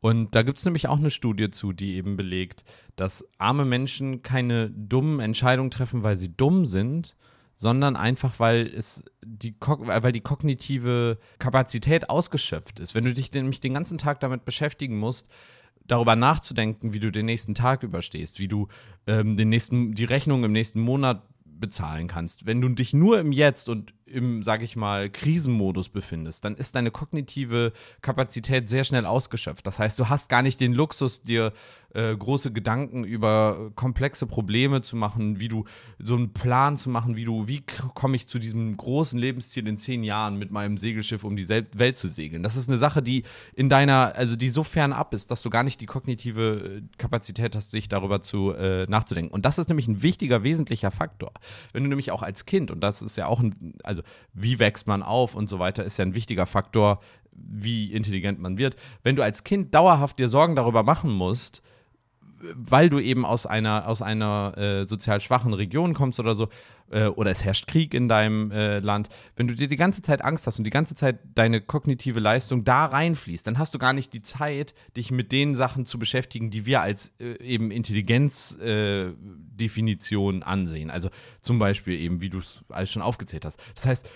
Und 0.00 0.34
da 0.34 0.42
gibt 0.42 0.58
es 0.58 0.64
nämlich 0.64 0.88
auch 0.88 0.98
eine 0.98 1.10
Studie 1.10 1.50
zu, 1.50 1.72
die 1.72 1.96
eben 1.96 2.16
belegt, 2.16 2.64
dass 2.96 3.26
arme 3.38 3.64
Menschen 3.64 4.22
keine 4.22 4.70
dummen 4.70 5.20
Entscheidungen 5.20 5.70
treffen, 5.70 6.02
weil 6.02 6.16
sie 6.16 6.34
dumm 6.34 6.66
sind, 6.66 7.16
sondern 7.56 7.96
einfach, 7.96 8.38
weil 8.38 8.66
es 8.66 9.04
die, 9.24 9.54
weil 9.60 10.12
die 10.12 10.20
kognitive 10.20 11.18
Kapazität 11.38 12.10
ausgeschöpft 12.10 12.78
ist. 12.80 12.94
Wenn 12.94 13.04
du 13.04 13.14
dich 13.14 13.32
nämlich 13.32 13.60
den 13.60 13.74
ganzen 13.74 13.96
Tag 13.96 14.20
damit 14.20 14.44
beschäftigen 14.44 14.98
musst, 14.98 15.28
darüber 15.86 16.16
nachzudenken, 16.16 16.92
wie 16.92 17.00
du 17.00 17.10
den 17.10 17.26
nächsten 17.26 17.54
Tag 17.54 17.82
überstehst, 17.82 18.38
wie 18.38 18.48
du 18.48 18.68
ähm, 19.06 19.36
den 19.36 19.48
nächsten, 19.48 19.94
die 19.94 20.04
Rechnung 20.04 20.44
im 20.44 20.52
nächsten 20.52 20.80
Monat 20.80 21.22
bezahlen 21.44 22.06
kannst. 22.08 22.44
Wenn 22.44 22.60
du 22.60 22.68
dich 22.68 22.92
nur 22.92 23.18
im 23.18 23.32
Jetzt 23.32 23.68
und 23.68 23.94
im, 24.06 24.42
sage 24.42 24.64
ich 24.64 24.76
mal, 24.76 25.10
Krisenmodus 25.10 25.88
befindest, 25.88 26.44
dann 26.44 26.56
ist 26.56 26.74
deine 26.74 26.90
kognitive 26.90 27.72
Kapazität 28.02 28.68
sehr 28.68 28.84
schnell 28.84 29.04
ausgeschöpft. 29.04 29.66
Das 29.66 29.78
heißt, 29.78 29.98
du 29.98 30.08
hast 30.08 30.28
gar 30.28 30.42
nicht 30.42 30.60
den 30.60 30.72
Luxus, 30.72 31.22
dir 31.22 31.52
äh, 31.96 32.16
große 32.16 32.52
Gedanken 32.52 33.04
über 33.04 33.70
komplexe 33.74 34.26
Probleme 34.26 34.82
zu 34.82 34.96
machen, 34.96 35.40
wie 35.40 35.48
du 35.48 35.64
so 35.98 36.14
einen 36.14 36.32
Plan 36.32 36.76
zu 36.76 36.90
machen, 36.90 37.16
wie 37.16 37.24
du, 37.24 37.48
wie 37.48 37.62
komme 37.94 38.16
ich 38.16 38.28
zu 38.28 38.38
diesem 38.38 38.76
großen 38.76 39.18
Lebensziel 39.18 39.66
in 39.66 39.78
zehn 39.78 40.04
Jahren 40.04 40.36
mit 40.36 40.50
meinem 40.50 40.76
Segelschiff 40.76 41.24
um 41.24 41.36
die 41.36 41.48
Welt 41.48 41.96
zu 41.96 42.08
segeln. 42.08 42.42
Das 42.42 42.56
ist 42.56 42.68
eine 42.68 42.78
Sache, 42.78 43.02
die 43.02 43.22
in 43.54 43.68
deiner, 43.68 44.14
also 44.14 44.36
die 44.36 44.50
so 44.50 44.62
fern 44.62 44.92
ab 44.92 45.14
ist, 45.14 45.30
dass 45.30 45.42
du 45.42 45.48
gar 45.48 45.62
nicht 45.62 45.80
die 45.80 45.86
kognitive 45.86 46.80
äh, 46.82 46.82
Kapazität 46.98 47.56
hast, 47.56 47.70
sich 47.70 47.88
darüber 47.88 48.20
zu 48.20 48.52
äh, 48.52 48.84
nachzudenken. 48.88 49.32
Und 49.32 49.46
das 49.46 49.58
ist 49.58 49.68
nämlich 49.68 49.88
ein 49.88 50.02
wichtiger, 50.02 50.42
wesentlicher 50.42 50.90
Faktor. 50.90 51.32
Wenn 51.72 51.82
du 51.82 51.88
nämlich 51.88 52.10
auch 52.10 52.22
als 52.22 52.44
Kind, 52.44 52.70
und 52.70 52.80
das 52.80 53.00
ist 53.00 53.16
ja 53.16 53.26
auch 53.26 53.40
ein, 53.40 53.74
also 53.82 53.95
also 53.96 54.08
wie 54.32 54.58
wächst 54.58 54.86
man 54.86 55.02
auf 55.02 55.34
und 55.34 55.48
so 55.48 55.58
weiter, 55.58 55.84
ist 55.84 55.98
ja 55.98 56.04
ein 56.04 56.14
wichtiger 56.14 56.46
Faktor, 56.46 57.00
wie 57.32 57.92
intelligent 57.92 58.40
man 58.40 58.58
wird. 58.58 58.76
Wenn 59.02 59.16
du 59.16 59.22
als 59.22 59.44
Kind 59.44 59.74
dauerhaft 59.74 60.18
dir 60.18 60.28
Sorgen 60.28 60.56
darüber 60.56 60.82
machen 60.82 61.12
musst, 61.12 61.62
weil 62.54 62.90
du 62.90 62.98
eben 62.98 63.24
aus 63.24 63.46
einer, 63.46 63.88
aus 63.88 64.02
einer 64.02 64.54
äh, 64.56 64.86
sozial 64.86 65.20
schwachen 65.20 65.54
Region 65.54 65.94
kommst 65.94 66.20
oder 66.20 66.34
so, 66.34 66.48
äh, 66.90 67.06
oder 67.06 67.30
es 67.30 67.44
herrscht 67.44 67.66
Krieg 67.66 67.94
in 67.94 68.08
deinem 68.08 68.50
äh, 68.50 68.80
Land, 68.80 69.08
wenn 69.36 69.48
du 69.48 69.54
dir 69.54 69.68
die 69.68 69.76
ganze 69.76 70.02
Zeit 70.02 70.22
Angst 70.22 70.46
hast 70.46 70.58
und 70.58 70.64
die 70.64 70.70
ganze 70.70 70.94
Zeit 70.94 71.18
deine 71.34 71.60
kognitive 71.60 72.20
Leistung 72.20 72.64
da 72.64 72.86
reinfließt, 72.86 73.46
dann 73.46 73.58
hast 73.58 73.74
du 73.74 73.78
gar 73.78 73.92
nicht 73.92 74.12
die 74.12 74.22
Zeit, 74.22 74.74
dich 74.96 75.10
mit 75.10 75.32
den 75.32 75.54
Sachen 75.54 75.84
zu 75.86 75.98
beschäftigen, 75.98 76.50
die 76.50 76.66
wir 76.66 76.82
als 76.82 77.12
äh, 77.18 77.42
eben 77.42 77.70
Intelligenzdefinition 77.70 80.42
ansehen. 80.42 80.90
Also 80.90 81.08
zum 81.40 81.58
Beispiel 81.58 81.98
eben, 81.98 82.20
wie 82.20 82.28
du 82.30 82.38
es 82.38 82.62
alles 82.68 82.90
schon 82.90 83.02
aufgezählt 83.02 83.44
hast. 83.44 83.60
Das 83.74 83.86
heißt, 83.86 84.08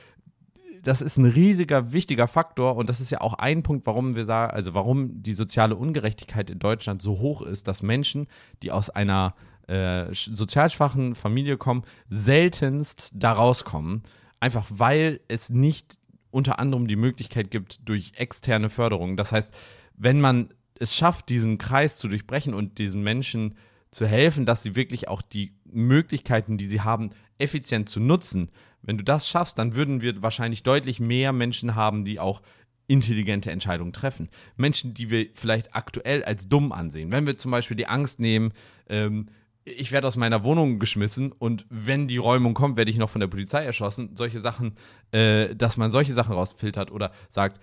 das 0.82 1.02
ist 1.02 1.16
ein 1.16 1.24
riesiger, 1.24 1.92
wichtiger 1.92 2.28
Faktor 2.28 2.76
und 2.76 2.88
das 2.88 3.00
ist 3.00 3.10
ja 3.10 3.20
auch 3.20 3.34
ein 3.34 3.62
Punkt, 3.62 3.86
warum 3.86 4.14
wir 4.14 4.24
sagen, 4.24 4.52
also 4.52 4.74
warum 4.74 5.22
die 5.22 5.34
soziale 5.34 5.76
Ungerechtigkeit 5.76 6.50
in 6.50 6.58
Deutschland 6.58 7.02
so 7.02 7.18
hoch 7.18 7.42
ist, 7.42 7.68
dass 7.68 7.82
Menschen, 7.82 8.26
die 8.62 8.72
aus 8.72 8.90
einer 8.90 9.34
äh, 9.66 10.06
sozial 10.12 10.70
schwachen 10.70 11.14
Familie 11.14 11.56
kommen, 11.56 11.82
seltenst 12.08 13.12
da 13.14 13.32
rauskommen, 13.32 14.02
einfach 14.40 14.66
weil 14.70 15.20
es 15.28 15.50
nicht 15.50 15.98
unter 16.30 16.58
anderem 16.58 16.86
die 16.86 16.96
Möglichkeit 16.96 17.50
gibt 17.50 17.88
durch 17.88 18.12
externe 18.16 18.70
Förderung. 18.70 19.16
Das 19.16 19.32
heißt, 19.32 19.52
wenn 19.96 20.20
man 20.20 20.50
es 20.78 20.94
schafft, 20.94 21.28
diesen 21.28 21.58
Kreis 21.58 21.98
zu 21.98 22.08
durchbrechen 22.08 22.54
und 22.54 22.78
diesen 22.78 23.02
Menschen 23.02 23.54
zu 23.90 24.06
helfen, 24.06 24.46
dass 24.46 24.62
sie 24.62 24.76
wirklich 24.76 25.08
auch 25.08 25.22
die 25.22 25.52
Möglichkeiten, 25.64 26.56
die 26.56 26.66
sie 26.66 26.80
haben, 26.80 27.10
effizient 27.38 27.88
zu 27.88 28.00
nutzen, 28.00 28.50
wenn 28.82 28.98
du 28.98 29.04
das 29.04 29.28
schaffst, 29.28 29.58
dann 29.58 29.74
würden 29.74 30.02
wir 30.02 30.22
wahrscheinlich 30.22 30.62
deutlich 30.62 31.00
mehr 31.00 31.32
Menschen 31.32 31.74
haben, 31.74 32.04
die 32.04 32.18
auch 32.18 32.42
intelligente 32.86 33.50
Entscheidungen 33.50 33.92
treffen. 33.92 34.28
Menschen, 34.56 34.94
die 34.94 35.10
wir 35.10 35.26
vielleicht 35.34 35.74
aktuell 35.74 36.24
als 36.24 36.48
dumm 36.48 36.72
ansehen. 36.72 37.12
Wenn 37.12 37.26
wir 37.26 37.38
zum 37.38 37.52
Beispiel 37.52 37.76
die 37.76 37.86
Angst 37.86 38.18
nehmen, 38.18 38.52
ähm, 38.88 39.28
ich 39.64 39.92
werde 39.92 40.08
aus 40.08 40.16
meiner 40.16 40.42
Wohnung 40.42 40.78
geschmissen 40.78 41.32
und 41.32 41.66
wenn 41.68 42.08
die 42.08 42.16
Räumung 42.16 42.54
kommt, 42.54 42.76
werde 42.76 42.90
ich 42.90 42.96
noch 42.96 43.10
von 43.10 43.20
der 43.20 43.28
Polizei 43.28 43.64
erschossen. 43.64 44.16
Solche 44.16 44.40
Sachen, 44.40 44.74
äh, 45.12 45.54
dass 45.54 45.76
man 45.76 45.92
solche 45.92 46.14
Sachen 46.14 46.34
rausfiltert 46.34 46.90
oder 46.90 47.12
sagt, 47.28 47.60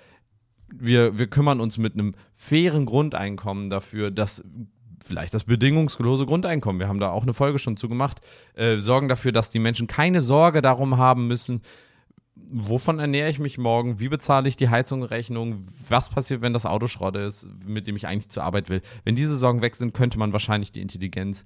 wir, 0.74 1.18
wir 1.18 1.28
kümmern 1.28 1.60
uns 1.60 1.78
mit 1.78 1.94
einem 1.94 2.16
fairen 2.34 2.86
Grundeinkommen 2.86 3.70
dafür, 3.70 4.12
dass 4.12 4.44
vielleicht 5.04 5.34
das 5.34 5.46
bedingungslose 5.46 6.26
Grundeinkommen, 6.26 6.80
wir 6.80 6.88
haben 6.88 7.00
da 7.00 7.10
auch 7.10 7.24
eine 7.24 7.34
Folge 7.34 7.60
schon 7.60 7.78
zu 7.78 7.88
gemacht, 7.88 8.22
äh, 8.56 8.78
sorgen 8.78 9.08
dafür, 9.08 9.32
dass 9.32 9.50
die 9.50 9.60
Menschen 9.60 9.88
keine 9.88 10.22
Sorge 10.22 10.62
darum 10.62 10.98
haben 10.98 11.28
müssen, 11.28 11.62
wovon 12.50 13.00
ernähre 13.00 13.30
ich 13.30 13.40
mich 13.40 13.58
morgen, 13.58 14.00
wie 14.00 14.10
bezahle 14.10 14.48
ich 14.48 14.56
die 14.56 14.70
Heizungsrechnung, 14.70 15.66
was 15.88 16.10
passiert, 16.10 16.42
wenn 16.42 16.54
das 16.54 16.66
Auto 16.66 16.88
Schrott 16.88 17.16
ist, 17.16 17.50
mit 17.66 17.88
dem 17.88 17.96
ich 17.96 18.08
eigentlich 18.08 18.30
zur 18.30 18.44
Arbeit 18.44 18.70
will. 18.70 18.82
Wenn 19.04 19.16
diese 19.16 19.36
Sorgen 19.36 19.62
weg 19.62 19.76
sind, 19.76 19.94
könnte 19.94 20.20
man 20.20 20.34
wahrscheinlich 20.34 20.72
die 20.72 20.82
Intelligenz 20.82 21.46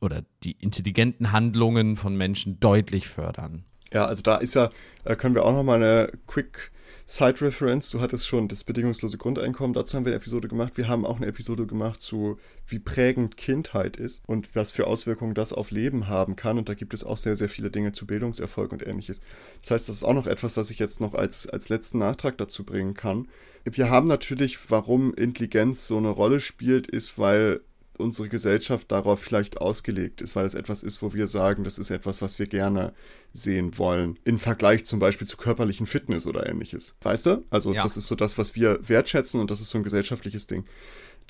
oder 0.00 0.22
die 0.42 0.52
intelligenten 0.52 1.32
Handlungen 1.32 1.96
von 1.96 2.16
Menschen 2.16 2.58
deutlich 2.60 3.08
fördern. 3.08 3.64
Ja, 3.92 4.06
also 4.06 4.22
da 4.22 4.36
ist 4.36 4.54
ja, 4.54 4.70
äh, 5.04 5.16
können 5.16 5.34
wir 5.34 5.44
auch 5.44 5.52
noch 5.52 5.62
mal 5.62 5.82
eine 5.82 6.12
Quick 6.26 6.70
Side 7.12 7.40
Reference, 7.40 7.90
du 7.90 8.00
hattest 8.00 8.28
schon 8.28 8.46
das 8.46 8.62
bedingungslose 8.62 9.18
Grundeinkommen, 9.18 9.72
dazu 9.72 9.96
haben 9.96 10.04
wir 10.04 10.12
eine 10.12 10.20
Episode 10.20 10.46
gemacht. 10.46 10.76
Wir 10.76 10.86
haben 10.86 11.04
auch 11.04 11.16
eine 11.16 11.26
Episode 11.26 11.66
gemacht 11.66 12.00
zu, 12.00 12.38
wie 12.68 12.78
prägend 12.78 13.36
Kindheit 13.36 13.96
ist 13.96 14.22
und 14.28 14.54
was 14.54 14.70
für 14.70 14.86
Auswirkungen 14.86 15.34
das 15.34 15.52
auf 15.52 15.72
Leben 15.72 16.06
haben 16.06 16.36
kann. 16.36 16.56
Und 16.56 16.68
da 16.68 16.74
gibt 16.74 16.94
es 16.94 17.02
auch 17.02 17.16
sehr, 17.16 17.34
sehr 17.34 17.48
viele 17.48 17.72
Dinge 17.72 17.90
zu 17.90 18.06
Bildungserfolg 18.06 18.70
und 18.70 18.86
ähnliches. 18.86 19.20
Das 19.60 19.72
heißt, 19.72 19.88
das 19.88 19.96
ist 19.96 20.04
auch 20.04 20.14
noch 20.14 20.28
etwas, 20.28 20.56
was 20.56 20.70
ich 20.70 20.78
jetzt 20.78 21.00
noch 21.00 21.14
als, 21.14 21.48
als 21.48 21.68
letzten 21.68 21.98
Nachtrag 21.98 22.38
dazu 22.38 22.62
bringen 22.62 22.94
kann. 22.94 23.26
Wir 23.64 23.90
haben 23.90 24.06
natürlich, 24.06 24.70
warum 24.70 25.12
Intelligenz 25.12 25.88
so 25.88 25.96
eine 25.96 26.10
Rolle 26.10 26.38
spielt, 26.38 26.86
ist, 26.86 27.18
weil 27.18 27.60
unsere 28.00 28.28
Gesellschaft 28.28 28.90
darauf 28.90 29.20
vielleicht 29.20 29.60
ausgelegt 29.60 30.20
ist, 30.22 30.34
weil 30.36 30.46
es 30.46 30.54
etwas 30.54 30.82
ist, 30.82 31.02
wo 31.02 31.12
wir 31.14 31.26
sagen, 31.26 31.64
das 31.64 31.78
ist 31.78 31.90
etwas, 31.90 32.22
was 32.22 32.38
wir 32.38 32.46
gerne 32.46 32.92
sehen 33.32 33.78
wollen. 33.78 34.18
Im 34.24 34.38
Vergleich 34.38 34.84
zum 34.86 34.98
Beispiel 34.98 35.26
zu 35.26 35.36
körperlichen 35.36 35.86
Fitness 35.86 36.26
oder 36.26 36.48
ähnliches. 36.48 36.96
Weißt 37.02 37.26
du? 37.26 37.44
Also 37.50 37.72
ja. 37.72 37.82
das 37.82 37.96
ist 37.96 38.06
so 38.06 38.14
das, 38.14 38.38
was 38.38 38.56
wir 38.56 38.80
wertschätzen 38.88 39.40
und 39.40 39.50
das 39.50 39.60
ist 39.60 39.70
so 39.70 39.78
ein 39.78 39.84
gesellschaftliches 39.84 40.46
Ding 40.46 40.64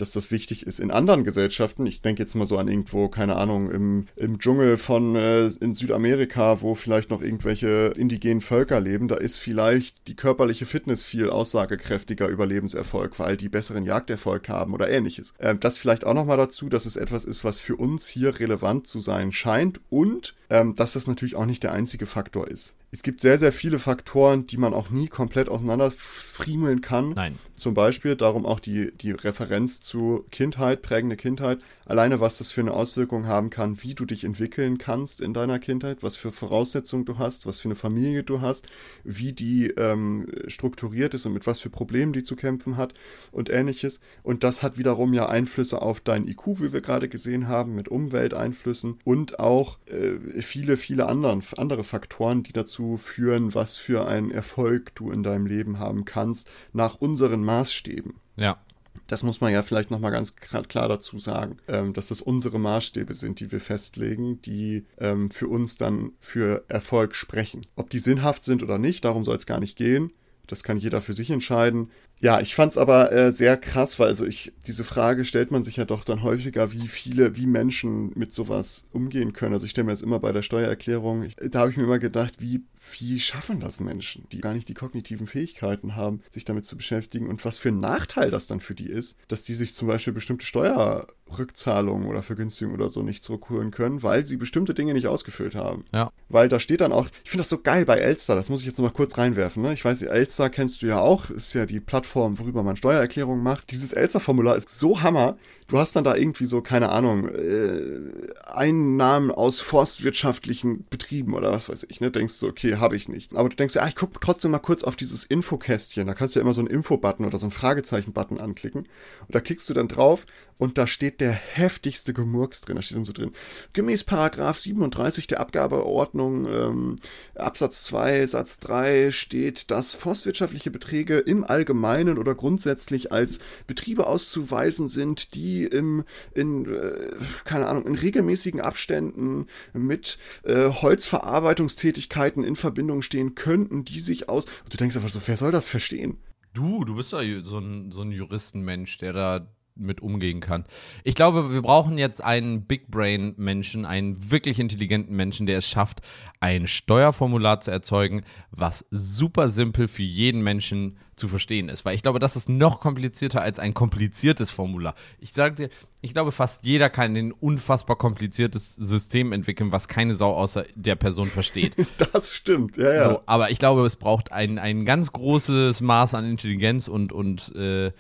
dass 0.01 0.13
das 0.13 0.31
wichtig 0.31 0.67
ist. 0.67 0.81
In 0.81 0.91
anderen 0.91 1.25
Gesellschaften, 1.25 1.87
ich 1.87 2.03
denke 2.03 2.23
jetzt 2.23 2.35
mal 2.35 2.47
so 2.47 2.59
an 2.59 2.69
irgendwo, 2.69 3.09
keine 3.09 3.37
Ahnung, 3.37 3.71
im, 3.71 4.07
im 4.17 4.39
Dschungel 4.39 4.77
von 4.77 5.17
äh, 5.17 5.47
in 5.47 5.75
Südamerika, 5.75 6.61
wo 6.63 6.75
vielleicht 6.75 7.11
noch 7.11 7.23
irgendwelche 7.23 7.93
indigenen 7.97 8.41
Völker 8.41 8.81
leben, 8.81 9.09
da 9.09 9.17
ist 9.17 9.39
vielleicht 9.39 10.09
die 10.09 10.17
körperliche 10.17 10.67
Fitness 10.67 11.05
viel 11.05 11.31
aussagekräftiger 11.31 12.29
über 12.29 12.47
Lebenserfolg, 12.47 13.19
weil 13.19 13.37
die 13.37 13.49
besseren 13.49 13.85
Jagderfolg 13.85 14.49
haben 14.49 14.75
oder 14.75 14.91
ähnliches. 14.91 15.35
Ähm, 15.41 15.61
das 15.61 15.79
vielleicht 15.79 16.05
auch 16.07 16.15
nochmal 16.15 16.37
dazu, 16.37 16.69
dass 16.69 16.87
es 16.87 16.97
etwas 16.97 17.25
ist, 17.25 17.45
was 17.45 17.61
für 17.61 17.77
uns 17.77 18.09
hier 18.09 18.39
relevant 18.41 18.87
zu 18.87 19.01
sein 19.01 19.33
scheint 19.33 19.81
und 19.91 20.35
ähm, 20.51 20.75
dass 20.75 20.93
das 20.93 21.07
natürlich 21.07 21.37
auch 21.37 21.47
nicht 21.47 21.63
der 21.63 21.73
einzige 21.73 22.07
Faktor 22.07 22.49
ist. 22.49 22.75
Es 22.91 23.03
gibt 23.05 23.21
sehr, 23.21 23.39
sehr 23.39 23.53
viele 23.53 23.79
Faktoren, 23.79 24.49
die 24.49 24.57
man 24.57 24.75
auch 24.75 24.91
nie 24.91 25.07
komplett 25.07 25.49
auseinanderfriemeln 25.49 26.81
kann. 26.81 27.11
Nein. 27.11 27.39
Zum 27.55 27.73
Beispiel, 27.73 28.17
darum 28.17 28.45
auch 28.45 28.59
die, 28.59 28.93
die 28.97 29.13
Referenz 29.13 29.81
zu 29.81 30.27
Kindheit, 30.33 30.83
prägende 30.83 31.17
Kindheit. 31.17 31.61
Alleine, 31.91 32.21
was 32.21 32.39
das 32.39 32.53
für 32.53 32.61
eine 32.61 32.73
Auswirkung 32.73 33.27
haben 33.27 33.51
kann, 33.51 33.83
wie 33.83 33.97
du 33.97 34.05
dich 34.05 34.23
entwickeln 34.23 34.79
kannst 34.79 35.21
in 35.21 35.35
deiner 35.35 35.59
Kindheit, 35.59 36.05
was 36.05 36.15
für 36.15 36.31
Voraussetzungen 36.31 37.05
du 37.05 37.19
hast, 37.19 37.47
was 37.47 37.59
für 37.59 37.67
eine 37.67 37.75
Familie 37.75 38.23
du 38.23 38.41
hast, 38.41 38.69
wie 39.03 39.33
die 39.33 39.71
ähm, 39.71 40.29
strukturiert 40.47 41.15
ist 41.15 41.27
und 41.27 41.33
mit 41.33 41.49
was 41.49 41.59
für 41.59 41.69
Problemen 41.69 42.13
die 42.13 42.23
zu 42.23 42.37
kämpfen 42.37 42.77
hat 42.77 42.95
und 43.33 43.51
ähnliches. 43.51 43.99
Und 44.23 44.45
das 44.45 44.63
hat 44.63 44.79
wiederum 44.79 45.13
ja 45.15 45.29
Einflüsse 45.29 45.83
auf 45.83 45.99
dein 45.99 46.29
IQ, 46.29 46.61
wie 46.61 46.73
wir 46.73 46.81
gerade 46.81 47.09
gesehen 47.09 47.49
haben, 47.49 47.75
mit 47.75 47.89
Umwelteinflüssen 47.89 49.01
und 49.03 49.41
auch 49.41 49.81
äh, 49.87 50.43
viele, 50.43 50.77
viele 50.77 51.07
anderen, 51.07 51.43
andere 51.57 51.83
Faktoren, 51.83 52.45
die 52.45 52.53
dazu 52.53 52.99
führen, 52.99 53.53
was 53.53 53.75
für 53.75 54.07
einen 54.07 54.31
Erfolg 54.31 54.95
du 54.95 55.11
in 55.11 55.25
deinem 55.25 55.47
Leben 55.47 55.81
haben 55.81 56.05
kannst, 56.05 56.49
nach 56.73 57.01
unseren 57.01 57.43
Maßstäben. 57.43 58.15
Ja. 58.37 58.61
Das 59.07 59.23
muss 59.23 59.41
man 59.41 59.53
ja 59.53 59.63
vielleicht 59.63 59.91
nochmal 59.91 60.13
ganz 60.13 60.37
klar 60.37 60.89
dazu 60.89 61.19
sagen, 61.19 61.59
ähm, 61.69 61.93
dass 61.93 62.09
das 62.09 62.21
unsere 62.21 62.59
Maßstäbe 62.59 63.15
sind, 63.15 63.41
die 63.41 63.51
wir 63.51 63.61
festlegen, 63.61 64.41
die 64.43 64.85
ähm, 64.99 65.31
für 65.31 65.49
uns 65.49 65.77
dann 65.77 66.13
für 66.21 66.65
Erfolg 66.69 67.15
sprechen. 67.15 67.67
Ob 67.77 67.91
die 67.91 67.99
sinnhaft 67.99 68.45
sind 68.45 68.63
oder 68.63 68.79
nicht, 68.79 69.05
darum 69.05 69.25
soll 69.25 69.37
es 69.37 69.47
gar 69.47 69.61
nicht 69.61 69.77
gehen. 69.77 70.13
Das 70.47 70.63
kann 70.63 70.79
jeder 70.79 71.01
für 71.01 71.13
sich 71.13 71.31
entscheiden. 71.31 71.91
Ja, 72.23 72.41
ich 72.41 72.55
fand's 72.55 72.77
aber 72.77 73.13
äh, 73.13 73.33
sehr 73.33 73.57
krass, 73.57 73.99
weil 73.99 74.09
also 74.09 74.27
ich, 74.27 74.53
diese 74.67 74.85
Frage 74.85 75.25
stellt 75.25 75.51
man 75.51 75.63
sich 75.63 75.77
ja 75.77 75.87
doch 75.87 76.05
dann 76.05 76.23
häufiger, 76.23 76.71
wie 76.73 76.87
viele, 76.87 77.35
wie 77.37 77.47
Menschen 77.47 78.13
mit 78.15 78.35
sowas 78.35 78.87
umgehen 78.93 79.33
können. 79.33 79.55
Also 79.55 79.65
ich 79.65 79.71
stelle 79.71 79.87
mir 79.87 79.93
jetzt 79.93 80.03
immer 80.03 80.21
bei 80.21 80.33
der 80.33 80.43
Steuererklärung, 80.43 81.23
ich, 81.23 81.37
da 81.37 81.61
habe 81.61 81.71
ich 81.71 81.79
mir 81.79 81.85
immer 81.85 81.99
gedacht, 81.99 82.35
wie, 82.39 82.63
wie 82.99 83.19
schaffen 83.21 83.59
das 83.59 83.81
Menschen, 83.81 84.27
die 84.33 84.41
gar 84.43 84.53
nicht 84.53 84.69
die 84.69 84.75
kognitiven 84.75 85.27
Fähigkeiten 85.27 85.97
haben, 85.97 86.21
sich 86.31 86.45
damit 86.45 86.67
zu 86.67 86.77
beschäftigen 86.77 87.27
und 87.27 87.43
was 87.47 87.57
für 87.57 87.71
ein 87.71 87.81
Nachteil 87.81 88.31
das 88.31 88.47
dann 88.47 88.61
für 88.61 88.75
die 88.75 88.91
ist, 88.91 89.17
dass 89.29 89.43
die 89.43 89.55
sich 89.55 89.75
zum 89.75 89.89
Beispiel 89.89 90.13
bestimmte 90.13 90.45
Steuerrückzahlungen 90.45 92.07
oder 92.07 92.23
Vergünstigungen 92.23 92.79
oder 92.79 92.91
so 92.91 93.03
nicht 93.03 93.25
zurückholen 93.25 93.71
können, 93.71 94.03
weil 94.03 94.27
sie 94.27 94.37
bestimmte 94.37 94.75
Dinge 94.75 94.93
nicht 94.93 95.07
ausgefüllt 95.07 95.55
haben. 95.55 95.85
Ja. 95.93 96.13
Weil 96.29 96.51
da 96.51 96.61
steht 96.61 96.83
dann 96.83 96.93
auch, 96.93 97.09
ich 97.25 97.31
finde 97.31 97.43
das 97.43 97.49
so 97.49 97.63
geil 97.63 97.87
bei 97.87 97.97
Elster, 97.97 98.35
das 98.35 98.51
muss 98.51 98.61
ich 98.61 98.67
jetzt 98.67 98.77
nochmal 98.77 98.93
kurz 98.93 99.17
reinwerfen, 99.17 99.63
ne? 99.63 99.73
Ich 99.73 99.85
weiß, 99.85 100.03
Elster 100.03 100.51
kennst 100.51 100.83
du 100.83 100.87
ja 100.87 101.01
auch, 101.01 101.31
ist 101.31 101.55
ja 101.55 101.65
die 101.65 101.81
Plattform 101.81 102.10
Plattform, 102.11 102.39
worüber 102.41 102.65
man 102.65 102.77
Steuererklärungen 102.77 103.43
macht. 103.43 103.71
Dieses 103.71 103.93
Elster-Formular 103.93 104.57
ist 104.57 104.69
so 104.69 105.01
Hammer. 105.01 105.37
Du 105.71 105.79
hast 105.79 105.95
dann 105.95 106.03
da 106.03 106.17
irgendwie 106.17 106.47
so, 106.47 106.63
keine 106.63 106.89
Ahnung, 106.89 107.29
äh, 107.29 108.01
Einnahmen 108.45 109.31
aus 109.31 109.61
forstwirtschaftlichen 109.61 110.85
Betrieben 110.91 111.33
oder 111.33 111.53
was 111.53 111.69
weiß 111.69 111.87
ich, 111.89 112.01
ne? 112.01 112.11
Denkst 112.11 112.41
du, 112.41 112.49
okay, 112.49 112.79
habe 112.79 112.97
ich 112.97 113.09
nicht. 113.09 113.37
Aber 113.37 113.49
du 113.49 113.55
denkst 113.55 113.77
ja, 113.77 113.87
ich 113.87 113.95
gucke 113.95 114.19
trotzdem 114.21 114.51
mal 114.51 114.59
kurz 114.59 114.83
auf 114.83 114.97
dieses 114.97 115.25
Infokästchen. 115.25 116.09
Da 116.09 116.15
kannst 116.15 116.35
du 116.35 116.41
ja 116.41 116.43
immer 116.43 116.55
so 116.55 116.61
einen 116.61 116.67
Info-Button 116.67 117.25
oder 117.25 117.39
so 117.39 117.47
einen 117.47 117.53
Fragezeichen-Button 117.53 118.41
anklicken. 118.41 118.81
Und 118.81 119.35
da 119.35 119.39
klickst 119.39 119.71
du 119.71 119.75
dann 119.75 119.87
drauf 119.87 120.27
und 120.61 120.77
da 120.77 120.87
steht 120.87 121.21
der 121.21 121.33
heftigste 121.33 122.13
Gemurks 122.13 122.61
drin. 122.61 122.77
Da 122.77 122.83
steht 122.83 122.99
dann 122.99 123.05
so 123.05 123.15
drin, 123.15 123.33
gemäß 123.73 124.05
Paragraph 124.05 124.59
37 124.59 125.27
der 125.27 125.41
Abgabeordnung, 125.41 126.47
ähm, 126.47 126.97
Absatz 127.35 127.83
2, 127.85 128.27
Satz 128.27 128.59
3 128.59 129.11
steht, 129.11 129.71
dass 129.71 129.95
forstwirtschaftliche 129.95 130.71
Beträge 130.71 131.19
im 131.19 131.45
Allgemeinen 131.45 132.19
oder 132.19 132.35
grundsätzlich 132.35 133.11
als 133.11 133.39
Betriebe 133.67 134.07
auszuweisen 134.07 134.89
sind, 134.89 135.35
die 135.35 135.60
im, 135.65 136.05
in, 136.35 136.67
äh, 136.67 137.11
keine 137.45 137.67
Ahnung, 137.67 137.87
in 137.87 137.95
regelmäßigen 137.95 138.61
Abständen 138.61 139.47
mit 139.73 140.19
äh, 140.45 140.71
Holzverarbeitungstätigkeiten 140.71 142.45
in 142.45 142.57
Verbindung 142.57 143.03
stehen 143.03 143.35
könnten, 143.35 143.85
die 143.85 144.01
sich 144.01 144.29
aus. 144.29 144.47
Du 144.69 144.77
denkst 144.77 144.97
einfach 144.97 145.11
so, 145.11 145.21
wer 145.27 145.37
soll 145.37 145.53
das 145.53 145.69
verstehen? 145.69 146.19
Du, 146.53 146.85
du 146.85 146.97
bist 146.97 147.13
ja 147.13 147.21
so 147.43 147.59
ein, 147.59 147.93
so 147.93 148.03
ein 148.03 148.11
Juristenmensch, 148.11 148.99
der 148.99 149.13
da 149.13 149.47
mit 149.81 150.01
umgehen 150.01 150.41
kann. 150.41 150.65
Ich 151.05 151.15
glaube, 151.15 151.53
wir 151.53 151.63
brauchen 151.63 151.99
jetzt 151.99 152.23
einen 152.23 152.63
Big 152.63 152.91
Brain 152.91 153.35
Menschen, 153.37 153.85
einen 153.85 154.31
wirklich 154.31 154.59
intelligenten 154.61 155.17
Menschen, 155.17 155.47
der 155.47 155.59
es 155.59 155.69
schafft, 155.69 156.01
ein 156.41 156.67
Steuerformular 156.67 157.61
zu 157.61 157.71
erzeugen, 157.71 158.23
was 158.51 158.87
super 158.91 159.49
simpel 159.49 159.89
für 159.89 160.03
jeden 160.03 160.43
Menschen 160.43 160.97
zu 161.21 161.29
verstehen 161.29 161.69
ist. 161.69 161.85
Weil 161.85 161.95
ich 161.95 162.03
glaube, 162.03 162.19
das 162.19 162.35
ist 162.35 162.49
noch 162.49 162.81
komplizierter 162.81 163.43
als 163.43 163.59
ein 163.59 163.75
kompliziertes 163.75 164.51
Formular. 164.51 164.95
Ich 165.21 165.33
sage 165.33 165.55
dir, 165.55 165.71
ich 166.01 166.15
glaube, 166.15 166.33
fast 166.33 166.65
jeder 166.65 166.89
kann 166.89 167.15
ein 167.15 167.33
unfassbar 167.33 167.97
kompliziertes 167.97 168.75
System 168.75 169.33
entwickeln, 169.33 169.71
was 169.71 169.87
keine 169.87 170.15
Sau 170.15 170.35
außer 170.35 170.65
der 170.75 170.97
Person 170.97 171.29
versteht. 171.29 171.77
Das 172.13 172.33
stimmt, 172.33 172.79
ja, 172.79 172.93
ja. 172.93 173.11
So, 173.11 173.21
aber 173.27 173.51
ich 173.51 173.59
glaube, 173.59 173.85
es 173.85 173.97
braucht 173.97 174.33
ein, 174.33 174.59
ein 174.59 174.87
ganz 174.87 175.13
großes 175.13 175.83
Maß 175.83 176.15
an 176.15 176.25
Intelligenz 176.25 176.89
und, 176.89 177.13
und 177.13 177.55
äh, 177.55 177.93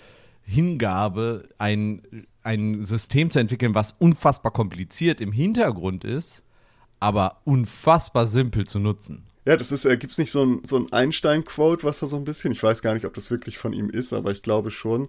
Hingabe, 0.51 1.49
ein, 1.59 2.27
ein 2.43 2.85
System 2.85 3.31
zu 3.31 3.39
entwickeln, 3.39 3.75
was 3.75 3.93
unfassbar 3.99 4.53
kompliziert 4.53 5.21
im 5.21 5.33
Hintergrund 5.33 6.05
ist, 6.05 6.43
aber 6.99 7.41
unfassbar 7.45 8.27
simpel 8.27 8.67
zu 8.67 8.79
nutzen. 8.79 9.25
Ja, 9.47 9.57
das 9.57 9.73
ist, 9.73 9.87
äh, 9.87 9.97
gibt 9.97 10.13
es 10.13 10.19
nicht 10.19 10.33
so 10.33 10.45
ein, 10.45 10.61
so 10.65 10.77
ein 10.77 10.93
Einstein-Quote, 10.93 11.85
was 11.85 12.01
da 12.01 12.07
so 12.07 12.17
ein 12.17 12.25
bisschen, 12.25 12.53
ich 12.53 12.63
weiß 12.63 12.83
gar 12.83 12.95
nicht, 12.95 13.07
ob 13.07 13.15
das 13.15 13.31
wirklich 13.31 13.57
von 13.57 13.73
ihm 13.73 13.89
ist, 13.89 14.13
aber 14.13 14.33
ich 14.33 14.43
glaube 14.43 14.71
schon, 14.71 15.09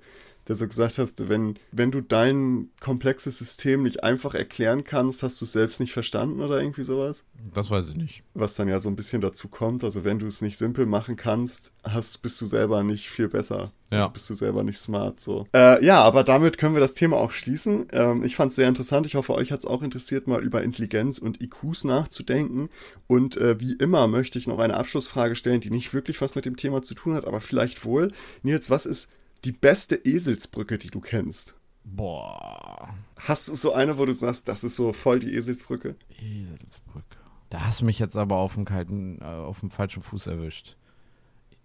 der 0.52 0.58
so 0.58 0.68
gesagt 0.68 0.98
hat, 0.98 1.14
wenn, 1.18 1.58
wenn 1.72 1.92
du 1.92 2.02
dein 2.02 2.72
komplexes 2.82 3.38
System 3.38 3.84
nicht 3.84 4.04
einfach 4.04 4.36
erklären 4.36 4.84
kannst, 4.84 5.24
hast 5.24 5.40
du 5.40 5.46
es 5.46 5.54
selbst 5.54 5.80
nicht 5.80 5.94
verstanden 5.94 6.42
oder 6.42 6.60
irgendwie 6.60 6.84
sowas? 6.84 7.24
Das 7.54 7.72
weiß 7.72 7.88
ich 7.90 7.96
nicht. 7.96 8.24
Was 8.34 8.56
dann 8.56 8.68
ja 8.68 8.80
so 8.80 8.90
ein 8.90 8.98
bisschen 8.98 9.22
dazu 9.22 9.48
kommt, 9.48 9.86
also 9.86 10.04
wenn 10.04 10.20
du 10.20 10.28
es 10.28 10.42
nicht 10.42 10.58
simpel 10.58 10.86
machen 10.86 11.16
kannst, 11.16 11.72
hast, 11.86 12.22
bist 12.22 12.42
du 12.42 12.46
selber 12.46 12.84
nicht 12.84 13.10
viel 13.10 13.30
besser. 13.30 13.72
Ja. 13.92 14.00
Also 14.00 14.10
bist 14.10 14.30
du 14.30 14.34
selber 14.34 14.64
nicht 14.64 14.80
smart, 14.80 15.22
so. 15.22 15.48
Äh, 15.54 15.84
ja, 15.86 16.02
aber 16.02 16.26
damit 16.26 16.58
können 16.58 16.76
wir 16.76 16.82
das 16.82 16.96
Thema 16.96 17.16
auch 17.16 17.32
schließen. 17.32 17.88
Ähm, 17.94 18.26
ich 18.26 18.36
fand 18.36 18.50
es 18.50 18.58
sehr 18.58 18.68
interessant. 18.68 19.06
Ich 19.06 19.16
hoffe, 19.16 19.34
euch 19.34 19.54
hat 19.54 19.60
es 19.60 19.66
auch 19.66 19.82
interessiert, 19.82 20.28
mal 20.28 20.44
über 20.44 20.64
Intelligenz 20.64 21.18
und 21.18 21.42
IQs 21.42 21.86
nachzudenken. 21.86 22.70
Und 23.08 23.38
äh, 23.38 23.58
wie 23.62 23.74
immer 23.74 24.08
möchte 24.10 24.38
ich 24.38 24.48
noch 24.48 24.60
eine 24.60 24.76
Abschlussfrage 24.76 25.36
stellen, 25.36 25.62
die 25.62 25.72
nicht 25.72 25.94
wirklich 25.94 26.20
was 26.20 26.36
mit 26.36 26.46
dem 26.46 26.58
Thema 26.58 26.82
zu 26.82 26.94
tun 26.94 27.14
hat, 27.14 27.26
aber 27.26 27.40
vielleicht 27.40 27.86
wohl. 27.86 28.12
Nils, 28.44 28.70
was 28.70 28.86
ist 28.86 29.12
die 29.44 29.52
beste 29.52 29.96
Eselsbrücke, 29.96 30.78
die 30.78 30.90
du 30.90 31.00
kennst? 31.00 31.56
Boah. 31.84 32.94
Hast 33.18 33.48
du 33.48 33.56
so 33.56 33.74
eine, 33.74 33.98
wo 33.98 34.06
du 34.06 34.14
sagst, 34.14 34.48
das 34.48 34.64
ist 34.64 34.76
so 34.76 34.94
voll 34.94 35.20
die 35.20 35.34
Eselsbrücke? 35.34 35.96
Eselsbrücke. 36.20 37.18
Da 37.50 37.66
hast 37.66 37.82
du 37.82 37.86
mich 37.86 38.00
jetzt 38.00 38.16
aber 38.16 38.38
auf 38.38 38.54
dem 38.54 38.66
kalten, 38.66 39.20
äh, 39.20 39.26
auf 39.26 39.60
dem 39.60 39.72
falschen 39.72 40.04
Fuß 40.04 40.28
erwischt. 40.28 40.78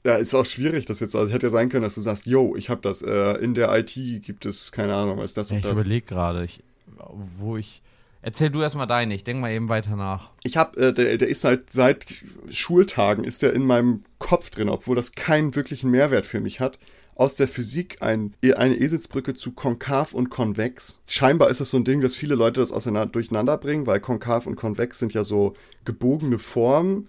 Ja, 0.05 0.17
ist 0.17 0.35
auch 0.35 0.47
schwierig, 0.47 0.85
das 0.87 1.01
jetzt. 1.01 1.15
Also 1.17 1.33
hätte 1.33 1.47
ja 1.47 1.51
sein 1.51 1.69
können, 1.69 1.83
dass 1.83 1.97
du 1.97 2.01
sagst, 2.01 2.27
yo, 2.27 2.55
ich 2.57 2.71
habe 2.71 2.81
das. 2.81 3.03
Äh, 3.03 3.35
in 3.39 3.55
der 3.55 3.77
IT 3.77 3.95
gibt 4.23 4.47
es 4.47 4.73
keine 4.73 4.95
Ahnung, 4.95 5.19
was 5.19 5.31
ist 5.31 5.37
das 5.37 5.51
ja, 5.51 5.57
und 5.57 5.65
das. 5.65 5.73
Ich 5.73 5.79
überlege 5.81 6.07
gerade, 6.07 6.47
wo 7.39 7.57
ich. 7.57 7.83
Erzähl 8.23 8.51
du 8.51 8.63
erstmal 8.63 8.87
deine, 8.87 9.15
ich 9.15 9.23
denke 9.23 9.41
mal 9.41 9.53
eben 9.53 9.69
weiter 9.69 9.95
nach. 9.95 10.33
Ich 10.43 10.57
habe, 10.57 10.81
äh, 10.81 10.93
der, 10.93 11.19
der 11.19 11.29
ist 11.29 11.45
halt 11.45 11.73
seit 11.73 12.07
Schultagen 12.51 13.23
ist 13.25 13.43
der 13.43 13.53
in 13.53 13.65
meinem 13.65 14.03
Kopf 14.19 14.51
drin, 14.51 14.69
obwohl 14.69 14.97
das 14.97 15.13
keinen 15.13 15.55
wirklichen 15.55 15.91
Mehrwert 15.91 16.27
für 16.27 16.41
mich 16.41 16.59
hat 16.59 16.79
aus 17.17 17.35
der 17.35 17.49
Physik 17.49 18.03
ein, 18.03 18.35
eine 18.57 18.77
Eselsbrücke 18.77 19.35
zu 19.35 19.53
konkav 19.53 20.15
und 20.15 20.29
konvex. 20.31 21.01
Scheinbar 21.07 21.51
ist 21.51 21.61
das 21.61 21.71
so 21.71 21.79
ein 21.79 21.85
Ding, 21.85 22.01
dass 22.01 22.15
viele 22.15 22.35
Leute 22.35 22.61
das 22.61 22.73
auseinander, 22.73 23.11
durcheinander 23.11 23.57
bringen, 23.57 23.87
weil 23.87 24.01
konkav 24.01 24.47
und 24.47 24.57
konvex 24.57 24.99
sind 24.99 25.15
ja 25.15 25.25
so 25.25 25.55
gebogene 25.85 26.39
Formen 26.39 27.09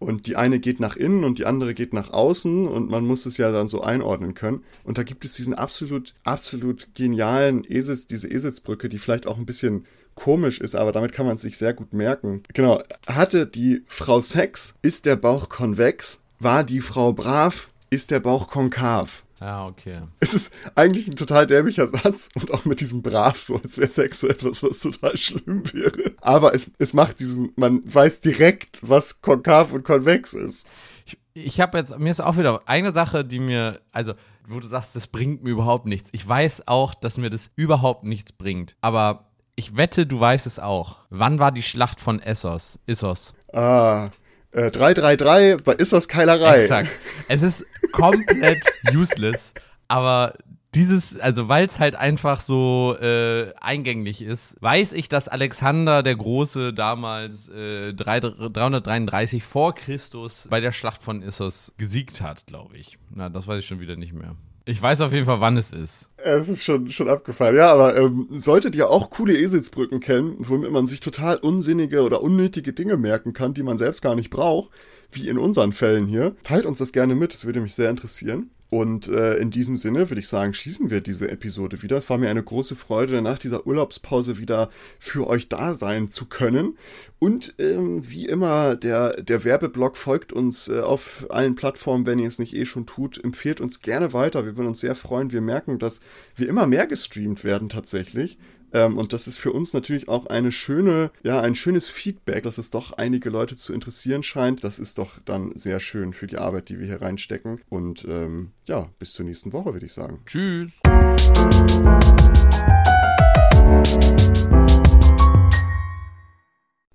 und 0.00 0.26
die 0.26 0.36
eine 0.36 0.58
geht 0.58 0.80
nach 0.80 0.96
innen 0.96 1.24
und 1.24 1.38
die 1.38 1.46
andere 1.46 1.72
geht 1.72 1.92
nach 1.92 2.12
außen 2.12 2.66
und 2.66 2.90
man 2.90 3.06
muss 3.06 3.26
es 3.26 3.36
ja 3.36 3.52
dann 3.52 3.68
so 3.68 3.80
einordnen 3.80 4.34
können. 4.34 4.64
Und 4.82 4.98
da 4.98 5.02
gibt 5.02 5.24
es 5.24 5.34
diesen 5.34 5.54
absolut, 5.54 6.14
absolut 6.24 6.88
genialen 6.94 7.64
Esels, 7.64 8.06
diese 8.06 8.28
Eselsbrücke, 8.28 8.88
die 8.88 8.98
vielleicht 8.98 9.26
auch 9.26 9.38
ein 9.38 9.46
bisschen 9.46 9.86
komisch 10.14 10.60
ist, 10.60 10.74
aber 10.74 10.92
damit 10.92 11.12
kann 11.12 11.26
man 11.26 11.36
es 11.36 11.42
sich 11.42 11.58
sehr 11.58 11.74
gut 11.74 11.92
merken. 11.92 12.42
Genau. 12.52 12.82
Hatte 13.06 13.46
die 13.46 13.82
Frau 13.86 14.20
Sex, 14.20 14.74
ist 14.82 15.06
der 15.06 15.16
Bauch 15.16 15.48
konvex, 15.48 16.20
war 16.38 16.64
die 16.64 16.80
Frau 16.80 17.12
brav, 17.12 17.70
ist 17.90 18.10
der 18.10 18.20
Bauch 18.20 18.48
konkav. 18.48 19.24
Ja, 19.44 19.66
okay. 19.66 20.00
Es 20.20 20.32
ist 20.32 20.50
eigentlich 20.74 21.06
ein 21.06 21.16
total 21.16 21.46
dämlicher 21.46 21.86
Satz 21.86 22.30
und 22.34 22.50
auch 22.54 22.64
mit 22.64 22.80
diesem 22.80 23.02
Brav, 23.02 23.38
so 23.38 23.56
als 23.56 23.76
wäre 23.76 23.90
Sex 23.90 24.20
so 24.20 24.28
etwas, 24.28 24.62
was 24.62 24.80
total 24.80 25.18
schlimm 25.18 25.64
wäre. 25.70 26.12
Aber 26.22 26.54
es, 26.54 26.70
es 26.78 26.94
macht 26.94 27.20
diesen, 27.20 27.52
man 27.56 27.82
weiß 27.84 28.22
direkt, 28.22 28.78
was 28.80 29.20
konkav 29.20 29.74
und 29.74 29.84
konvex 29.84 30.32
ist. 30.32 30.66
Ich, 31.04 31.18
ich 31.34 31.60
habe 31.60 31.76
jetzt, 31.76 31.98
mir 31.98 32.10
ist 32.10 32.22
auch 32.22 32.38
wieder 32.38 32.62
eine 32.64 32.94
Sache, 32.94 33.22
die 33.22 33.38
mir, 33.38 33.82
also, 33.92 34.14
wo 34.48 34.60
du 34.60 34.66
sagst, 34.66 34.96
das 34.96 35.08
bringt 35.08 35.44
mir 35.44 35.50
überhaupt 35.50 35.84
nichts. 35.84 36.08
Ich 36.12 36.26
weiß 36.26 36.66
auch, 36.66 36.94
dass 36.94 37.18
mir 37.18 37.28
das 37.28 37.50
überhaupt 37.54 38.04
nichts 38.04 38.32
bringt. 38.32 38.76
Aber 38.80 39.26
ich 39.56 39.76
wette, 39.76 40.06
du 40.06 40.18
weißt 40.18 40.46
es 40.46 40.58
auch. 40.58 41.00
Wann 41.10 41.38
war 41.38 41.52
die 41.52 41.62
Schlacht 41.62 42.00
von 42.00 42.18
Essos? 42.18 42.80
Issos? 42.86 43.34
Ah, 43.52 44.08
äh, 44.54 44.70
333 44.70 45.62
bei 45.62 45.74
Issos 45.74 46.08
Keilerei. 46.08 46.62
Exakt. 46.62 46.90
Es 47.28 47.42
ist 47.42 47.66
komplett 47.92 48.64
useless, 48.94 49.54
aber 49.88 50.34
dieses, 50.74 51.18
also 51.20 51.48
weil 51.48 51.66
es 51.66 51.78
halt 51.78 51.94
einfach 51.94 52.40
so 52.40 52.96
äh, 53.00 53.52
eingänglich 53.60 54.22
ist, 54.22 54.56
weiß 54.60 54.92
ich, 54.92 55.08
dass 55.08 55.28
Alexander 55.28 56.02
der 56.02 56.16
Große 56.16 56.72
damals 56.72 57.48
äh, 57.48 57.94
333 57.94 59.44
vor 59.44 59.74
Christus 59.74 60.48
bei 60.50 60.60
der 60.60 60.72
Schlacht 60.72 61.02
von 61.02 61.22
Issos 61.22 61.74
gesiegt 61.76 62.20
hat, 62.20 62.46
glaube 62.46 62.76
ich. 62.76 62.98
Na, 63.10 63.28
das 63.28 63.46
weiß 63.46 63.60
ich 63.60 63.66
schon 63.66 63.80
wieder 63.80 63.96
nicht 63.96 64.12
mehr. 64.12 64.34
Ich 64.66 64.80
weiß 64.80 65.02
auf 65.02 65.12
jeden 65.12 65.26
Fall, 65.26 65.40
wann 65.40 65.58
es 65.58 65.72
ist. 65.72 66.10
Es 66.16 66.48
ist 66.48 66.64
schon, 66.64 66.90
schon 66.90 67.08
abgefallen. 67.08 67.56
Ja, 67.56 67.70
aber 67.70 67.96
ähm, 67.96 68.28
solltet 68.30 68.74
ihr 68.74 68.88
auch 68.88 69.10
coole 69.10 69.36
Eselsbrücken 69.36 70.00
kennen, 70.00 70.36
womit 70.38 70.70
man 70.70 70.86
sich 70.86 71.00
total 71.00 71.36
unsinnige 71.36 72.00
oder 72.02 72.22
unnötige 72.22 72.72
Dinge 72.72 72.96
merken 72.96 73.34
kann, 73.34 73.52
die 73.52 73.62
man 73.62 73.76
selbst 73.76 74.00
gar 74.00 74.14
nicht 74.14 74.30
braucht, 74.30 74.70
wie 75.12 75.28
in 75.28 75.36
unseren 75.36 75.72
Fällen 75.72 76.06
hier, 76.06 76.34
teilt 76.42 76.64
uns 76.64 76.78
das 76.78 76.92
gerne 76.92 77.14
mit. 77.14 77.34
Das 77.34 77.44
würde 77.44 77.60
mich 77.60 77.74
sehr 77.74 77.90
interessieren. 77.90 78.50
Und 78.74 79.06
äh, 79.06 79.36
in 79.36 79.52
diesem 79.52 79.76
Sinne 79.76 80.10
würde 80.10 80.18
ich 80.18 80.26
sagen, 80.26 80.52
schließen 80.52 80.90
wir 80.90 81.00
diese 81.00 81.30
Episode 81.30 81.84
wieder. 81.84 81.96
Es 81.96 82.10
war 82.10 82.18
mir 82.18 82.28
eine 82.28 82.42
große 82.42 82.74
Freude, 82.74 83.22
nach 83.22 83.38
dieser 83.38 83.68
Urlaubspause 83.68 84.36
wieder 84.36 84.68
für 84.98 85.28
euch 85.28 85.48
da 85.48 85.76
sein 85.76 86.08
zu 86.08 86.26
können. 86.26 86.76
Und 87.20 87.54
ähm, 87.60 88.02
wie 88.10 88.26
immer, 88.26 88.74
der, 88.74 89.22
der 89.22 89.44
Werbeblock 89.44 89.96
folgt 89.96 90.32
uns 90.32 90.66
äh, 90.66 90.80
auf 90.80 91.24
allen 91.30 91.54
Plattformen, 91.54 92.04
wenn 92.04 92.18
ihr 92.18 92.26
es 92.26 92.40
nicht 92.40 92.56
eh 92.56 92.64
schon 92.64 92.84
tut. 92.84 93.22
Empfehlt 93.22 93.60
uns 93.60 93.80
gerne 93.80 94.12
weiter. 94.12 94.44
Wir 94.44 94.56
würden 94.56 94.66
uns 94.66 94.80
sehr 94.80 94.96
freuen. 94.96 95.30
Wir 95.30 95.40
merken, 95.40 95.78
dass 95.78 96.00
wir 96.34 96.48
immer 96.48 96.66
mehr 96.66 96.88
gestreamt 96.88 97.44
werden 97.44 97.68
tatsächlich. 97.68 98.38
Ähm, 98.74 98.98
und 98.98 99.12
das 99.12 99.28
ist 99.28 99.38
für 99.38 99.52
uns 99.52 99.72
natürlich 99.72 100.08
auch 100.08 100.26
eine 100.26 100.50
schöne, 100.50 101.12
ja, 101.22 101.40
ein 101.40 101.54
schönes 101.54 101.88
Feedback, 101.88 102.42
dass 102.42 102.58
es 102.58 102.70
doch 102.70 102.92
einige 102.92 103.30
Leute 103.30 103.54
zu 103.54 103.72
interessieren 103.72 104.24
scheint. 104.24 104.64
Das 104.64 104.80
ist 104.80 104.98
doch 104.98 105.20
dann 105.24 105.52
sehr 105.54 105.78
schön 105.78 106.12
für 106.12 106.26
die 106.26 106.38
Arbeit, 106.38 106.68
die 106.68 106.80
wir 106.80 106.86
hier 106.86 107.00
reinstecken. 107.00 107.60
Und 107.70 108.04
ähm, 108.08 108.50
ja, 108.66 108.90
bis 108.98 109.12
zur 109.12 109.26
nächsten 109.26 109.52
Woche, 109.52 109.72
würde 109.72 109.86
ich 109.86 109.92
sagen. 109.92 110.20
Tschüss. 110.26 110.72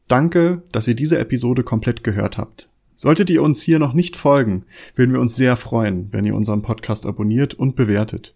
Danke, 0.10 0.64
dass 0.74 0.88
ihr 0.88 0.96
diese 0.96 1.18
Episode 1.18 1.64
komplett 1.64 2.04
gehört 2.04 2.38
habt. 2.38 2.68
Solltet 2.96 3.30
ihr 3.30 3.42
uns 3.42 3.62
hier 3.62 3.80
noch 3.80 3.94
nicht 3.94 4.18
folgen, 4.18 4.66
würden 4.96 5.14
wir 5.14 5.22
uns 5.22 5.38
sehr 5.38 5.56
freuen, 5.56 6.12
wenn 6.12 6.26
ihr 6.26 6.36
unseren 6.36 6.62
Podcast 6.62 7.06
abonniert 7.06 7.54
und 7.54 7.78
bewertet. 7.78 8.36